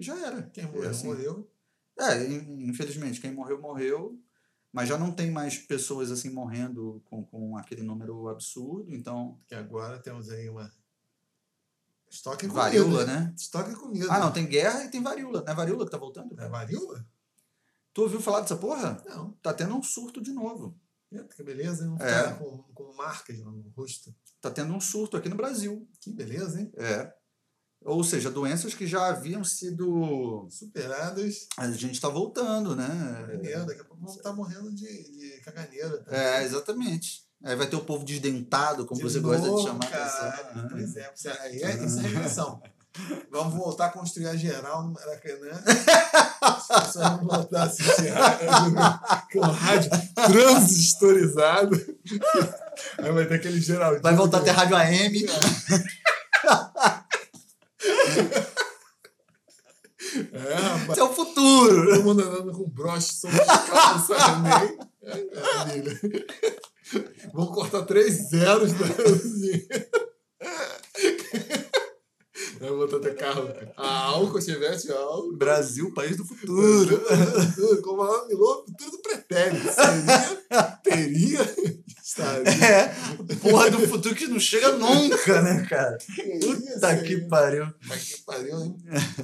[0.00, 0.42] E já era.
[0.44, 1.06] Quem É morreu, assim.
[1.06, 1.50] morreu.
[1.98, 4.18] É, in- infelizmente, quem morreu, morreu.
[4.72, 8.94] Mas já não tem mais pessoas assim morrendo com, com aquele número absurdo.
[8.94, 10.72] Então, Que agora temos aí uma.
[12.08, 12.60] Estoque comida.
[12.62, 13.34] varíola, né?
[13.36, 14.06] Estoque comida.
[14.10, 15.42] Ah, não, tem guerra e tem varíola.
[15.42, 16.40] Não é varíola que tá voltando?
[16.40, 17.06] É varíola?
[17.92, 19.02] Tu ouviu falar dessa porra?
[19.06, 19.32] Não.
[19.42, 20.76] Tá tendo um surto de novo.
[21.12, 21.90] Eita, que beleza, hein?
[21.90, 21.98] Um É.
[21.98, 24.14] cara com, com marcas no rosto.
[24.40, 25.86] Tá tendo um surto aqui no Brasil.
[26.00, 26.72] Que beleza, hein?
[26.76, 27.12] É.
[27.84, 30.46] Ou seja, doenças que já haviam sido.
[30.50, 31.46] Superadas.
[31.56, 32.88] A gente tá voltando, né?
[33.20, 33.64] Caganeira.
[33.64, 35.98] Daqui a pouco vamos estar morrendo de, de caganeira.
[35.98, 36.14] tá?
[36.14, 37.24] É, exatamente.
[37.42, 40.68] Aí vai ter o povo desdentado, como De você gosta de novo, chamar caralho.
[40.70, 42.62] Pois é, isso aí é, isso é regressão.
[43.30, 45.62] Vamos voltar a construir a geral no Maracanã.
[46.42, 48.74] As pessoas vão voltar a assistir rádio,
[49.32, 51.76] com rádio transistorizado.
[52.98, 54.00] Aí vai ter aquele geral.
[54.02, 55.26] Vai voltar a ter rádio AM.
[60.32, 60.98] É, rapaz.
[60.98, 61.86] É o futuro.
[61.86, 64.78] Todo mundo andando com broche sobre os carros, também.
[65.02, 66.00] É, maravilha.
[67.32, 68.86] Vamos cortar três zeros da
[72.60, 73.48] Vai botar até carro.
[73.74, 75.34] A álcool, chevette, álcool.
[75.34, 77.00] Brasil, país do futuro.
[77.54, 79.66] Tudo, como ela falou, tudo pretérito.
[79.72, 81.40] Seria, teria,
[82.02, 82.50] estaria.
[82.50, 82.94] É,
[83.40, 85.96] porra do futuro que não chega nunca, né, cara?
[86.42, 87.66] Puta que pariu.
[87.80, 88.76] Puta que pariu, hein?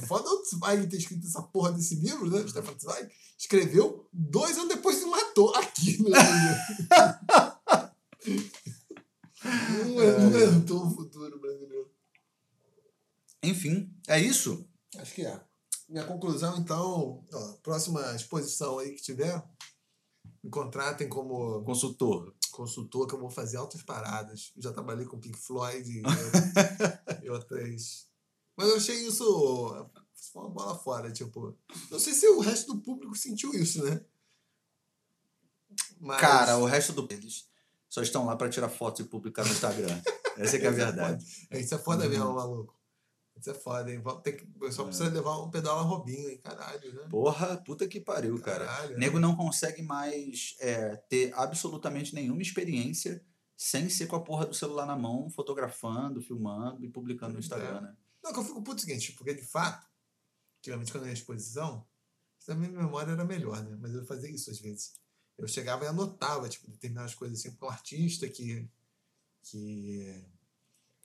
[0.09, 2.43] Foda o Zweig ter escrito essa porra desse livro, né?
[2.49, 3.07] Stefan Zweig.
[3.39, 6.09] Escreveu dois anos depois se matou aqui no.
[9.47, 10.47] Não É.
[10.49, 11.16] o futuro.
[13.49, 14.69] Enfim, é isso?
[14.99, 15.41] Acho que é.
[15.89, 19.43] Minha conclusão, então, ó, próxima exposição aí que tiver,
[20.43, 22.35] me contratem como Consultor.
[22.51, 24.53] consultor que eu vou fazer altas paradas.
[24.57, 26.03] Eu já trabalhei com Pink Floyd e,
[27.25, 28.07] e outras.
[28.57, 29.89] Mas eu achei isso
[30.33, 31.57] foi uma bola fora, tipo.
[31.91, 34.01] Não sei se o resto do público sentiu isso, né?
[36.01, 37.47] Mas, Cara, o resto do deles
[37.89, 40.01] só estão lá para tirar fotos e publicar no Instagram.
[40.37, 41.25] Essa é que é a é verdade.
[41.25, 41.61] foda.
[41.61, 42.35] Isso é foda mesmo, Uhum.
[42.35, 42.76] maluco.
[43.39, 44.03] Isso é foda, hein?
[44.23, 44.91] Ter que, pessoal É.
[44.91, 46.39] precisa levar um pedala Robinho, hein?
[46.43, 47.07] Caralho, né?
[47.09, 48.65] Porra, puta que pariu, cara.
[48.67, 53.25] Caralho, O nego não consegue mais é, ter absolutamente nenhuma experiência
[53.57, 57.81] sem ser com a porra do celular na mão, fotografando, filmando e publicando no Instagram,
[57.81, 57.97] né?
[58.23, 59.87] Não, que eu fico puto é o seguinte, porque de fato,
[60.59, 61.87] antigamente quando eu ia à exposição,
[62.49, 63.77] a minha memória era melhor, né?
[63.81, 64.95] Mas eu fazia isso às vezes.
[65.37, 68.69] Eu chegava e anotava, tipo, determinadas coisas assim, com um artista que.
[69.43, 70.25] que.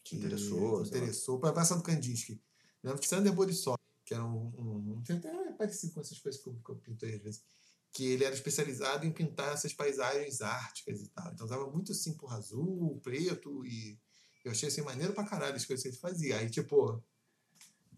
[0.04, 1.40] Que Interessou, interessou.
[1.40, 2.42] Para passar do Kandinsky.
[2.84, 4.54] De Sander Borisov, que era um.
[4.58, 7.22] um, um tem até parecido com essas coisas que eu, que eu pinto aí às
[7.22, 7.44] vezes.
[7.94, 11.32] Que ele era especializado em pintar essas paisagens árticas e tal.
[11.34, 14.00] Então usava muito assim por azul, preto e.
[14.44, 16.38] Eu achei assim maneiro pra caralho as coisas que ele fazia.
[16.38, 17.04] Aí, tipo,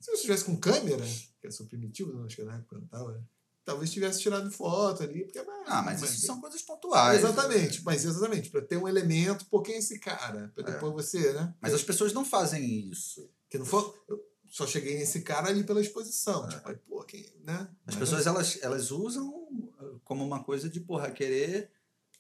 [0.02, 1.06] se eu estivesse com câmera,
[1.40, 3.24] que é super primitivo, não acho que na época não tava, né?
[3.66, 7.20] Talvez tivesse tirado foto ali, porque é Ah, mas mais- isso são coisas pontuais.
[7.20, 10.52] Exatamente, mas exatamente, para ter um elemento, por quem é esse cara?
[10.56, 10.74] Para É.
[10.74, 11.54] depois você, né?
[11.62, 13.30] Mas as pessoas não fazem isso.
[13.50, 14.04] Que não for.
[14.08, 14.20] Eu
[14.50, 16.46] só cheguei nesse cara ali pela exposição.
[16.46, 16.50] É.
[16.50, 17.68] Tipo, aí, pô, quem, né?
[17.88, 21.72] As Mas- pessoas, elas, elas usam uh, como uma coisa de, porra, querer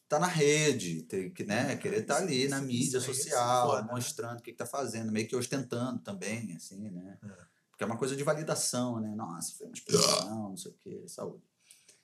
[0.03, 1.75] estar na rede, ter, que, né?
[1.77, 3.87] Querer estar ali na mídia é social, né?
[3.91, 7.17] mostrando o que, que tá fazendo, meio que ostentando também, assim, né?
[7.23, 7.52] É.
[7.73, 9.15] Porque é uma coisa de validação, né?
[9.15, 11.43] Nossa, foi uma exposição, não sei o quê, saúde.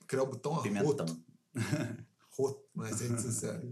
[0.08, 1.06] Criar o botão Pimentão.
[2.34, 3.70] arroto nas redes sociais.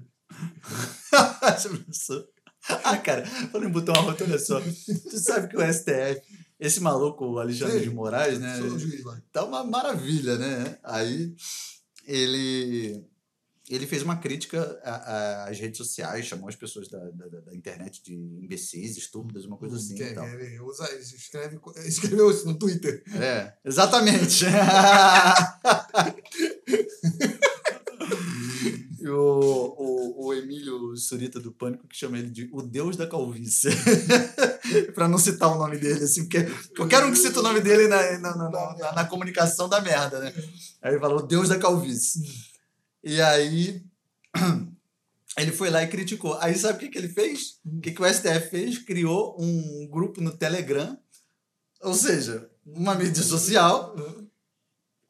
[2.83, 4.61] Ah, cara, falando em botão arroto, olha só.
[4.61, 6.21] Tu sabe que o STF,
[6.59, 8.57] esse maluco, o Alexandre de Moraes, né?
[8.61, 9.19] Juiz lá.
[9.31, 10.77] tá uma maravilha, né?
[10.83, 11.33] Aí
[12.05, 13.03] ele
[13.69, 14.80] ele fez uma crítica
[15.48, 19.76] às redes sociais, chamou as pessoas da, da, da internet de imbecis, estúpidas, uma coisa
[19.76, 19.95] assim.
[20.26, 23.03] Ele usa, escreve, escreveu isso no Twitter.
[23.15, 24.45] É, exatamente.
[29.10, 29.73] O,
[30.22, 33.69] o, o Emílio Surita do Pânico que chama ele de o Deus da Calvície.
[34.94, 36.44] pra não citar o nome dele, assim, porque
[36.76, 40.19] qualquer um que cita o nome dele na, na, na, na- na comunicação dá merda,
[40.19, 40.34] né?
[40.81, 42.22] Aí ele fala o Deus da Calvície.
[43.03, 43.83] E aí
[45.37, 46.37] ele foi lá e criticou.
[46.39, 47.59] Aí sabe o que, que ele fez?
[47.65, 48.77] O que, que o STF fez?
[48.79, 50.97] Criou um grupo no Telegram,
[51.81, 53.95] ou seja, uma mídia social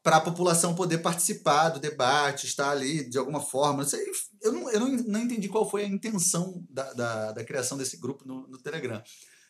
[0.02, 3.84] para a população poder participar do debate, estar ali de alguma forma.
[3.84, 3.98] Não
[4.40, 7.96] eu não, eu não, não entendi qual foi a intenção da, da, da criação desse
[7.96, 9.02] grupo no, no Telegram.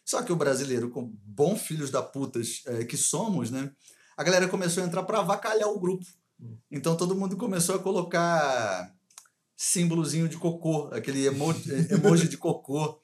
[0.05, 3.71] Só que o brasileiro, com bom filhos da putas eh, que somos, né?
[4.17, 6.07] A galera começou a entrar para avacalhar o grupo.
[6.71, 8.95] Então todo mundo começou a colocar
[9.57, 11.53] símbolozinho de cocô, aquele emo
[11.91, 13.01] emoji de cocô.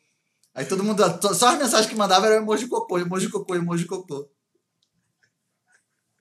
[0.54, 1.02] Aí todo mundo,
[1.34, 4.30] só as mensagens que mandava era emoji de cocô, emoji de cocô, emoji de cocô.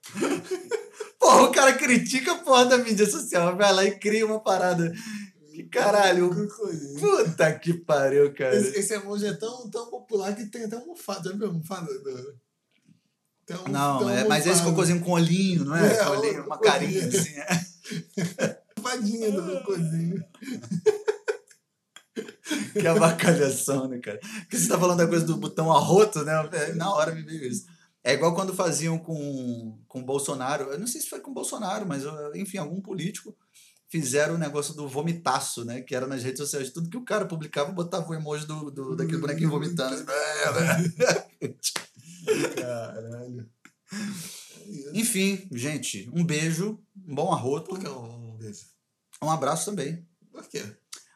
[1.19, 4.91] Porra, o cara critica a porra da mídia social, vai lá e cria uma parada.
[5.51, 6.31] Que caralho,
[6.99, 8.55] puta que pariu, cara.
[8.55, 11.29] Esse, esse emoji é tão, tão popular que tem até um mofado.
[11.29, 11.87] Já viu almofada?
[13.51, 14.71] Um- Não, um é, mas esse almofado.
[14.71, 15.97] cocôzinho com olhinho, não é?
[15.97, 17.33] É, olhinho, uma carinha assim.
[17.35, 17.73] É.
[18.77, 20.23] Almofadinha do cocôzinho.
[22.73, 24.19] Que avacalhação, né, cara?
[24.41, 26.33] Porque você tá falando da coisa do botão arroto, né?
[26.51, 27.65] É, Na hora me veio isso.
[28.03, 30.65] É igual quando faziam com com o Bolsonaro.
[30.71, 32.03] Eu não sei se foi com o Bolsonaro, mas
[32.35, 33.35] enfim, algum político
[33.89, 35.81] fizeram o negócio do vomitaço, né?
[35.81, 36.69] Que era nas redes sociais.
[36.71, 39.95] Tudo que o cara publicava, botava o emoji do, do, daquele bonequinho vomitando.
[42.55, 43.49] Caralho.
[43.91, 44.91] É.
[44.99, 48.65] Enfim, gente, um beijo, um bom arroto, Por que um beijo?
[49.21, 50.05] um abraço também.
[50.31, 50.63] Por quê?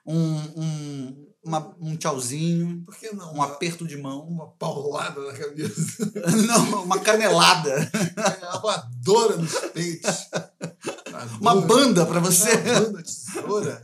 [0.05, 3.33] Um, um, uma- um tchauzinho, Por que não?
[3.35, 4.27] um aperto de mão.
[4.27, 6.11] Uma paulada na cabeça.
[6.47, 7.89] Não, uma canelada.
[8.39, 10.29] Uma voadora nos peitos.
[11.41, 12.51] Uma banda pra você.
[12.53, 13.81] Uma banda, tesoura.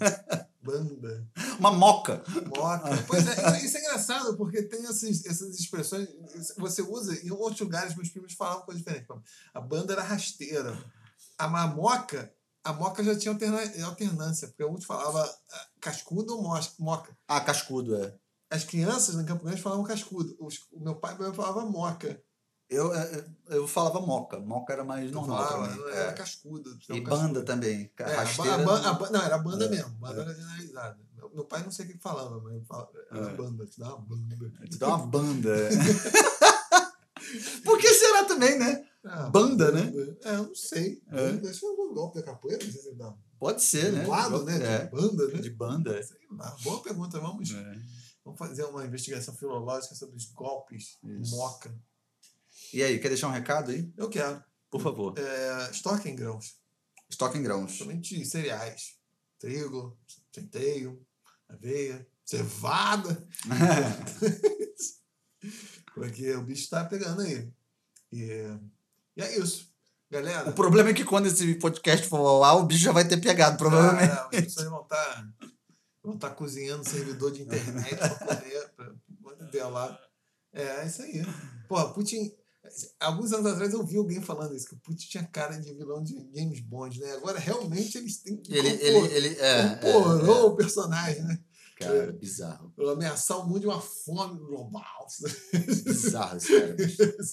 [0.64, 1.28] Banda.
[1.60, 2.24] Uma moca.
[2.56, 2.90] Moca.
[3.08, 6.08] Pois é, isso é engraçado, porque tem essas, essas expressões.
[6.58, 9.08] Você usa em outros lugares, meus primos falavam coisa diferente.
[9.54, 10.78] A banda era rasteira.
[11.38, 12.34] A ma- moca,
[12.64, 13.34] a moca já tinha
[13.86, 16.44] alternância, porque um falava ah, cascudo ou
[16.80, 17.18] moca.
[17.28, 18.16] Ah, cascudo, é.
[18.50, 20.36] As crianças em Campo Grande falavam cascudo.
[20.40, 22.22] Os- o meu pai falava moca.
[22.74, 24.40] Eu, eu, eu falava moca.
[24.40, 26.00] Moca era mais normal falava, É.
[26.02, 26.78] era cascudo.
[26.90, 27.92] E banda também.
[27.98, 28.56] É, a ba- Rasteira.
[28.90, 29.90] a ba- não, era banda É, mesmo.
[29.92, 30.24] Banda é.
[30.24, 31.00] era generalizada.
[31.34, 33.34] Meu, pai não sei o que falava, mas ele falava, era É.
[33.36, 34.52] banda, te dá uma banda.
[34.70, 35.50] Tu dá uma banda.
[35.50, 35.70] é.
[37.64, 38.86] Por que será também, né?
[39.06, 39.92] Ah, Banda, né?
[40.24, 41.02] É, eu não sei.
[41.12, 41.16] É.
[41.32, 43.14] Banda, Acho que é um golpe da capoeira, não sei se dá.
[43.40, 44.06] Pode ser, né?
[44.08, 44.56] Lado, né?
[44.64, 44.86] É.
[44.86, 45.42] De banda, né?
[45.42, 46.04] De banda.
[46.04, 46.56] Sei lá.
[46.64, 47.20] Boa pergunta.
[47.20, 47.74] Vamos, É.
[48.24, 51.36] vamos fazer uma investigação filológica sobre os golpes Isso.
[51.36, 51.74] moca.
[52.74, 53.94] E aí, quer deixar um recado aí?
[53.96, 54.44] Eu quero.
[54.72, 55.14] Por favor.
[55.16, 56.56] É, estoque em grãos.
[57.08, 57.74] Estoque em grãos.
[57.74, 58.98] Somente cereais.
[59.38, 59.96] Trigo,
[60.32, 61.00] centeio,
[61.48, 63.28] aveia, cevada.
[65.94, 67.48] Porque o bicho tá pegando aí.
[68.12, 68.58] E,
[69.16, 69.72] e é isso.
[70.10, 70.50] Galera.
[70.50, 73.22] O problema é que quando esse podcast for ao ar, o bicho já vai ter
[73.22, 74.12] pegado, provavelmente.
[74.12, 75.34] Ah, as pessoas vão estar
[76.04, 80.00] vão tá cozinhando servidor de internet para poder pra poder lá.
[80.52, 81.24] É, é isso aí.
[81.68, 82.34] Porra, Putin.
[83.00, 86.04] Alguns anos atrás eu vi alguém falando isso, que o Putin tinha cara de vilão
[86.04, 87.14] de James Bond, né?
[87.14, 90.44] Agora realmente eles têm que ele, ele, ele, é, incorporou é, é.
[90.44, 91.40] o personagem, né?
[91.78, 92.74] Cara, bizarro.
[92.92, 95.08] Ameaçar o mundo de uma fome global.
[95.84, 96.76] Bizarro, cara.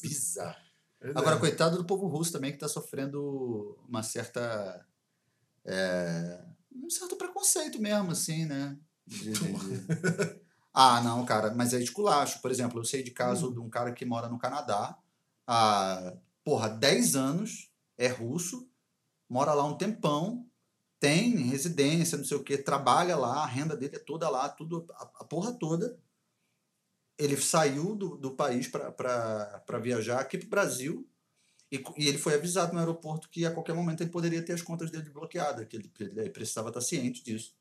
[0.03, 0.71] Bizarro.
[1.15, 4.85] Agora, coitado do povo russo também, que está sofrendo uma certa.
[5.65, 6.43] É,
[6.75, 8.77] um certo preconceito mesmo, assim, né?
[9.07, 10.41] De, de, de...
[10.75, 12.41] ah, não, cara, mas é esculacho.
[12.43, 13.53] Por exemplo, eu sei de caso hum.
[13.53, 14.99] de um cara que mora no Canadá
[15.51, 18.71] há, porra, 10 anos, é russo,
[19.29, 20.47] mora lá um tempão,
[21.01, 24.87] tem residência, não sei o que, trabalha lá, a renda dele é toda lá, tudo,
[24.93, 25.99] a, a porra toda
[27.21, 31.07] ele saiu do, do país para viajar aqui para o Brasil
[31.71, 34.63] e, e, ele foi avisado no aeroporto que a qualquer momento ele poderia ter as
[34.63, 37.55] contas dele bloqueadas, que ele, ele precisava estar ciente disso.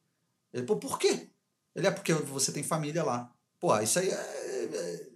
[0.54, 1.30] Ele, por quê?
[1.76, 3.32] Ele é porque você tem família lá.
[3.60, 5.10] Pô, isso aí é, é,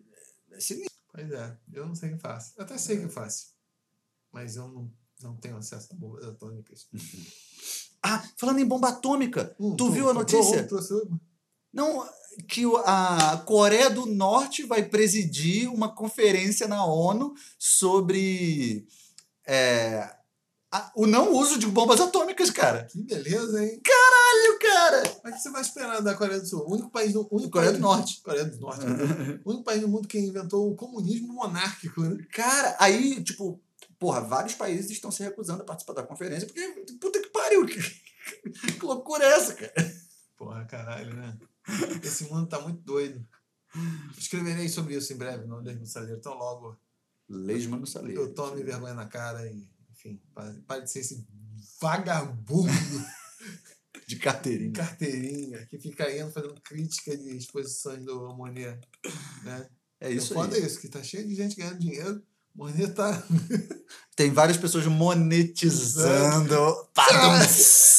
[0.51, 0.92] é sinistro.
[1.13, 2.53] Pois é, eu não sei o que faço.
[2.57, 3.53] Eu até sei o que eu faço,
[4.31, 4.91] mas eu não,
[5.21, 6.87] não tenho acesso a bombas atômicas.
[8.01, 10.67] ah, falando em bomba atômica, hum, tu, tu viu a notícia?
[11.71, 12.09] Não,
[12.47, 18.87] que a Coreia do Norte vai presidir uma conferência na ONU sobre
[19.45, 20.15] é,
[20.95, 22.85] o não uso de bombas atômicas, cara.
[22.85, 23.81] Que beleza, hein?
[23.83, 25.21] Caralho, cara!
[25.23, 26.65] Mas o que você vai esperar da Coreia do Sul?
[26.65, 27.27] O único país do.
[27.31, 28.21] Único Coreia do Norte.
[28.21, 28.85] Coreia do Norte.
[29.45, 32.25] o único país do mundo que inventou o comunismo monárquico, né?
[32.31, 33.61] Cara, aí, tipo,
[33.99, 36.67] porra, vários países estão se recusando a participar da conferência porque,
[36.99, 37.79] puta que pariu, que,
[38.77, 39.73] que loucura é essa, cara?
[40.37, 41.37] Porra, caralho, né?
[42.03, 43.25] Esse mundo tá muito doido.
[44.17, 46.77] Escreverei sobre isso em breve no Lesmo Saleiro, tão logo.
[47.29, 48.21] Lesmo no Saleiro.
[48.21, 49.67] Eu tome vergonha na cara e,
[50.05, 50.21] enfim,
[50.67, 51.25] pare de ser esse
[51.81, 52.71] vagabundo.
[54.07, 54.73] de carteirinha.
[54.73, 58.79] Carteirinha, que fica indo fazendo crítica de exposições do Monet.
[59.43, 59.67] Né?
[59.99, 60.39] É isso aí.
[60.39, 62.21] Foda isso, que tá cheio de gente ganhando dinheiro
[62.55, 63.23] Monet tá.
[64.15, 66.87] Tem várias pessoas monetizando.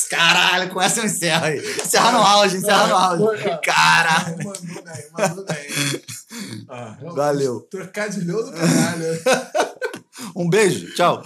[0.09, 1.59] Caralho, com essa eu encerro aí.
[1.59, 3.43] Encerra no auge, encerra no auge.
[3.64, 4.36] Caralho.
[4.36, 5.66] Mandou bem, mandou bem.
[6.68, 7.62] Ah, Valeu.
[7.62, 9.20] Trocadilhou do caralho.
[10.36, 11.20] um beijo, tchau.